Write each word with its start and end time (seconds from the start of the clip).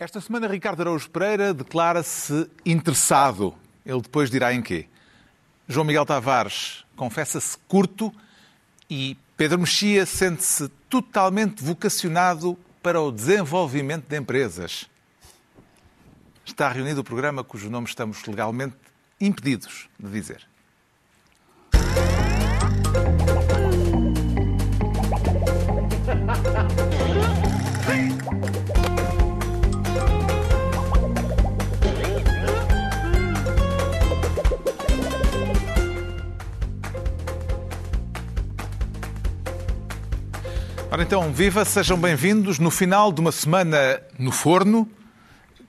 Esta 0.00 0.18
semana, 0.18 0.48
Ricardo 0.48 0.80
Araújo 0.80 1.10
Pereira 1.10 1.52
declara-se 1.52 2.50
interessado. 2.64 3.54
Ele 3.84 4.00
depois 4.00 4.30
dirá 4.30 4.54
em 4.54 4.62
quê. 4.62 4.88
João 5.68 5.84
Miguel 5.84 6.06
Tavares 6.06 6.86
confessa-se 6.96 7.58
curto 7.68 8.10
e 8.88 9.14
Pedro 9.36 9.58
Mexia 9.58 10.06
sente-se 10.06 10.70
totalmente 10.88 11.62
vocacionado 11.62 12.56
para 12.82 12.98
o 12.98 13.12
desenvolvimento 13.12 14.08
de 14.08 14.16
empresas. 14.16 14.88
Está 16.46 16.70
reunido 16.70 17.02
o 17.02 17.04
programa 17.04 17.44
cujo 17.44 17.68
nome 17.68 17.86
estamos 17.86 18.24
legalmente 18.24 18.76
impedidos 19.20 19.86
de 19.98 20.08
dizer. 20.08 20.49
Ora 41.00 41.06
então, 41.06 41.32
viva, 41.32 41.64
sejam 41.64 41.96
bem-vindos 41.96 42.58
no 42.58 42.70
final 42.70 43.10
de 43.10 43.22
uma 43.22 43.32
semana 43.32 44.02
no 44.18 44.30
forno. 44.30 44.86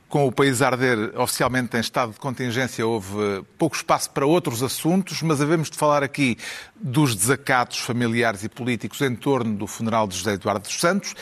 Com 0.10 0.28
o 0.28 0.32
país 0.32 0.62
a 0.62 0.68
arder 0.68 1.18
oficialmente 1.18 1.78
em 1.78 1.80
estado 1.80 2.12
de 2.12 2.20
contingência, 2.20 2.86
houve 2.86 3.42
pouco 3.58 3.78
espaço 3.78 4.10
para 4.10 4.26
outros 4.26 4.62
assuntos, 4.62 5.22
mas 5.22 5.40
havemos 5.40 5.70
de 5.70 5.78
falar 5.78 6.04
aqui 6.04 6.38
dos 6.76 7.16
desacatos 7.16 7.80
familiares 7.80 8.44
e 8.44 8.50
políticos 8.50 9.00
em 9.00 9.16
torno 9.16 9.56
do 9.56 9.68
funeral 9.68 10.06
de 10.06 10.18
José 10.18 10.34
Eduardo 10.34 10.68
dos 10.68 10.78
Santos, 10.78 11.16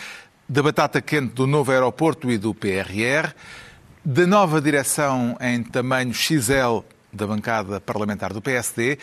da 0.49 0.63
batata 0.63 0.99
quente 1.01 1.35
do 1.35 1.45
novo 1.45 1.71
aeroporto 1.71 2.31
e 2.31 2.37
do 2.39 2.51
PRR, 2.51 3.31
da 4.03 4.25
nova 4.25 4.59
direção 4.59 5.37
em 5.39 5.61
tamanho 5.61 6.15
XL 6.15 6.79
da 7.13 7.27
bancada 7.27 7.79
parlamentar 7.79 8.33
do 8.33 8.41
PSD, 8.41 8.97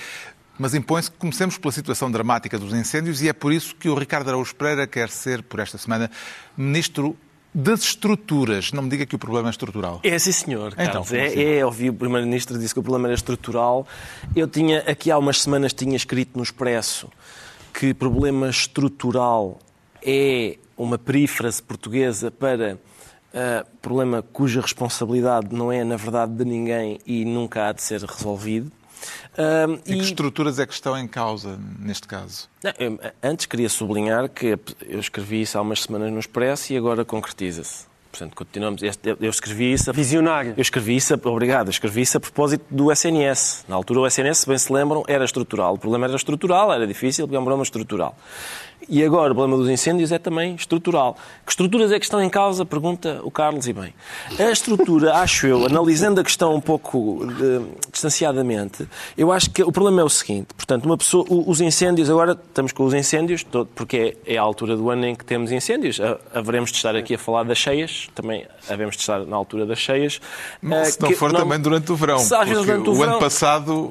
mas 0.59 0.75
impõe-se 0.75 1.11
que 1.11 1.17
comecemos 1.19 1.59
pela 1.59 1.73
situação 1.73 2.11
dramática 2.11 2.59
dos 2.59 2.73
incêndios 2.73 3.23
e 3.23 3.29
é 3.29 3.33
por 3.33 3.53
isso 3.53 3.75
que 3.75 3.89
o 3.89 3.95
Ricardo 3.95 4.29
Araújo 4.29 4.55
Pereira 4.55 4.87
quer 4.87 5.09
ser, 5.09 5.43
por 5.43 5.61
esta 5.61 5.79
semana, 5.79 6.11
ministro 6.57 7.17
das 7.55 7.81
estruturas. 7.81 8.71
Não 8.73 8.83
me 8.83 8.91
diga 8.91 9.07
que 9.07 9.15
o 9.15 9.19
problema 9.19 9.49
é 9.49 9.51
estrutural. 9.51 10.01
É, 10.03 10.19
sim, 10.19 10.33
senhor. 10.33 10.75
Então, 10.75 11.03
Carlos. 11.03 11.13
é, 11.13 11.59
é, 11.59 11.65
ouvi 11.65 11.89
o 11.89 11.95
Primeiro-Ministro 11.95 12.59
disse 12.59 12.75
que 12.75 12.81
o 12.81 12.83
problema 12.83 13.09
era 13.09 13.15
estrutural. 13.15 13.87
Eu 14.35 14.47
tinha, 14.47 14.81
aqui 14.81 15.11
há 15.11 15.17
umas 15.17 15.41
semanas, 15.41 15.73
tinha 15.73 15.97
escrito 15.97 16.37
no 16.37 16.43
Expresso 16.43 17.09
que 17.73 17.95
problema 17.95 18.49
estrutural 18.49 19.59
é 20.03 20.59
uma 20.77 20.99
perífrase 20.99 21.63
portuguesa 21.63 22.31
para 22.31 22.75
uh, 22.75 23.67
problema 23.81 24.23
cuja 24.23 24.61
responsabilidade 24.61 25.55
não 25.55 25.73
é, 25.73 25.83
na 25.83 25.97
verdade, 25.97 26.33
de 26.33 26.45
ninguém 26.45 26.99
e 27.07 27.25
nunca 27.25 27.69
há 27.69 27.73
de 27.73 27.83
ser 27.83 28.03
resolvido. 28.03 28.71
Um, 29.39 29.75
e, 29.87 29.95
e 29.95 29.99
que 29.99 30.05
estruturas 30.05 30.59
é 30.59 30.67
que 30.67 30.73
estão 30.73 30.97
em 30.99 31.07
causa 31.07 31.59
neste 31.79 32.07
caso? 32.07 32.49
Não, 32.63 32.73
eu, 32.79 32.99
antes 33.23 33.47
queria 33.47 33.69
sublinhar 33.69 34.29
que 34.29 34.59
eu 34.87 35.01
escrevi 35.01 35.43
isso 35.43 35.59
há 35.59 35.61
umas 35.61 35.83
semanas 35.83 36.13
no 36.13 36.19
Expresso 36.19 36.73
e 36.73 36.77
agora 36.77 37.05
concretiza-se. 37.05 37.87
Portanto, 38.17 38.35
continuamos. 38.35 38.83
Eu 38.83 39.31
escrevi 39.31 39.73
isso. 39.73 39.91
A... 39.91 39.93
Visionário. 39.93 40.55
Eu 40.57 40.63
escrevi 40.63 40.97
isso, 40.97 41.13
obrigado, 41.25 41.67
eu 41.67 41.71
escrevi 41.71 42.01
isso 42.01 42.17
a 42.17 42.21
propósito 42.21 42.65
do 42.71 42.91
SNS. 42.91 43.67
Na 43.69 43.77
altura, 43.77 44.01
o 44.01 44.07
SNS, 44.07 44.39
se 44.39 44.49
bem 44.49 44.57
se 44.57 44.73
lembram, 44.73 45.05
era 45.07 45.25
estrutural. 45.25 45.75
O 45.75 45.79
problema 45.79 46.07
era 46.07 46.17
estrutural, 46.17 46.73
era 46.73 46.87
difícil, 46.87 47.27
porque 47.27 47.37
é 47.37 47.39
um 47.39 47.45
problema 47.45 47.63
estrutural. 47.63 48.17
E 48.89 49.05
agora 49.05 49.33
o 49.33 49.35
problema 49.35 49.61
dos 49.61 49.69
incêndios 49.69 50.13
é 50.13 50.19
também 50.19 50.55
estrutural. 50.55 51.17
Que 51.45 51.51
estruturas 51.51 51.91
é 51.91 51.99
que 51.99 52.05
estão 52.05 52.23
em 52.23 52.31
causa? 52.31 52.65
Pergunta 52.65 53.21
o 53.25 53.31
Carlos 53.31 53.67
e 53.67 53.73
bem. 53.73 53.93
A 54.39 54.51
estrutura, 54.51 55.15
acho 55.19 55.47
eu, 55.47 55.67
analisando 55.67 56.21
a 56.21 56.25
questão 56.25 56.55
um 56.55 56.61
pouco 56.61 57.27
de, 57.27 57.91
distanciadamente, 57.91 58.87
eu 59.19 59.33
acho 59.33 59.51
que 59.51 59.63
o 59.63 59.73
problema 59.73 60.03
é 60.03 60.05
o 60.05 60.09
seguinte. 60.09 60.49
Portanto, 60.57 60.85
uma 60.85 60.97
pessoa, 60.97 61.27
os 61.29 61.61
incêndios, 61.61 62.09
agora 62.09 62.33
estamos 62.33 62.73
com 62.73 62.85
os 62.85 62.95
incêndios, 62.95 63.45
porque 63.75 64.17
é, 64.25 64.35
é 64.35 64.39
a 64.39 64.43
altura 64.43 64.77
do 64.77 64.89
ano 64.89 65.07
em 65.07 65.15
que 65.17 65.25
temos 65.25 65.51
incêndios. 65.51 66.01
Haveremos 66.33 66.71
de 66.71 66.77
estar 66.77 66.95
aqui 66.95 67.15
a 67.15 67.19
falar 67.19 67.43
das 67.43 67.59
cheias, 67.59 68.09
também 68.15 68.47
havemos 68.69 68.95
de 68.95 69.03
estar 69.03 69.25
na 69.27 69.37
altura 69.37 69.67
das 69.67 69.79
cheias. 69.79 70.21
Se 70.85 71.01
não 71.01 71.11
for 71.13 71.33
também 71.33 71.59
durante 71.59 71.91
o 71.91 71.97
verão. 71.97 72.19
Porque 72.19 72.55
durante 72.55 72.89
o, 72.89 72.93
o 72.93 72.95
verão, 72.95 73.13
ano 73.15 73.21
passado, 73.21 73.91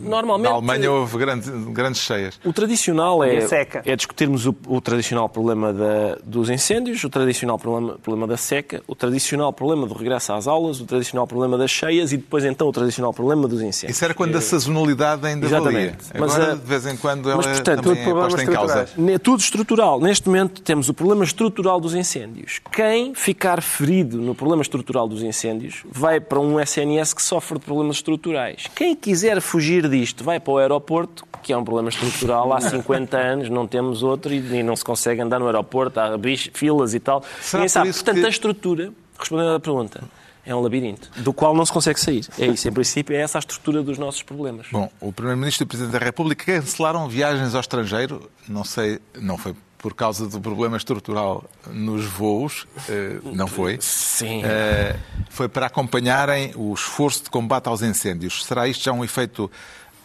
normalmente, 0.00 0.50
na 0.50 0.56
Alemanha 0.56 0.92
houve 0.92 1.16
grandes, 1.16 1.48
grandes 1.48 2.02
cheias. 2.02 2.38
O 2.44 2.52
tradicional 2.52 3.24
é, 3.24 3.38
é 3.84 3.96
discutir 3.96 4.25
termos 4.26 4.44
o, 4.44 4.54
o 4.66 4.80
tradicional 4.80 5.28
problema 5.28 5.72
da, 5.72 6.18
dos 6.24 6.50
incêndios, 6.50 7.02
o 7.04 7.08
tradicional 7.08 7.58
problema, 7.58 7.96
problema 8.02 8.26
da 8.26 8.36
seca, 8.36 8.82
o 8.88 8.94
tradicional 8.94 9.52
problema 9.52 9.86
do 9.86 9.94
regresso 9.94 10.32
às 10.32 10.48
aulas, 10.48 10.80
o 10.80 10.84
tradicional 10.84 11.26
problema 11.26 11.56
das 11.56 11.70
cheias 11.70 12.12
e 12.12 12.16
depois 12.16 12.44
então 12.44 12.66
o 12.66 12.72
tradicional 12.72 13.14
problema 13.14 13.46
dos 13.46 13.62
incêndios. 13.62 13.96
Isso 13.96 14.04
era 14.04 14.14
quando 14.14 14.36
a 14.36 14.40
sazonalidade 14.40 15.24
ainda 15.24 15.46
Exatamente. 15.46 15.96
valia. 16.12 16.26
Agora, 16.26 16.48
mas, 16.48 16.60
de 16.60 16.66
vez 16.66 16.86
em 16.86 16.96
quando, 16.96 17.30
ela 17.30 17.36
mas, 17.36 17.46
portanto, 17.46 17.82
também 17.84 18.02
é 18.02 18.10
posta 18.12 18.42
em 18.42 18.46
causa. 18.46 18.88
Tudo 19.22 19.40
estrutural. 19.40 20.00
Neste 20.00 20.26
momento 20.26 20.60
temos 20.60 20.88
o 20.88 20.94
problema 20.94 21.22
estrutural 21.24 21.80
dos 21.80 21.94
incêndios. 21.94 22.60
Quem 22.72 23.14
ficar 23.14 23.62
ferido 23.62 24.18
no 24.18 24.34
problema 24.34 24.62
estrutural 24.62 25.06
dos 25.06 25.22
incêndios 25.22 25.84
vai 25.88 26.20
para 26.20 26.40
um 26.40 26.60
SNS 26.60 27.14
que 27.14 27.22
sofre 27.22 27.58
de 27.58 27.64
problemas 27.64 27.96
estruturais. 27.96 28.64
Quem 28.74 28.96
quiser 28.96 29.40
fugir 29.40 29.88
disto 29.88 30.24
vai 30.24 30.40
para 30.40 30.52
o 30.52 30.58
aeroporto, 30.58 31.24
que 31.46 31.52
é 31.52 31.56
um 31.56 31.62
problema 31.62 31.88
estrutural 31.88 32.52
há 32.52 32.60
50 32.60 33.14
anos, 33.16 33.48
não 33.48 33.68
temos 33.68 34.02
outro 34.02 34.34
e, 34.34 34.64
não 34.64 34.74
se 34.74 34.84
consegue 34.84 35.20
andar 35.20 35.38
no 35.38 35.46
aeroporto, 35.46 36.00
há 36.00 36.18
filas 36.52 36.92
e 36.92 36.98
tal. 36.98 37.22
Será 37.40 37.68
sabe. 37.68 37.92
Portanto, 37.92 38.18
que... 38.18 38.26
a 38.26 38.28
estrutura, 38.28 38.92
respondendo 39.16 39.54
à 39.54 39.60
pergunta, 39.60 40.02
é 40.44 40.52
um 40.52 40.60
labirinto, 40.60 41.08
do 41.18 41.32
qual 41.32 41.54
não 41.54 41.64
se 41.64 41.72
consegue 41.72 42.00
sair. 42.00 42.26
É 42.36 42.48
isso, 42.48 42.68
em 42.68 42.72
princípio, 42.72 43.14
é 43.14 43.20
essa 43.20 43.38
a 43.38 43.40
estrutura 43.40 43.80
dos 43.80 43.96
nossos 43.96 44.24
problemas. 44.24 44.66
Bom, 44.72 44.90
o 45.00 45.12
Primeiro-Ministro 45.12 45.62
e 45.62 45.66
o 45.66 45.68
Presidente 45.68 45.92
da 45.92 46.04
República 46.04 46.44
cancelaram 46.44 47.08
viagens 47.08 47.54
ao 47.54 47.60
estrangeiro, 47.60 48.28
não 48.48 48.64
sei, 48.64 48.98
não 49.20 49.38
foi 49.38 49.54
por 49.78 49.94
causa 49.94 50.26
do 50.26 50.40
problema 50.40 50.76
estrutural 50.76 51.44
nos 51.70 52.06
voos, 52.06 52.66
eh, 52.88 53.20
não 53.22 53.46
foi? 53.46 53.78
Sim. 53.80 54.42
Eh, 54.44 54.96
foi 55.30 55.48
para 55.48 55.66
acompanharem 55.66 56.50
o 56.56 56.74
esforço 56.74 57.22
de 57.22 57.30
combate 57.30 57.68
aos 57.68 57.82
incêndios. 57.82 58.44
Será 58.44 58.66
isto 58.66 58.82
já 58.82 58.92
um 58.92 59.04
efeito 59.04 59.48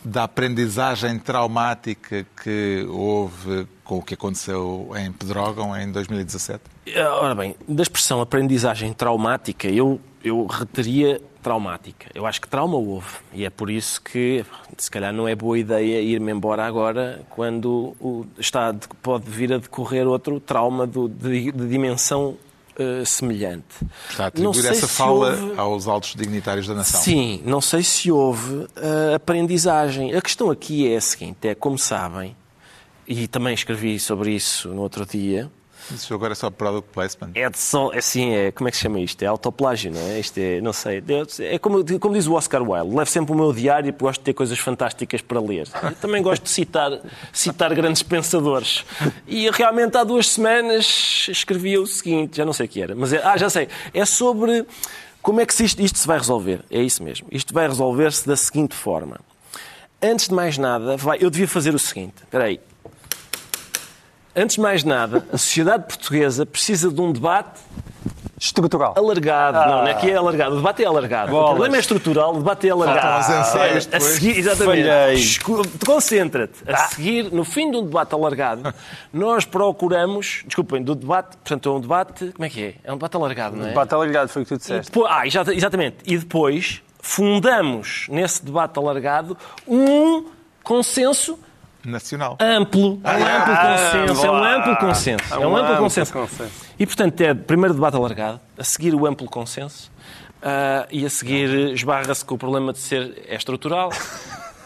da 0.04 0.24
aprendizagem 0.24 1.20
traumática 1.20 2.26
que 2.44 2.86
houve 2.90 3.68
com 3.84 3.98
o 3.98 4.02
que 4.02 4.14
aconteceu 4.14 4.92
em 4.96 5.12
Pedrógão 5.12 5.76
em 5.78 5.92
2017? 5.92 6.62
Eh, 6.88 7.04
ora 7.04 7.36
bem, 7.36 7.56
da 7.68 7.84
expressão 7.84 8.22
aprendizagem 8.22 8.94
traumática, 8.94 9.68
eu, 9.68 10.00
eu 10.24 10.46
reteria 10.46 11.22
traumática. 11.42 12.10
Eu 12.14 12.26
acho 12.26 12.40
que 12.40 12.48
trauma 12.48 12.78
houve. 12.78 13.18
E 13.34 13.46
é 13.46 13.50
por 13.50 13.70
isso 13.70 14.02
que, 14.02 14.46
se 14.78 14.90
calhar, 14.90 15.12
não 15.12 15.28
é 15.28 15.36
boa 15.36 15.58
ideia 15.58 16.00
ir-me 16.02 16.32
embora 16.32 16.66
agora, 16.66 17.22
quando 17.30 17.96
o, 18.00 18.26
está, 18.38 18.74
pode 19.02 19.30
vir 19.30 19.52
a 19.54 19.58
decorrer 19.58 20.08
outro 20.08 20.40
trauma 20.40 20.88
do, 20.88 21.10
de, 21.10 21.52
de 21.52 21.68
dimensão 21.68 22.38
uh, 22.80 23.06
semelhante. 23.06 23.66
Está 24.10 24.26
a 24.26 24.28
atribuir 24.28 24.66
essa 24.66 24.88
fala 24.88 25.36
houve... 25.36 25.60
aos 25.60 25.88
altos 25.88 26.16
dignitários 26.16 26.68
da 26.68 26.74
nação. 26.74 27.02
Sim, 27.02 27.42
não 27.46 27.62
sei 27.62 27.84
se 27.84 28.12
houve 28.12 28.54
uh, 28.56 29.16
aprendizagem. 29.16 30.14
A 30.14 30.22
questão 30.22 30.50
aqui 30.50 30.92
é 30.92 30.98
a 30.98 31.02
seguinte, 31.02 31.48
é 31.48 31.56
como 31.56 31.78
sabem, 31.78 32.36
e 33.08 33.28
também 33.28 33.54
escrevi 33.54 34.00
sobre 34.00 34.32
isso 34.32 34.70
no 34.70 34.82
outro 34.82 35.06
dia, 35.06 35.52
isso 35.96 36.14
agora 36.14 36.34
é 36.34 36.36
só 36.36 36.50
product 36.50 36.90
placement? 36.94 37.32
É 37.36 37.50
de 37.50 37.58
só, 37.58 37.92
assim, 37.94 38.34
é, 38.34 38.52
como 38.52 38.68
é 38.68 38.72
que 38.72 38.78
se 38.78 38.84
chama 38.84 39.00
isto? 39.00 39.22
É 39.24 39.26
autoplágio, 39.26 39.92
não 39.92 40.02
é? 40.02 40.20
Isto 40.20 40.38
é, 40.38 40.62
não 40.62 40.74
sei, 40.74 41.04
é 41.40 41.58
como, 41.58 41.84
como 42.00 42.14
diz 42.14 42.28
o 42.28 42.34
Oscar 42.34 42.62
Wilde, 42.62 42.96
levo 42.96 43.10
sempre 43.10 43.34
o 43.34 43.36
meu 43.36 43.54
diário 43.54 43.92
porque 43.92 44.12
gosto 44.12 44.20
de 44.20 44.26
ter 44.26 44.34
coisas 44.34 44.60
fantásticas 44.60 45.22
para 45.22 45.40
ler. 45.40 45.68
Eu 45.84 45.96
também 45.96 46.22
gosto 46.22 46.44
de 46.44 46.50
citar, 46.50 47.00
citar 47.32 47.74
grandes 47.74 48.04
pensadores. 48.04 48.86
E 49.28 49.50
realmente 49.50 49.98
há 49.98 50.04
duas 50.04 50.30
semanas 50.30 51.28
escrevia 51.30 51.82
o 51.82 51.88
seguinte, 51.88 52.38
já 52.38 52.46
não 52.46 52.54
sei 52.54 52.66
o 52.66 52.70
que 52.70 52.82
era, 52.82 52.96
mas 52.96 53.14
é, 53.14 53.22
ah, 53.24 53.38
já 53.38 53.50
sei, 53.50 53.68
é 53.94 54.06
sobre 54.06 54.66
como 55.22 55.40
é 55.40 55.46
que 55.46 55.64
isto, 55.64 55.82
isto 55.82 56.00
se 56.00 56.08
vai 56.08 56.18
resolver. 56.18 56.62
É 56.70 56.82
isso 56.82 57.04
mesmo. 57.04 57.28
Isto 57.32 57.54
vai 57.54 57.68
resolver-se 57.68 58.28
da 58.28 58.36
seguinte 58.36 58.76
forma. 58.76 59.20
Antes 60.02 60.28
de 60.28 60.34
mais 60.34 60.58
nada, 60.58 60.98
vai, 60.98 61.20
eu 61.22 61.30
devia 61.30 61.48
fazer 61.48 61.76
o 61.76 61.80
seguinte. 61.80 62.16
Espera 62.24 62.46
aí, 62.46 62.60
Antes 64.36 64.56
de 64.56 64.62
mais 64.62 64.84
nada, 64.84 65.26
a 65.32 65.38
sociedade 65.38 65.86
portuguesa 65.86 66.46
precisa 66.46 66.90
de 66.90 67.02
um 67.02 67.12
debate 67.12 67.60
estrutural. 68.40 68.94
Alargado. 68.98 69.58
Ah. 69.58 69.68
Não, 69.68 69.78
não 69.80 69.88
é 69.88 69.94
que 69.94 70.10
é 70.10 70.16
alargado. 70.16 70.54
O 70.54 70.58
debate 70.58 70.84
é 70.84 70.86
alargado. 70.88 71.32
Bolas. 71.32 71.46
O 71.46 71.50
problema 71.50 71.76
é 71.76 71.80
estrutural, 71.80 72.34
o 72.34 72.38
debate 72.38 72.68
é 72.68 72.72
alargado. 72.72 73.32
Ah, 73.32 73.40
ensaios 73.42 73.90
a 73.92 74.00
seguir, 74.00 74.38
exatamente. 74.40 75.40
Concentra-te. 75.86 76.64
A 76.68 76.74
ah. 76.74 76.78
seguir, 76.88 77.32
no 77.32 77.44
fim 77.44 77.70
de 77.70 77.78
um 77.78 77.84
debate 77.84 78.16
alargado, 78.16 78.74
nós 79.14 79.46
procuramos. 79.46 80.44
Desculpem, 80.46 80.82
do 80.82 80.96
debate. 80.96 81.38
Portanto, 81.38 81.70
é 81.70 81.72
um 81.74 81.82
debate. 81.82 82.32
Como 82.32 82.46
é 82.46 82.50
que 82.50 82.64
é? 82.64 82.76
É 82.84 82.92
um 82.92 82.96
debate 82.96 83.16
alargado, 83.16 83.56
não 83.58 83.64
é? 83.64 83.68
Um 83.68 83.70
debate 83.70 83.94
alargado, 83.94 84.30
foi 84.30 84.42
o 84.42 84.46
que 84.46 84.54
tu 84.54 84.58
disseste. 84.58 84.92
Depois, 84.92 85.12
ah, 85.12 85.28
exatamente. 85.28 85.98
E 86.06 86.18
depois 86.18 86.82
fundamos 87.00 88.08
nesse 88.10 88.44
debate 88.46 88.78
alargado 88.80 89.38
um 89.68 90.26
consenso 90.64 91.38
nacional. 91.86 92.38
Amplo, 92.40 93.02
é 93.04 93.12
um 93.12 93.26
amplo 93.26 93.56
consenso, 93.58 94.26
é 94.26 94.32
um 94.32 94.44
amplo 94.44 94.78
consenso. 94.78 95.34
É 95.34 95.48
um 95.48 95.58
amplo 95.58 95.78
consenso. 95.78 96.14
consenso. 96.14 96.52
E, 96.80 96.86
portanto, 96.86 97.22
é 97.22 97.34
primeiro 97.34 97.74
debate 97.74 97.96
alargado, 97.96 98.40
a 98.58 98.64
seguir 98.64 98.94
o 98.96 99.06
amplo 99.06 99.28
consenso, 99.28 99.92
ah, 100.42 100.88
e 100.92 101.06
a 101.06 101.10
seguir 101.10 101.74
esbarra-se 101.74 102.24
com 102.26 102.36
o 102.36 102.38
problema 102.38 102.74
de 102.74 102.80
ser 102.80 103.24
é 103.28 103.36
estrutural. 103.36 103.90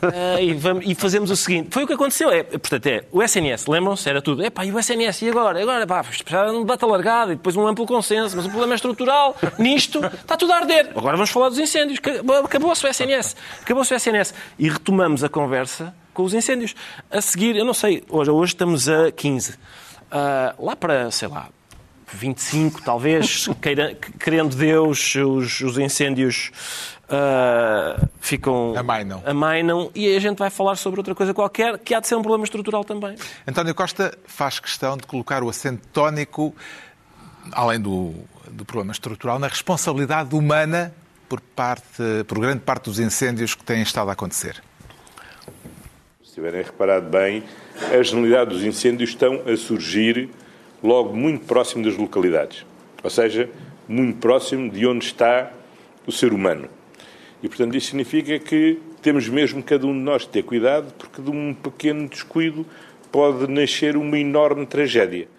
Ah, 0.03 0.39
e, 0.39 0.53
vamos- 0.53 0.83
e 0.85 0.93
fazemos 0.93 1.31
o 1.31 1.35
seguinte: 1.35 1.69
foi 1.71 1.83
o 1.85 1.87
que 1.87 1.93
aconteceu. 1.93 2.29
É, 2.29 2.43
portanto, 2.43 2.85
é 2.85 3.05
o 3.11 3.23
SNS, 3.23 3.65
lembram-se? 3.67 4.07
Era 4.07 4.21
tudo. 4.21 4.43
Epá, 4.43 4.63
e 4.65 4.71
o 4.71 4.77
SNS? 4.77 5.23
E 5.23 5.29
agora? 5.29 5.59
Agora, 5.59 5.87
pá, 5.87 6.03
precisava 6.03 6.51
de 6.51 6.57
um 6.57 6.61
debate 6.61 6.83
alargado 6.83 7.31
e 7.31 7.35
depois 7.35 7.55
um 7.55 7.65
amplo 7.65 7.85
consenso, 7.87 8.35
mas 8.35 8.45
o 8.45 8.49
problema 8.49 8.73
é 8.73 8.75
estrutural. 8.75 9.35
Nisto 9.57 10.05
está 10.05 10.37
tudo 10.37 10.51
a 10.51 10.57
arder. 10.57 10.91
Agora 10.95 11.15
vamos 11.15 11.31
falar 11.31 11.49
dos 11.49 11.57
incêndios. 11.57 11.99
Acabou-se 12.43 12.85
o 12.85 12.89
SNS. 12.89 13.35
Acabou-se 13.61 13.93
o 13.93 13.95
SNS. 13.95 14.33
E 14.59 14.69
retomamos 14.69 15.23
a 15.23 15.29
conversa 15.29 15.95
com 16.15 16.23
os 16.23 16.33
incêndios. 16.33 16.73
A 17.11 17.21
seguir, 17.21 17.55
eu 17.55 17.65
não 17.65 17.73
sei, 17.73 18.03
hoje, 18.09 18.31
hoje 18.31 18.53
estamos 18.53 18.89
a 18.89 19.11
15. 19.11 19.55
Ah, 20.09 20.55
lá 20.57 20.75
para, 20.75 21.11
sei 21.11 21.27
lá, 21.27 21.49
25, 22.11 22.81
talvez, 22.81 23.47
queira- 23.61 23.95
querendo 24.19 24.55
Deus, 24.55 25.13
os, 25.15 25.61
os 25.61 25.77
incêndios 25.77 26.51
ah, 27.09 28.07
ficam. 28.19 28.73
Amainam. 28.75 29.21
amainam, 29.25 29.91
e 29.93 30.15
a 30.15 30.19
gente 30.19 30.39
vai 30.39 30.49
falar 30.49 30.75
sobre 30.77 30.99
outra 30.99 31.13
coisa 31.13 31.33
qualquer 31.33 31.77
que 31.77 31.93
há 31.93 31.99
de 31.99 32.07
ser 32.07 32.15
um 32.15 32.21
problema 32.21 32.45
estrutural 32.45 32.83
também. 32.83 33.15
António 33.45 33.75
Costa 33.75 34.17
faz 34.25 34.59
questão 34.59 34.97
de 34.97 35.03
colocar 35.05 35.43
o 35.43 35.49
acento 35.49 35.85
tónico, 35.89 36.55
além 37.51 37.79
do, 37.79 38.13
do 38.49 38.65
problema 38.65 38.91
estrutural, 38.91 39.37
na 39.37 39.47
responsabilidade 39.47 40.33
humana 40.33 40.95
por, 41.27 41.41
parte, 41.41 42.23
por 42.27 42.39
grande 42.39 42.61
parte 42.61 42.85
dos 42.85 42.99
incêndios 42.99 43.53
que 43.53 43.63
têm 43.63 43.81
estado 43.81 44.09
a 44.09 44.13
acontecer. 44.13 44.63
Se 46.35 46.41
tiverem 46.41 46.63
reparado 46.63 47.09
bem, 47.09 47.45
a 47.97 48.03
generalidade 48.03 48.49
dos 48.49 48.61
incêndios 48.61 49.11
estão 49.11 49.43
a 49.47 49.55
surgir 49.55 50.27
logo 50.83 51.15
muito 51.15 51.45
próximo 51.45 51.81
das 51.81 51.95
localidades. 51.95 52.65
Ou 53.01 53.09
seja, 53.09 53.49
muito 53.87 54.17
próximo 54.17 54.69
de 54.69 54.85
onde 54.85 55.05
está 55.05 55.49
o 56.05 56.11
ser 56.11 56.33
humano. 56.33 56.67
E, 57.41 57.47
portanto, 57.47 57.77
isso 57.77 57.87
significa 57.87 58.37
que 58.37 58.81
temos 59.01 59.29
mesmo 59.29 59.63
cada 59.63 59.87
um 59.87 59.93
de 59.93 59.99
nós 59.99 60.23
de 60.23 60.27
ter 60.27 60.43
cuidado, 60.43 60.93
porque 60.97 61.21
de 61.21 61.29
um 61.29 61.53
pequeno 61.53 62.05
descuido 62.09 62.65
pode 63.13 63.49
nascer 63.49 63.95
uma 63.95 64.19
enorme 64.19 64.65
tragédia. 64.65 65.29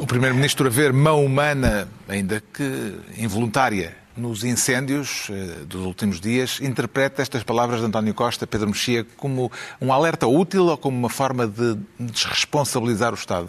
O 0.00 0.04
Primeiro-Ministro 0.04 0.66
a 0.66 0.70
ver 0.70 0.92
mão 0.92 1.24
humana, 1.24 1.86
ainda 2.08 2.42
que 2.52 2.96
involuntária, 3.16 3.99
nos 4.16 4.44
incêndios 4.44 5.28
eh, 5.30 5.64
dos 5.66 5.84
últimos 5.86 6.20
dias, 6.20 6.60
interpreta 6.60 7.22
estas 7.22 7.42
palavras 7.42 7.80
de 7.80 7.86
António 7.86 8.12
Costa, 8.12 8.46
Pedro 8.46 8.68
Mexia, 8.68 9.06
como 9.16 9.50
um 9.80 9.92
alerta 9.92 10.26
útil 10.26 10.66
ou 10.66 10.76
como 10.76 10.96
uma 10.98 11.08
forma 11.08 11.46
de 11.46 11.78
desresponsabilizar 11.98 13.12
o 13.12 13.14
Estado? 13.16 13.48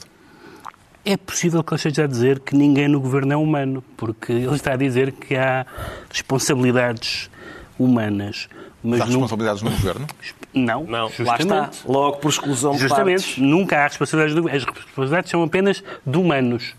É 1.04 1.18
possível 1.18 1.64
que 1.64 1.74
ele 1.74 1.78
esteja 1.78 2.04
a 2.04 2.08
dizer 2.08 2.40
que 2.40 2.56
ninguém 2.56 2.88
no 2.88 3.00
governo 3.02 3.34
é 3.34 3.36
humano, 3.36 3.84
porque 3.98 4.32
ele 4.32 4.56
está 4.56 4.74
a 4.74 4.78
dizer 4.78 5.12
que 5.14 5.36
há 5.36 5.66
responsabilidades 6.10 7.30
humanas. 7.78 8.48
Mas 8.84 9.02
Há 9.02 9.06
responsabilidades 9.06 9.62
no 9.62 9.70
Governo? 9.72 10.08
Não, 10.54 10.84
Não, 10.86 11.04
lá 11.04 11.10
justamente. 11.10 11.42
está. 11.42 11.70
Logo 11.88 12.18
por 12.18 12.30
exclusão 12.30 12.72
de 12.74 12.80
Justamente, 12.80 13.22
partes. 13.24 13.38
nunca 13.38 13.78
há 13.80 13.84
responsabilidades. 13.88 14.42
do- 14.44 14.50
As 14.50 14.64
responsabilidades 14.64 15.30
são 15.32 15.44
apenas 15.44 15.84
de 16.06 16.18
humanos. 16.18 16.74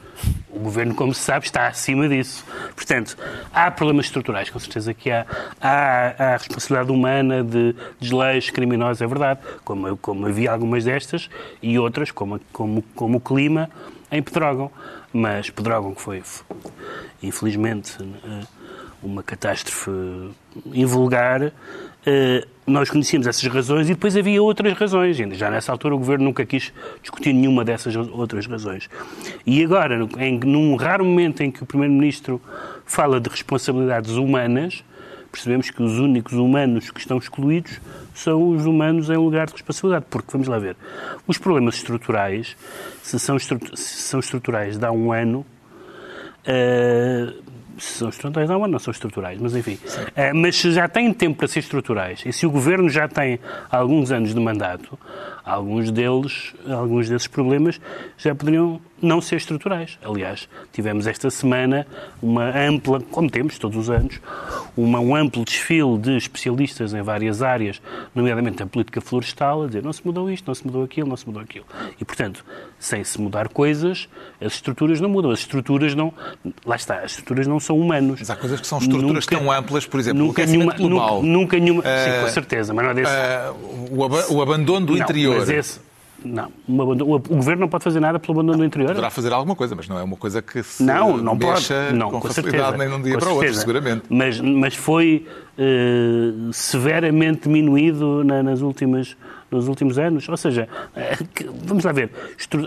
O 0.51 0.59
governo, 0.59 0.95
como 0.95 1.15
se 1.15 1.21
sabe, 1.21 1.47
está 1.47 1.67
acima 1.67 2.09
disso. 2.09 2.45
Portanto, 2.77 3.17
há 3.53 3.71
problemas 3.71 4.07
estruturais, 4.07 4.51
com 4.51 4.59
certeza 4.59 4.93
que 4.93 5.11
há. 5.11 5.27
Há, 5.61 6.15
há 6.19 6.37
responsabilidade 6.37 6.93
humana 6.93 7.43
de 7.43 7.75
desleixos 7.99 8.51
criminosos, 8.51 9.01
é 9.01 9.07
verdade, 9.07 9.41
como, 9.65 9.97
como 9.97 10.27
havia 10.27 10.53
algumas 10.53 10.85
destas, 10.85 11.31
e 11.63 11.79
outras, 11.79 12.11
como, 12.11 12.39
como, 12.53 12.83
como 12.95 13.19
o 13.19 13.21
clima, 13.21 13.71
em 14.11 14.23
Pedrógão. 14.23 14.71
Mas 15.13 15.51
Pedrógão, 15.51 15.95
que 15.95 16.03
foi, 16.03 16.23
infelizmente, 17.23 17.97
eh, 18.01 18.47
uma 19.03 19.23
catástrofe 19.23 19.91
invulgar, 20.67 21.53
eh, 22.07 22.47
nós 22.67 22.89
conhecíamos 22.89 23.27
essas 23.27 23.45
razões 23.53 23.89
e 23.89 23.95
depois 23.95 24.17
havia 24.17 24.41
outras 24.43 24.73
razões. 24.75 25.17
Já 25.37 25.51
nessa 25.51 25.73
altura 25.73 25.95
o 25.95 25.99
Governo 25.99 26.25
nunca 26.27 26.47
quis 26.47 26.73
discutir 27.01 27.33
nenhuma 27.33 27.65
dessas 27.65 27.97
outras 27.97 28.47
razões. 28.47 28.89
E 29.45 29.63
agora, 29.65 30.09
em, 30.19 30.39
num 30.39 30.77
raro 30.77 31.05
momento 31.05 31.43
em 31.43 31.51
que 31.51 31.63
o 31.63 31.67
Primeiro-Ministro 31.67 32.41
fala 32.87 33.21
de 33.21 33.29
responsabilidades 33.29 34.13
humanas, 34.13 34.85
percebemos 35.31 35.71
que 35.71 35.83
os 35.83 35.99
únicos 35.99 36.35
humanos 36.35 36.91
que 36.91 37.01
estão 37.01 37.19
excluídos 37.19 37.81
são 38.15 38.51
os 38.51 38.65
humanos 38.67 39.11
em 39.11 39.17
lugar 39.17 39.47
de 39.47 39.55
responsabilidade. 39.55 40.05
Porque, 40.09 40.29
vamos 40.31 40.47
lá 40.47 40.59
ver, 40.59 40.77
os 41.27 41.39
problemas 41.39 41.77
estruturais, 41.77 42.57
se 43.03 43.19
são, 43.19 43.37
estru- 43.37 43.77
se 43.77 44.03
são 44.03 44.21
estruturais 44.21 44.79
de 44.79 44.85
há 44.85 44.93
um 44.93 45.13
ano, 45.13 45.45
Uh, 46.45 47.41
são 47.83 48.09
estruturais, 48.09 48.49
não, 48.49 48.67
não 48.67 48.79
são 48.79 48.91
estruturais, 48.91 49.41
mas 49.41 49.55
enfim. 49.55 49.75
Uh, 49.75 50.35
mas 50.35 50.57
se 50.57 50.71
já 50.73 50.89
têm 50.89 51.13
tempo 51.13 51.39
para 51.39 51.49
ser 51.49 51.61
estruturais 51.61 52.23
e 52.25 52.33
se 52.33 52.47
o 52.47 52.51
governo 52.51 52.89
já 52.89 53.09
tem 53.09 53.39
alguns 53.71 54.11
anos 54.11 54.35
de 54.35 54.41
mandato, 54.41 54.99
alguns 55.45 55.91
deles, 55.91 56.55
alguns 56.69 57.09
desses 57.09 57.27
problemas 57.29 57.81
já 58.19 58.35
poderiam 58.35 58.81
não 59.01 59.21
ser 59.21 59.35
estruturais. 59.37 59.99
Aliás, 60.05 60.49
tivemos 60.73 61.09
esta 61.09 61.29
semana 61.29 61.85
uma 62.23 62.57
ampla, 62.57 63.01
como 63.11 63.29
temos 63.29 63.59
todos 63.59 63.77
os 63.77 63.91
anos, 63.91 64.21
uma, 64.77 65.01
um 65.01 65.17
amplo 65.17 65.45
desfile 65.45 65.99
de 65.99 66.17
especialistas 66.17 66.95
em 66.95 67.03
várias 67.03 67.43
áreas, 67.43 67.83
nomeadamente 68.15 68.63
a 68.63 68.67
política 68.67 69.01
florestal, 69.01 69.65
a 69.65 69.67
dizer 69.67 69.83
não 69.83 69.93
se 69.93 70.07
mudou 70.07 70.31
isto, 70.31 70.47
não 70.47 70.55
se 70.55 70.65
mudou 70.65 70.85
aquilo, 70.85 71.09
não 71.09 71.17
se 71.17 71.27
mudou 71.27 71.43
aquilo. 71.43 71.65
E, 72.01 72.05
portanto, 72.05 72.45
sem 72.79 73.03
se 73.03 73.21
mudar 73.21 73.49
coisas, 73.49 74.09
as 74.41 74.53
estruturas 74.55 75.01
não 75.01 75.09
mudam. 75.09 75.33
As 75.33 75.41
estruturas 75.41 75.97
não. 75.97 76.13
Lá 76.65 76.77
está, 76.77 76.99
as 77.01 77.11
estruturas 77.13 77.49
não 77.49 77.59
são 77.59 77.77
humanos. 77.81 78.21
Mas 78.21 78.31
há 78.31 78.37
coisas 78.37 78.61
que 78.61 78.67
são 78.69 78.79
estruturas 78.79 79.27
tão 79.27 79.51
amplas, 79.51 79.85
por 79.85 79.99
exemplo, 79.99 80.23
o 80.23 80.27
nunca 80.29 80.43
aquecimento 80.43 80.77
nenhuma, 80.79 80.97
global. 80.97 81.23
Nunca, 81.23 81.27
nunca 81.39 81.59
nenhuma. 81.59 81.83
Eh, 81.85 82.05
sim, 82.19 82.25
com 82.25 82.29
certeza, 82.33 82.73
mas 82.73 82.85
não 82.85 82.93
é 82.93 82.95
desse. 82.95 83.11
Ah, 83.13 83.53
o, 83.91 84.05
aba- 84.05 84.27
o 84.31 84.41
abandono 84.41 84.87
do 84.87 84.95
Não, 84.95 85.03
interior. 85.03 85.32
Mas 85.39 85.49
esse, 85.51 85.81
não, 86.25 86.53
um 86.69 86.83
abandono- 86.83 87.11
o, 87.11 87.15
o 87.17 87.19
governo 87.19 87.61
não 87.63 87.69
pode 87.69 87.83
fazer 87.85 87.99
nada 88.01 88.19
pelo 88.19 88.33
abandono 88.39 88.59
do 88.59 88.65
interior. 88.65 88.89
Poderá 88.91 89.11
fazer 89.11 89.33
alguma 89.33 89.57
coisa, 89.57 89.75
mas 89.75 89.89
não 89.89 89.99
é 89.99 90.03
uma 90.03 90.17
coisa 90.17 90.41
que 90.41 90.63
se 90.63 90.83
Não, 90.83 91.17
não 91.17 91.35
mexa 91.35 91.75
pode. 91.87 91.97
Não, 91.99 92.11
com, 92.11 92.21
com, 92.21 92.29
facilidade 92.29 92.57
certeza. 92.63 92.79
nem 92.79 92.89
de 92.89 92.95
um 92.95 93.03
dia 93.03 93.19
para 93.19 93.29
o 93.31 93.35
outro, 93.37 93.55
seguramente. 93.55 94.03
Mas, 94.09 94.41
mas 94.41 94.75
foi 94.77 95.27
eh, 95.59 96.33
severamente 96.53 97.43
diminuído 97.49 98.23
na- 98.25 98.43
nas 98.43 98.61
últimas, 98.61 99.17
nos 99.57 99.69
últimos 99.69 99.99
anos. 99.99 100.29
Ou 100.29 100.37
seja, 100.37 100.69
eh, 100.97 101.17
vamos 101.65 101.85
lá 101.85 101.93
ver, 101.93 102.11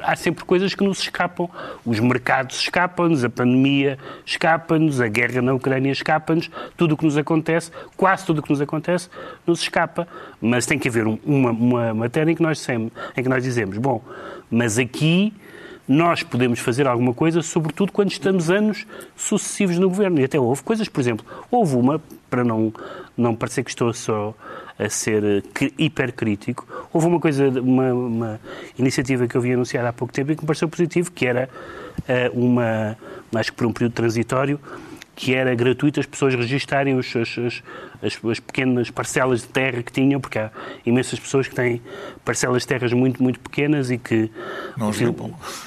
há 0.04 0.16
sempre 0.16 0.44
coisas 0.46 0.74
que 0.74 0.84
nos 0.84 1.00
escapam. 1.00 1.50
Os 1.86 2.00
mercados 2.00 2.60
escapam-nos, 2.60 3.24
a 3.24 3.30
pandemia 3.30 3.98
escapa-nos, 4.26 5.02
a 5.02 5.08
guerra 5.08 5.42
na 5.42 5.54
Ucrânia 5.54 5.92
escapa-nos, 5.92 6.50
tudo 6.78 6.94
o 6.94 6.98
que 6.98 7.06
nos 7.06 7.18
acontece, 7.18 7.72
quase 7.98 8.26
tudo 8.26 8.40
o 8.40 8.44
que 8.44 8.50
nos 8.50 8.62
acontece, 8.62 9.10
nos 9.46 9.62
escapa. 9.62 10.08
Mas 10.42 10.66
tem 10.66 10.78
que 10.80 10.88
haver 10.88 11.08
um- 11.08 11.20
uma, 11.26 11.52
uma 11.52 11.94
matéria 11.94 12.32
em 12.32 12.36
que, 12.36 12.44
nós, 12.44 12.60
sem- 12.60 12.92
em 13.18 13.24
que 13.24 13.30
nós 13.30 13.44
dizemos, 13.44 13.78
bom, 13.78 14.02
mas 14.50 14.78
aqui 14.78 15.34
nós 15.88 16.24
podemos 16.24 16.60
fazer 16.60 16.88
alguma 16.88 17.14
coisa, 17.14 17.42
sobretudo 17.42 17.92
quando 17.92 18.12
estamos 18.12 18.50
anos 18.50 18.86
sucessivos 19.16 19.78
no 19.78 19.88
governo. 19.88 20.20
E 20.20 20.24
até 20.24 20.40
houve 20.40 20.64
coisas, 20.64 20.88
por 20.88 21.00
exemplo, 21.00 21.26
houve 21.52 21.76
uma, 21.76 22.02
para 22.30 22.44
não, 22.44 22.74
não 23.16 23.36
parecer 23.36 23.64
que 23.64 23.70
estou 23.70 23.94
só 23.94 24.34
a 24.78 24.90
ser 24.90 25.24
eh, 25.24 25.72
hipercrítico, 25.78 26.68
houve 26.92 27.08
uma 27.08 27.20
coisa, 27.20 27.48
uma, 27.62 27.94
uma 27.94 28.40
iniciativa 28.78 29.28
que 29.28 29.36
eu 29.36 29.42
vi 29.42 29.54
anunciada 29.54 29.90
há 29.90 29.94
pouco 29.94 30.14
tempo 30.14 30.32
e 30.32 30.36
que 30.36 30.42
me 30.42 30.48
pareceu 30.48 30.68
positivo, 30.68 31.12
que 31.12 31.26
era 31.26 31.50
eh, 32.08 32.30
uma, 32.34 32.98
acho 33.34 33.52
que 33.52 33.58
por 33.58 33.68
um 33.68 33.72
período 33.72 33.94
transitório, 33.94 34.60
que 35.16 35.34
era 35.34 35.56
gratuito 35.56 36.00
as 36.00 36.06
pessoas 36.06 36.36
registarem 36.36 36.98
os, 36.98 37.16
as, 37.16 37.38
as- 37.38 37.64
as- 38.04 38.26
as 38.32 38.40
pequenas 38.40 38.90
parcelas 38.92 39.42
de 39.42 39.48
terra 39.48 39.82
que 39.82 39.92
tinham, 39.92 40.20
porque 40.20 40.38
há 40.38 40.52
imensas 40.86 41.18
pessoas 41.20 41.48
que 41.48 41.56
têm 41.56 41.82
parcelas 42.26 42.64
de 42.64 42.68
terras 42.68 42.92
muito, 42.92 43.24
muito 43.24 43.40
pequenas 43.40 43.90
e 43.90 43.98
que 43.98 44.30
enfim, 44.90 45.06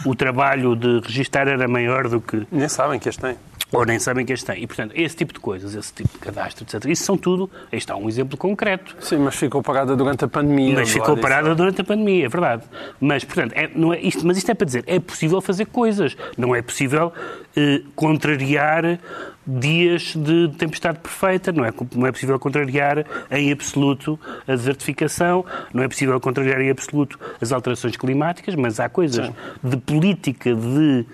o 0.05 0.15
trabalho 0.15 0.77
de 0.77 1.01
registar 1.01 1.49
era 1.49 1.67
maior 1.67 2.09
do 2.09 2.21
que, 2.21 2.47
Nem 2.53 2.69
sabem 2.69 2.99
que 2.99 3.09
as 3.09 3.17
têm. 3.17 3.37
Ou 3.73 3.85
nem 3.85 3.99
sabem 3.99 4.25
que 4.25 4.33
as 4.33 4.43
têm. 4.43 4.63
E, 4.63 4.67
portanto, 4.67 4.93
esse 4.95 5.15
tipo 5.15 5.33
de 5.33 5.41
coisas, 5.41 5.75
esse 5.75 5.93
tipo 5.93 6.11
de 6.13 6.19
cadastro, 6.19 6.65
etc., 6.65 6.91
isso 6.91 7.05
são 7.05 7.17
tudo, 7.17 7.51
aí 7.71 7.79
está 7.79 7.95
um 7.97 8.09
exemplo 8.09 8.37
concreto. 8.37 8.97
Sim, 9.01 9.19
mas 9.19 9.37
ficou 9.37 9.63
parada 9.63 9.95
durante 9.95 10.25
a 10.25 10.29
pandemia. 10.29 10.75
Mas 10.75 10.91
ficou 10.91 11.17
parada 11.17 11.55
durante 11.55 11.81
a 11.81 11.85
pandemia, 11.85 12.27
é 12.27 12.29
verdade. 12.29 12.63
Mas, 13.01 13.25
portanto, 13.25 13.53
é, 13.55 13.71
não 13.75 13.93
é 13.93 14.01
isto, 14.01 14.27
mas 14.27 14.39
isto 14.39 14.51
é 14.51 14.55
para 14.55 14.65
dizer, 14.65 14.85
é 14.87 14.99
possível 14.99 15.41
fazer 15.41 15.67
coisas. 15.67 16.17
Não 16.37 16.55
é 16.55 16.63
possível 16.63 17.13
eh, 17.57 17.83
contrariar 17.95 18.99
dias 19.47 20.15
de 20.15 20.49
tempestade 20.59 20.99
perfeita, 20.99 21.51
não 21.51 21.65
é, 21.65 21.73
não 21.95 22.07
é 22.07 22.13
possível 22.13 22.39
contrariar 22.39 23.05
em 23.31 23.51
absoluto 23.51 24.19
a 24.47 24.53
desertificação, 24.53 25.45
não 25.73 25.83
é 25.83 25.89
possível 25.89 26.21
contrariar 26.21 26.61
em 26.61 26.71
absoluto 26.71 27.19
as 27.41 27.51
alterações 27.51 27.97
climáticas, 27.97 28.55
mas 28.55 28.79
há 28.79 28.89
coisas 28.89 29.31
de 29.63 29.77
política 29.79 30.55
de 30.55 31.07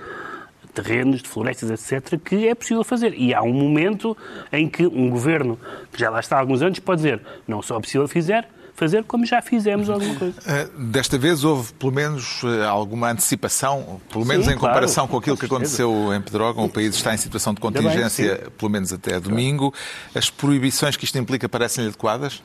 terrenos, 0.74 1.22
de 1.22 1.28
florestas, 1.28 1.70
etc., 1.70 2.18
que 2.22 2.48
é 2.48 2.54
possível 2.54 2.84
fazer. 2.84 3.14
E 3.14 3.32
há 3.32 3.42
um 3.42 3.52
momento 3.52 4.16
em 4.52 4.68
que 4.68 4.86
um 4.86 5.08
governo, 5.08 5.58
que 5.92 5.98
já 5.98 6.10
lá 6.10 6.20
está 6.20 6.36
há 6.36 6.40
alguns 6.40 6.60
anos, 6.62 6.78
pode 6.80 7.02
dizer 7.02 7.20
não 7.46 7.62
só 7.62 7.76
é 7.76 7.80
possível 7.80 8.08
fizer, 8.08 8.48
fazer 8.74 9.04
como 9.04 9.24
já 9.24 9.40
fizemos 9.40 9.88
alguma 9.88 10.14
coisa. 10.16 10.34
Eh, 10.46 10.68
Desta 10.76 11.16
vez 11.16 11.44
houve 11.44 11.72
pelo 11.74 11.92
menos 11.92 12.42
eh, 12.44 12.64
alguma 12.64 13.10
antecipação, 13.10 14.00
pelo 14.10 14.26
menos 14.26 14.46
Sim, 14.46 14.52
em 14.52 14.58
comparação 14.58 15.06
claro, 15.06 15.10
com 15.12 15.18
aquilo 15.18 15.36
que 15.36 15.48
com 15.48 15.54
aconteceu 15.54 16.12
em 16.12 16.20
Pedrógão. 16.20 16.64
O 16.64 16.68
país 16.68 16.94
está 16.94 17.14
em 17.14 17.16
situação 17.16 17.54
de 17.54 17.60
bem, 17.60 17.72
contingência, 17.72 18.50
pelo 18.58 18.70
menos 18.70 18.92
até 18.92 19.18
domingo. 19.20 19.72
As 20.14 20.28
proibições 20.28 20.96
que 20.96 21.04
isto 21.04 21.16
implica 21.16 21.48
parecem-lhe 21.48 21.88
adequadas? 21.88 22.42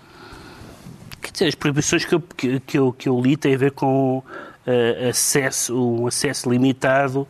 Quer 1.22 1.32
dizer, 1.32 1.48
as 1.48 1.56
proibições 1.56 2.06
que 2.06 2.16
eu, 2.16 2.22
que, 2.22 2.60
que 2.62 2.78
eu, 2.78 2.94
que 2.94 3.10
eu 3.10 3.20
li 3.20 3.36
têm 3.36 3.56
a 3.56 3.58
ver 3.58 3.72
com 3.72 4.24
eh, 4.66 5.10
acesso, 5.10 5.76
um 5.76 6.08
acesso 6.08 6.50
limitado 6.50 7.28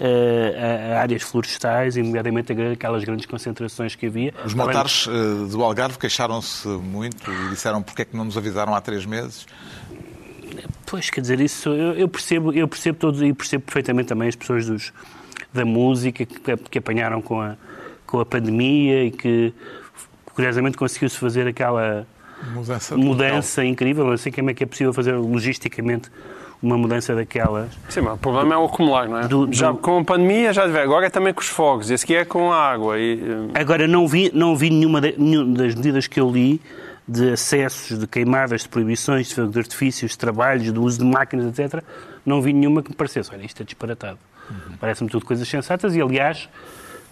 a, 0.00 0.96
a 0.96 1.00
áreas 1.00 1.22
florestais, 1.22 1.96
e 1.96 2.02
nomeadamente 2.02 2.52
aquelas 2.72 3.04
grandes 3.04 3.26
concentrações 3.26 3.94
que 3.94 4.06
havia. 4.06 4.34
Os 4.44 4.54
montares 4.54 5.08
eh, 5.08 5.50
do 5.50 5.62
Algarve 5.62 5.98
queixaram-se 5.98 6.66
muito 6.68 7.30
e 7.30 7.50
disseram 7.50 7.82
porque 7.82 8.02
é 8.02 8.04
que 8.04 8.16
não 8.16 8.24
nos 8.24 8.36
avisaram 8.36 8.74
há 8.74 8.80
três 8.80 9.06
meses. 9.06 9.46
Pois, 10.86 11.10
quer 11.10 11.20
dizer, 11.20 11.40
isso 11.40 11.68
eu, 11.70 11.94
eu 11.94 12.08
percebo, 12.08 12.52
eu 12.52 12.68
percebo 12.68 12.98
todos 12.98 13.22
e 13.22 13.32
percebo 13.32 13.64
perfeitamente 13.64 14.08
também 14.08 14.28
as 14.28 14.36
pessoas 14.36 14.66
dos, 14.66 14.92
da 15.52 15.64
música 15.64 16.24
que, 16.24 16.56
que 16.56 16.78
apanharam 16.78 17.20
com 17.22 17.40
a, 17.40 17.56
com 18.06 18.20
a 18.20 18.26
pandemia 18.26 19.04
e 19.04 19.10
que 19.10 19.52
curiosamente 20.26 20.76
conseguiu-se 20.76 21.16
fazer 21.16 21.46
aquela 21.46 22.06
Mudança. 22.52 22.96
mudança 22.96 23.64
incrível. 23.64 24.04
Não 24.06 24.16
sei 24.16 24.30
como 24.30 24.50
é 24.50 24.54
que 24.54 24.64
é 24.64 24.66
possível 24.66 24.92
fazer 24.92 25.12
logisticamente 25.12 26.10
uma 26.64 26.78
mudança 26.78 27.14
daquelas. 27.14 27.70
Sim, 27.88 28.00
mas 28.02 28.14
o 28.14 28.18
problema 28.18 28.54
é 28.54 28.56
o 28.58 28.64
acumular, 28.64 29.08
não 29.08 29.18
é? 29.18 29.28
Do- 29.28 29.46
do- 29.46 29.52
Já 29.54 29.72
com 29.72 29.98
a 29.98 30.04
pandemia, 30.04 30.52
já 30.52 30.64
tiver. 30.66 30.82
Agora 30.82 31.06
é 31.06 31.10
também 31.10 31.32
com 31.34 31.40
os 31.40 31.48
fogos. 31.48 31.90
Esse 31.90 32.04
aqui 32.04 32.14
é 32.16 32.24
com 32.24 32.52
a 32.52 32.56
água. 32.56 32.98
E, 32.98 33.20
eh, 33.54 33.60
Agora, 33.60 33.86
não 33.86 34.06
vi, 34.08 34.30
não 34.34 34.56
vi 34.56 34.70
nenhuma, 34.70 35.00
de- 35.00 35.14
nenhuma 35.18 35.54
das 35.56 35.74
medidas 35.74 36.06
que 36.06 36.18
eu 36.20 36.30
li 36.30 36.60
de 37.06 37.32
acessos, 37.32 37.98
de 37.98 38.06
queimadas, 38.06 38.62
de 38.62 38.68
proibições, 38.68 39.28
de 39.28 39.34
fogo 39.34 39.48
de 39.52 39.58
artifícios, 39.58 40.12
de 40.12 40.18
trabalhos, 40.18 40.72
do 40.72 40.82
uso 40.82 40.98
de 41.00 41.04
máquinas, 41.04 41.46
etc. 41.58 41.82
Não 42.24 42.40
vi 42.40 42.52
nenhuma 42.52 42.82
que 42.82 42.88
me 42.90 42.96
parecesse, 42.96 43.30
olha, 43.32 43.44
isto 43.44 43.60
é 43.62 43.64
disparatado. 43.64 44.18
Parece-me 44.80 45.10
tudo 45.10 45.24
coisas 45.26 45.46
sensatas 45.48 45.94
e, 45.94 46.00
aliás, 46.00 46.48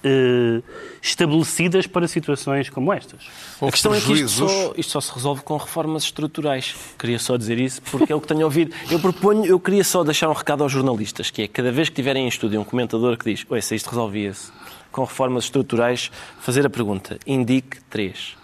eh, 0.05 0.63
estabelecidas 1.01 1.87
para 1.87 2.09
situações 2.09 2.69
como 2.69 2.93
estas. 2.93 3.21
A 3.61 3.71
questão 3.71 3.95
é 3.95 4.01
que 4.01 4.13
isto 4.13 4.29
só, 4.29 4.75
isto 4.77 4.93
só 4.93 5.01
se 5.01 5.13
resolve 5.13 5.43
com 5.43 5.57
reformas 5.57 6.05
estruturais. 6.05 6.75
Queria 6.99 7.19
só 7.19 7.37
dizer 7.37 7.59
isso, 7.59 7.81
porque 7.83 8.13
é 8.13 8.17
o 8.17 8.21
que 8.21 8.27
tenho 8.27 8.45
ouvido. 8.45 8.75
Eu 8.91 8.99
proponho, 8.99 9.45
eu 9.47 9.61
queria 9.61 9.85
só 9.85 10.03
deixar 10.03 10.29
um 10.29 10.33
recado 10.33 10.63
aos 10.63 10.73
jornalistas, 10.73 11.31
que 11.31 11.43
é 11.43 11.49
cada 11.49 11.71
vez 11.71 11.89
que 11.89 11.95
tiverem 11.95 12.25
em 12.25 12.29
estúdio 12.29 12.61
um 12.61 12.65
comentador 12.65 13.17
que 13.17 13.33
diz, 13.33 13.47
oi, 13.49 13.63
se 13.63 13.75
isto 13.75 13.91
resolvia-se 13.91 14.51
com 14.91 15.05
reformas 15.05 15.45
estruturais, 15.45 16.11
fazer 16.41 16.67
a 16.67 16.71
pergunta, 16.71 17.19
indique 17.27 17.81
três. 17.89 18.37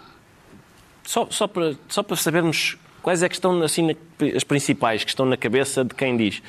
Só, 1.03 1.27
só, 1.29 1.47
para, 1.47 1.75
só 1.87 2.03
para 2.03 2.15
sabermos 2.15 2.77
quais 3.09 3.23
é 3.23 3.27
que 3.29 3.33
estão 3.35 3.59
assim, 3.63 3.87
na- 3.87 4.27
as 4.37 4.43
principais 4.43 5.03
que 5.03 5.09
estão 5.09 5.25
na 5.25 5.35
cabeça 5.35 5.83
de 5.83 5.95
quem 5.95 6.15
diz. 6.15 6.41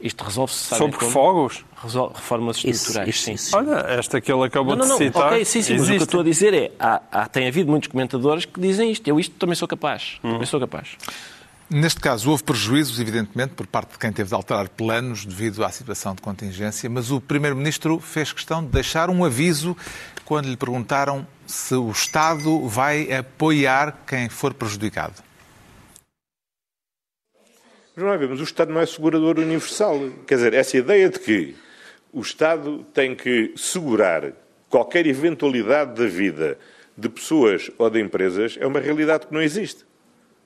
Isto 0.00 0.24
resolve-se, 0.24 0.74
sobre 0.74 0.96
como? 0.96 1.10
fogos. 1.10 1.64
Resol- 1.82 2.10
reformas 2.14 2.56
estruturais, 2.64 3.08
isso, 3.10 3.24
sim. 3.24 3.32
isso. 3.34 3.54
Olha, 3.56 3.76
esta 3.90 4.18
que 4.20 4.32
ele 4.32 4.42
acabou 4.44 4.74
Não, 4.74 4.86
não, 4.86 4.96
de 4.96 5.04
não, 5.04 5.12
citar. 5.12 5.26
ok, 5.32 5.44
sim, 5.44 5.60
sim, 5.62 5.74
mas 5.74 5.82
o 5.82 5.86
que 5.86 5.92
eu 5.92 6.02
estou 6.04 6.20
a 6.20 6.24
dizer 6.24 6.54
é, 6.54 6.72
há, 6.80 7.02
há- 7.12 7.28
tem 7.28 7.46
havido 7.46 7.70
muitos 7.70 7.88
comentadores 7.88 8.44
que 8.46 8.58
dizem 8.58 8.90
isto, 8.90 9.06
eu 9.06 9.20
isto 9.20 9.34
também 9.38 9.54
sou 9.54 9.68
capaz, 9.68 10.18
Hum. 10.24 10.32
também 10.32 10.46
sou 10.46 10.58
capaz. 10.58 10.96
Neste 11.68 12.00
caso, 12.00 12.30
houve 12.30 12.42
prejuízos, 12.44 12.98
evidentemente, 13.00 13.52
por 13.54 13.66
parte 13.66 13.92
de 13.92 13.98
quem 13.98 14.10
teve 14.12 14.28
de 14.28 14.34
alterar 14.34 14.68
planos 14.68 15.26
devido 15.26 15.64
à 15.64 15.68
situação 15.70 16.14
de 16.14 16.22
contingência, 16.22 16.88
mas 16.88 17.10
o 17.10 17.20
Primeiro-Ministro 17.20 17.98
fez 18.00 18.32
questão 18.32 18.62
de 18.64 18.70
deixar 18.70 19.10
um 19.10 19.24
aviso 19.24 19.76
quando 20.24 20.46
lhe 20.48 20.56
perguntaram 20.56 21.26
se 21.46 21.74
o 21.74 21.90
Estado 21.90 22.66
vai 22.68 23.12
apoiar 23.12 23.96
quem 24.06 24.28
for 24.28 24.54
prejudicado. 24.54 25.14
Mas 27.98 28.04
é 28.04 28.18
ver, 28.18 28.28
mas 28.28 28.40
o 28.40 28.44
Estado 28.44 28.70
não 28.70 28.78
é 28.78 28.84
segurador 28.84 29.38
universal. 29.38 29.98
Quer 30.26 30.34
dizer, 30.34 30.52
essa 30.52 30.76
ideia 30.76 31.08
de 31.08 31.18
que 31.18 31.56
o 32.12 32.20
Estado 32.20 32.84
tem 32.92 33.14
que 33.14 33.54
segurar 33.56 34.34
qualquer 34.68 35.06
eventualidade 35.06 35.94
da 35.94 36.06
vida 36.06 36.58
de 36.94 37.08
pessoas 37.08 37.70
ou 37.78 37.88
de 37.88 37.98
empresas 37.98 38.58
é 38.60 38.66
uma 38.66 38.80
realidade 38.80 39.26
que 39.26 39.32
não 39.32 39.40
existe. 39.40 39.86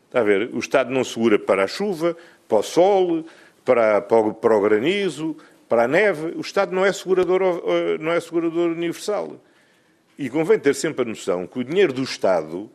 Está 0.07 0.21
a 0.21 0.23
ver? 0.23 0.49
O 0.53 0.61
Estado 0.61 0.93
não 0.93 1.03
segura 1.03 1.41
para 1.41 1.65
a 1.65 1.67
chuva, 1.67 2.17
para 2.49 2.59
o 2.59 2.63
sol, 2.63 3.25
para, 3.65 4.01
para, 4.01 4.29
o, 4.29 4.33
para 4.33 4.57
o 4.57 4.61
granizo, 4.61 5.37
para 5.69 5.85
a 5.85 5.89
neve. 5.89 6.33
O 6.37 6.41
Estado 6.43 6.73
não 6.73 6.87
é 6.87 6.93
segurador, 6.93 7.43
eh, 7.43 7.99
não 7.99 8.13
é 8.13 8.21
segurador 8.21 8.71
universal. 8.71 9.41
E 10.17 10.31
convém 10.31 10.57
ter 10.57 10.77
sempre 10.77 11.03
a 11.03 11.05
noção 11.05 11.49
que 11.49 11.59
o 11.59 11.65
dinheiro 11.65 11.93
do 11.93 12.05
Estado 12.05 12.71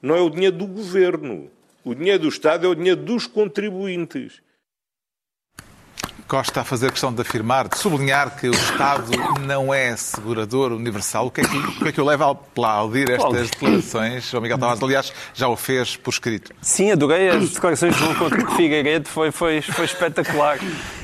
não 0.00 0.14
é 0.14 0.20
o 0.20 0.30
dinheiro 0.30 0.56
do 0.56 0.68
governo. 0.68 1.50
O 1.84 1.94
dinheiro 1.94 2.20
do 2.20 2.28
Estado 2.28 2.66
é 2.66 2.68
o 2.68 2.74
dinheiro 2.74 3.02
dos 3.02 3.26
contribuintes. 3.26 4.40
Costa 6.26 6.62
a 6.62 6.64
fazer 6.64 6.90
questão 6.90 7.12
de 7.12 7.20
afirmar, 7.20 7.68
de 7.68 7.76
sublinhar 7.78 8.34
que 8.36 8.48
o 8.48 8.52
Estado 8.52 9.10
não 9.46 9.72
é 9.74 9.94
segurador 9.96 10.72
universal. 10.72 11.26
O 11.26 11.30
que 11.30 11.42
é 11.42 11.44
que, 11.44 11.56
o 11.56 11.72
que, 11.80 11.88
é 11.88 11.92
que 11.92 12.00
o 12.00 12.04
leva 12.04 12.26
a 12.26 12.30
aplaudir 12.30 13.10
estas 13.10 13.50
declarações? 13.50 14.32
O 14.32 14.40
Miguel 14.40 14.58
Tavares, 14.58 14.82
aliás, 14.82 15.12
já 15.34 15.48
o 15.48 15.56
fez 15.56 15.96
por 15.96 16.10
escrito. 16.10 16.52
Sim, 16.62 16.90
adorei 16.92 17.28
as 17.28 17.50
declarações 17.50 17.94
de 17.94 18.00
João 18.00 18.14
Coutinho 18.14 18.46
de 18.48 18.54
Figueiredo, 18.56 19.08
foi, 19.08 19.30
foi, 19.30 19.60
foi 19.60 19.84
espetacular. 19.84 20.58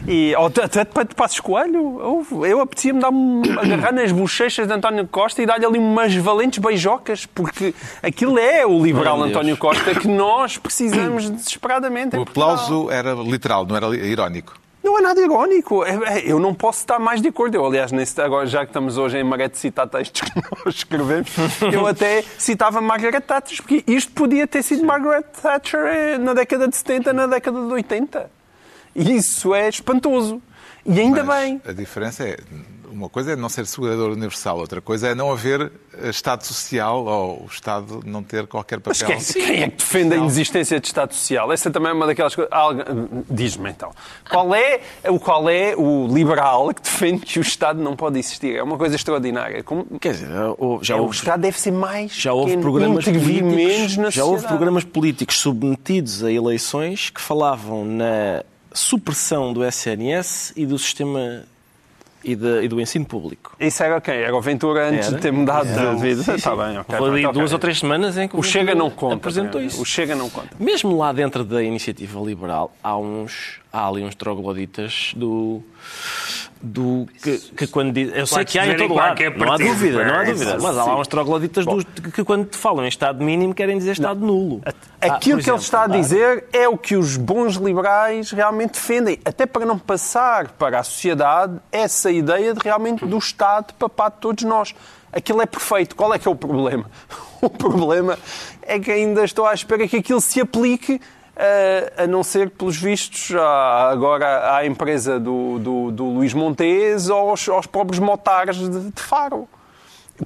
E 0.09 0.35
até 0.35 0.81
até 0.81 1.05
de 1.05 1.15
Passos 1.15 1.41
Coelho, 1.41 2.01
houve- 2.01 2.49
eu 2.51 2.61
apetecia-me 2.61 3.01
dar 3.01 3.11
agarrar 3.61 3.93
nas 3.93 4.11
bochechas 4.13 4.67
de 4.67 4.73
António 4.73 5.07
Costa 5.07 5.43
e 5.43 5.47
dar-lhe 5.47 5.67
ali 5.67 5.79
umas 5.79 6.15
valentes 6.17 6.59
beijocas, 6.59 7.27
porque 7.27 7.75
aquilo 8.03 8.39
é 8.39 8.65
o 8.67 8.83
liberal 8.83 9.17
Meu 9.19 9.27
Deus. 9.27 9.37
António 9.37 9.57
Costa 9.59 9.95
que 9.95 10.09
nós 10.09 10.57
precisamos 10.57 11.29
desesperadamente. 11.29 12.17
O 12.17 12.23
aplauso 12.23 12.91
era 12.91 13.13
literal, 13.13 13.67
não 13.67 13.77
era 13.77 13.95
irónico. 13.95 14.55
Não 14.83 14.99
é 14.99 15.03
nada 15.03 15.21
irónico. 15.21 15.85
É- 15.85 16.21
é- 16.21 16.33
Eu 16.33 16.39
não 16.39 16.55
posso 16.55 16.81
estar 16.81 16.99
mais 16.99 17.21
de 17.21 17.29
acordo. 17.29 17.55
Eu, 17.55 17.67
aliás, 17.67 17.93
nesse, 17.93 18.19
agora, 18.21 18.47
já 18.47 18.61
que 18.61 18.71
estamos 18.71 18.97
hoje 18.97 19.19
em 19.19 19.25
maré 19.25 19.49
de 19.49 19.59
citar 19.59 19.87
textos 19.89 20.23
que 20.23 20.33
nós 20.65 20.75
escrevemos, 20.75 21.31
eu 21.73 21.87
até 21.89 22.23
citava 22.39 22.81
Margaret 22.81 23.21
Thatcher, 23.21 23.59
porque 23.63 23.85
isto 23.87 24.13
podia 24.13 24.47
ter 24.47 24.63
sido 24.63 24.85
Margaret 24.85 25.25
Thatcher 25.43 25.81
eh, 25.87 26.19
na 26.19 26.33
década 26.35 26.67
de 26.67 26.77
70, 26.77 27.13
na 27.13 27.27
década 27.27 27.61
de 27.61 27.73
80. 27.73 28.31
E 28.97 29.17
isso 29.17 29.55
é 29.55 29.69
espantoso. 29.69 30.41
E 30.87 30.99
ainda 30.99 31.23
Mas 31.23 31.41
bem. 31.45 31.63
A 31.67 31.73
diferença 31.73 32.25
é, 32.25 32.39
uma 32.91 33.09
coisa 33.09 33.33
é 33.33 33.37
não 33.37 33.49
ser 33.49 33.67
segurador 33.67 34.11
universal, 34.13 34.59
outra 34.59 34.81
coisa 34.81 35.09
é 35.09 35.15
não 35.15 35.31
haver 35.33 35.71
eh, 36.03 36.09
Estado 36.11 36.45
Social 36.45 37.05
ou 37.05 37.43
o 37.45 37.47
Estado 37.47 38.01
não 38.05 38.23
ter 38.23 38.47
qualquer 38.47 38.81
Mas 38.85 39.01
papel. 39.03 39.17
quem, 39.19 39.45
quem 39.47 39.63
é 39.63 39.69
que 39.71 39.77
defende 39.77 40.15
a 40.15 40.19
inexistência 40.19 40.81
de 40.81 40.87
Estado 40.87 41.15
Social? 41.15 41.53
Essa 41.53 41.71
também 41.71 41.91
é 41.91 41.95
uma 41.95 42.07
daquelas 42.07 42.35
coisas. 42.35 42.53
Diz-me 43.29 43.71
então. 43.71 43.91
Qual 44.29 44.55
é, 44.55 44.81
o, 45.09 45.19
qual 45.19 45.49
é 45.49 45.75
o 45.77 46.07
liberal 46.09 46.73
que 46.75 46.83
defende 46.83 47.21
que 47.27 47.39
o 47.39 47.43
Estado 47.43 47.81
não 47.83 47.95
pode 47.97 48.19
existir? 48.19 48.57
É 48.57 48.63
uma 48.63 48.77
coisa 48.77 48.97
extraordinária. 48.97 49.63
Como, 49.63 49.85
Quer 50.01 50.13
dizer, 50.13 50.29
houve- 50.59 50.85
já 50.85 50.95
É, 50.95 50.99
o 50.99 51.03
houve, 51.03 51.15
Estado 51.17 51.41
deve 51.41 51.59
ser 51.59 51.71
mais 51.73 52.13
já 52.15 52.33
houve 52.33 52.47
pequeno, 52.57 52.63
programas 52.63 53.05
políticos, 53.05 53.97
na 53.97 54.11
já 54.11 54.25
houve 54.25 54.47
programas 54.47 54.85
políticos 54.85 55.39
submetidos 55.39 56.25
a 56.25 56.31
eleições 56.33 57.11
que 57.11 57.21
falavam 57.21 57.85
na 57.85 58.43
supressão 58.73 59.53
do 59.53 59.65
SNS 59.65 60.53
e 60.57 60.65
do 60.65 60.79
sistema 60.79 61.45
e, 62.25 62.35
da- 62.37 62.63
e 62.63 62.69
do 62.69 62.81
ensino 62.81 63.05
público. 63.05 63.55
Isso 63.61 63.83
era 63.83 64.01
quem? 64.01 64.15
Era 64.17 64.35
o 64.37 64.41
Ventura 64.41 64.89
antes 64.89 65.07
Era. 65.09 65.17
de 65.17 65.23
ter 65.23 65.33
mudado 65.33 65.69
Era. 65.69 65.95
de 65.95 66.01
vida? 66.03 66.35
Está 66.35 66.57
bem, 66.57 66.79
ok. 66.79 66.99
Houve 66.99 67.25
ali 67.25 67.33
duas 67.33 67.53
ou 67.53 67.59
três 67.59 67.79
semanas 67.79 68.17
em 68.19 68.27
que 68.29 68.37
O 68.37 68.43
Chega 68.43 68.75
não 68.75 68.91
conta. 68.91 69.15
apresentou 69.17 69.61
isso. 69.61 69.81
O 69.81 69.85
Chega 69.85 70.15
não 70.15 70.29
conta. 70.29 70.49
Mesmo 70.59 70.97
lá 70.97 71.13
dentro 71.13 71.45
da 71.45 71.63
iniciativa 71.63 72.19
liberal 72.21 72.73
há 72.83 72.97
uns 72.97 73.60
há 73.73 73.87
ali 73.89 74.03
uns 74.05 74.15
trogloditas 74.15 75.13
do 75.17 75.63
do 76.63 77.07
que, 77.23 77.39
que 77.39 77.67
quando 77.67 77.91
diz, 77.93 78.13
eu 78.15 78.27
sei 78.27 78.45
que 78.45 78.59
há 78.59 78.67
em 78.67 78.77
todo 78.77 78.93
lado, 78.93 79.09
qualquer 79.17 79.35
não 79.35 79.47
há 79.47 79.49
partido, 79.51 79.69
dúvida, 79.71 80.05
não 80.05 80.15
há 80.15 80.23
é, 80.23 80.27
dúvida, 80.33 80.59
mas 80.61 80.77
há 80.77 80.85
lá 80.85 81.01
uns 81.01 81.09
trogloditas 81.09 81.65
dos- 81.65 81.85
que, 82.15 82.23
quando 82.23 82.47
te 82.49 82.57
falam 82.59 82.85
em 82.85 82.89
estado 82.89 83.25
mínimo 83.25 83.55
querem 83.55 83.79
dizer 83.79 83.93
estado 83.93 84.21
nulo. 84.21 84.61
Ah, 84.67 84.73
Aquilo 85.01 85.39
por 85.39 85.45
que 85.45 85.51
ele 85.51 85.57
exemplo, 85.57 85.63
está 85.63 85.85
a 85.85 85.87
dizer 85.87 86.45
é 86.53 86.69
o 86.69 86.77
que 86.77 86.97
os 86.97 87.17
bons 87.17 87.55
liberais 87.55 88.31
realmente 88.31 88.73
defendem, 88.73 89.19
até 89.25 89.47
para 89.47 89.65
não 89.65 89.79
passar 89.79 90.49
para 90.53 90.81
a 90.81 90.83
sociedade 90.83 91.59
essa 91.73 92.11
ideia 92.11 92.53
de 92.53 92.61
realmente 92.63 93.07
do 93.07 93.17
Estado 93.17 93.73
papado 93.75 94.17
de 94.17 94.21
todos 94.21 94.45
nós. 94.45 94.75
Aquilo 95.11 95.41
é 95.41 95.47
perfeito. 95.47 95.97
Qual 95.97 96.13
é 96.13 96.19
que 96.19 96.29
é 96.29 96.31
o 96.31 96.37
problema? 96.37 96.85
O 97.43 97.49
problema 97.49 98.19
é 98.61 98.79
que 98.79 98.91
ainda 98.91 99.25
estou 99.25 99.47
à 99.47 99.55
espera 99.55 99.89
que 99.89 99.97
aquilo 99.97 100.21
se 100.21 100.39
aplique, 100.43 101.01
a 101.97 102.07
não 102.07 102.23
ser, 102.23 102.51
pelos 102.51 102.77
vistos, 102.77 103.35
agora 103.35 104.55
à 104.55 104.67
empresa 104.67 105.19
do, 105.19 105.59
do, 105.59 105.91
do 105.91 106.05
Luís 106.05 106.35
Montes 106.35 107.09
ou 107.09 107.31
aos, 107.31 107.49
aos 107.49 107.67
pobres 107.67 107.99
motares 107.99 108.57
de, 108.57 108.91
de 108.91 109.03
Faro. 109.03 109.49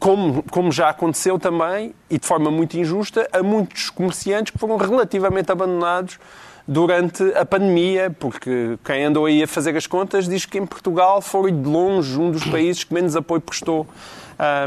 Como, 0.01 0.43
como 0.51 0.73
já 0.73 0.89
aconteceu 0.89 1.39
também, 1.39 1.95
e 2.11 2.19
de 2.19 2.27
forma 2.27 2.51
muito 2.51 2.77
injusta, 2.77 3.29
a 3.33 3.43
muitos 3.45 3.91
comerciantes 3.91 4.51
que 4.53 4.59
foram 4.59 4.77
relativamente 4.77 5.53
abandonados 5.53 6.19
durante 6.67 7.23
a 7.37 7.45
pandemia, 7.45 8.11
porque 8.19 8.77
quem 8.85 9.05
andou 9.05 9.27
aí 9.27 9.43
a 9.43 9.47
fazer 9.47 9.77
as 9.77 9.87
contas 9.87 10.27
diz 10.27 10.47
que 10.47 10.59
em 10.59 10.67
Portugal 10.67 11.21
foi 11.21 11.53
de 11.53 11.69
longe 11.69 12.19
um 12.19 12.31
dos 12.31 12.45
países 12.45 12.83
que 12.83 12.93
menos 12.93 13.15
apoio 13.15 13.41
prestou 13.41 13.87